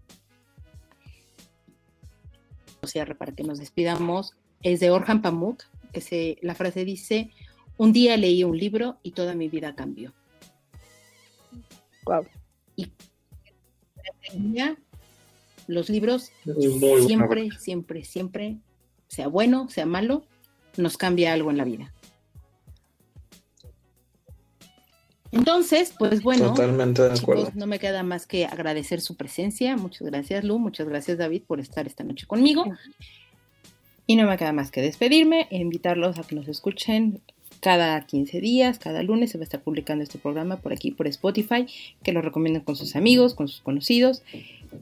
O 2.83 2.87
sea, 2.87 3.07
para 3.07 3.33
que 3.33 3.45
nos 3.45 3.59
despidamos, 3.59 4.35
es 4.63 4.81
de 4.81 4.91
Orhan 4.91 5.23
Pamuk, 5.23 5.63
que 5.93 6.01
se, 6.01 6.39
la 6.43 6.55
frase 6.55 6.85
dice, 6.85 7.31
un 7.77 7.93
día 7.93 8.17
leí 8.17 8.45
un 8.45 8.57
libro 8.57 8.99
y 9.03 9.13
toda 9.13 9.35
mi 9.35 9.49
vida 9.49 9.75
cambió. 9.75 10.13
Wow. 12.05 12.27
Y 12.77 12.91
los 15.67 15.89
libros 15.89 16.31
siempre, 17.07 17.51
siempre, 17.59 18.05
siempre, 18.05 18.59
sea 19.15 19.29
bueno, 19.29 19.69
sea 19.69 19.87
malo, 19.87 20.25
nos 20.77 20.97
cambia 20.97 21.33
algo 21.33 21.51
en 21.51 21.57
la 21.57 21.65
vida. 21.65 21.93
Entonces, 25.31 25.93
pues 25.99 26.23
bueno, 26.23 26.47
Totalmente 26.47 27.03
de 27.03 27.13
acuerdo. 27.13 27.51
no 27.55 27.67
me 27.67 27.81
queda 27.81 28.05
más 28.05 28.27
que 28.27 28.47
agradecer 28.47 29.01
su 29.01 29.17
presencia. 29.17 29.77
Muchas 29.77 30.07
gracias, 30.07 30.45
Lu. 30.45 30.59
Muchas 30.61 30.89
gracias, 30.89 31.19
David, 31.19 31.43
por 31.47 31.59
estar 31.59 31.87
esta 31.87 32.05
noche 32.05 32.27
conmigo. 32.27 32.65
Y 34.07 34.15
no 34.17 34.29
me 34.29 34.37
queda 34.37 34.53
más 34.53 34.71
que 34.71 34.81
despedirme 34.81 35.49
e 35.51 35.57
invitarlos 35.57 36.19
a 36.19 36.23
que 36.23 36.37
nos 36.37 36.47
escuchen 36.47 37.21
cada 37.65 37.99
15 38.03 38.43
días, 38.43 38.79
cada 38.79 39.03
lunes 39.03 39.31
se 39.31 39.39
va 39.39 39.43
a 39.43 39.45
estar 39.45 39.63
publicando 39.63 40.05
este 40.05 40.19
programa 40.19 40.59
por 40.59 40.75
aquí, 40.75 40.91
por 40.91 41.07
Spotify, 41.07 41.65
que 42.03 42.13
lo 42.13 42.21
recomienden 42.21 42.63
con 42.63 42.77
sus 42.77 42.95
amigos, 42.95 43.33
con 43.33 43.49
sus 43.49 43.63
conocidos, 43.63 44.23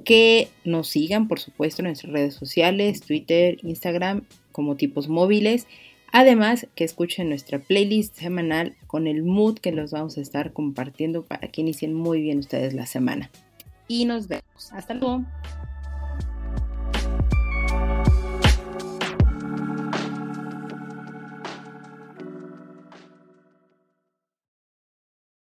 que 0.05 0.49
nos 0.65 0.89
sigan, 0.89 1.29
por 1.29 1.39
supuesto, 1.39 1.83
en 1.83 1.87
nuestras 1.87 2.13
redes 2.13 2.35
sociales, 2.35 3.01
Twitter, 3.01 3.59
Instagram, 3.63 4.23
como 4.51 4.75
tipos 4.75 5.09
móviles. 5.09 5.69
Además, 6.11 6.67
que 6.75 6.83
escuchen 6.83 7.29
nuestra 7.29 7.61
playlist 7.61 8.17
semanal 8.17 8.75
con 8.89 9.07
el 9.07 9.23
mood 9.23 9.61
que 9.61 9.71
los 9.71 9.93
vamos 9.93 10.19
a 10.19 10.21
estar 10.21 10.53
compartiendo 10.53 11.23
para 11.23 11.47
que 11.47 11.61
inicien 11.61 11.95
muy 11.95 12.21
bien 12.21 12.41
ustedes 12.41 12.75
la 12.75 12.87
semana. 12.87 13.31
Y 13.87 14.07
nos 14.07 14.27
vemos. 14.27 14.73
Hasta 14.73 14.95
luego. 14.95 15.25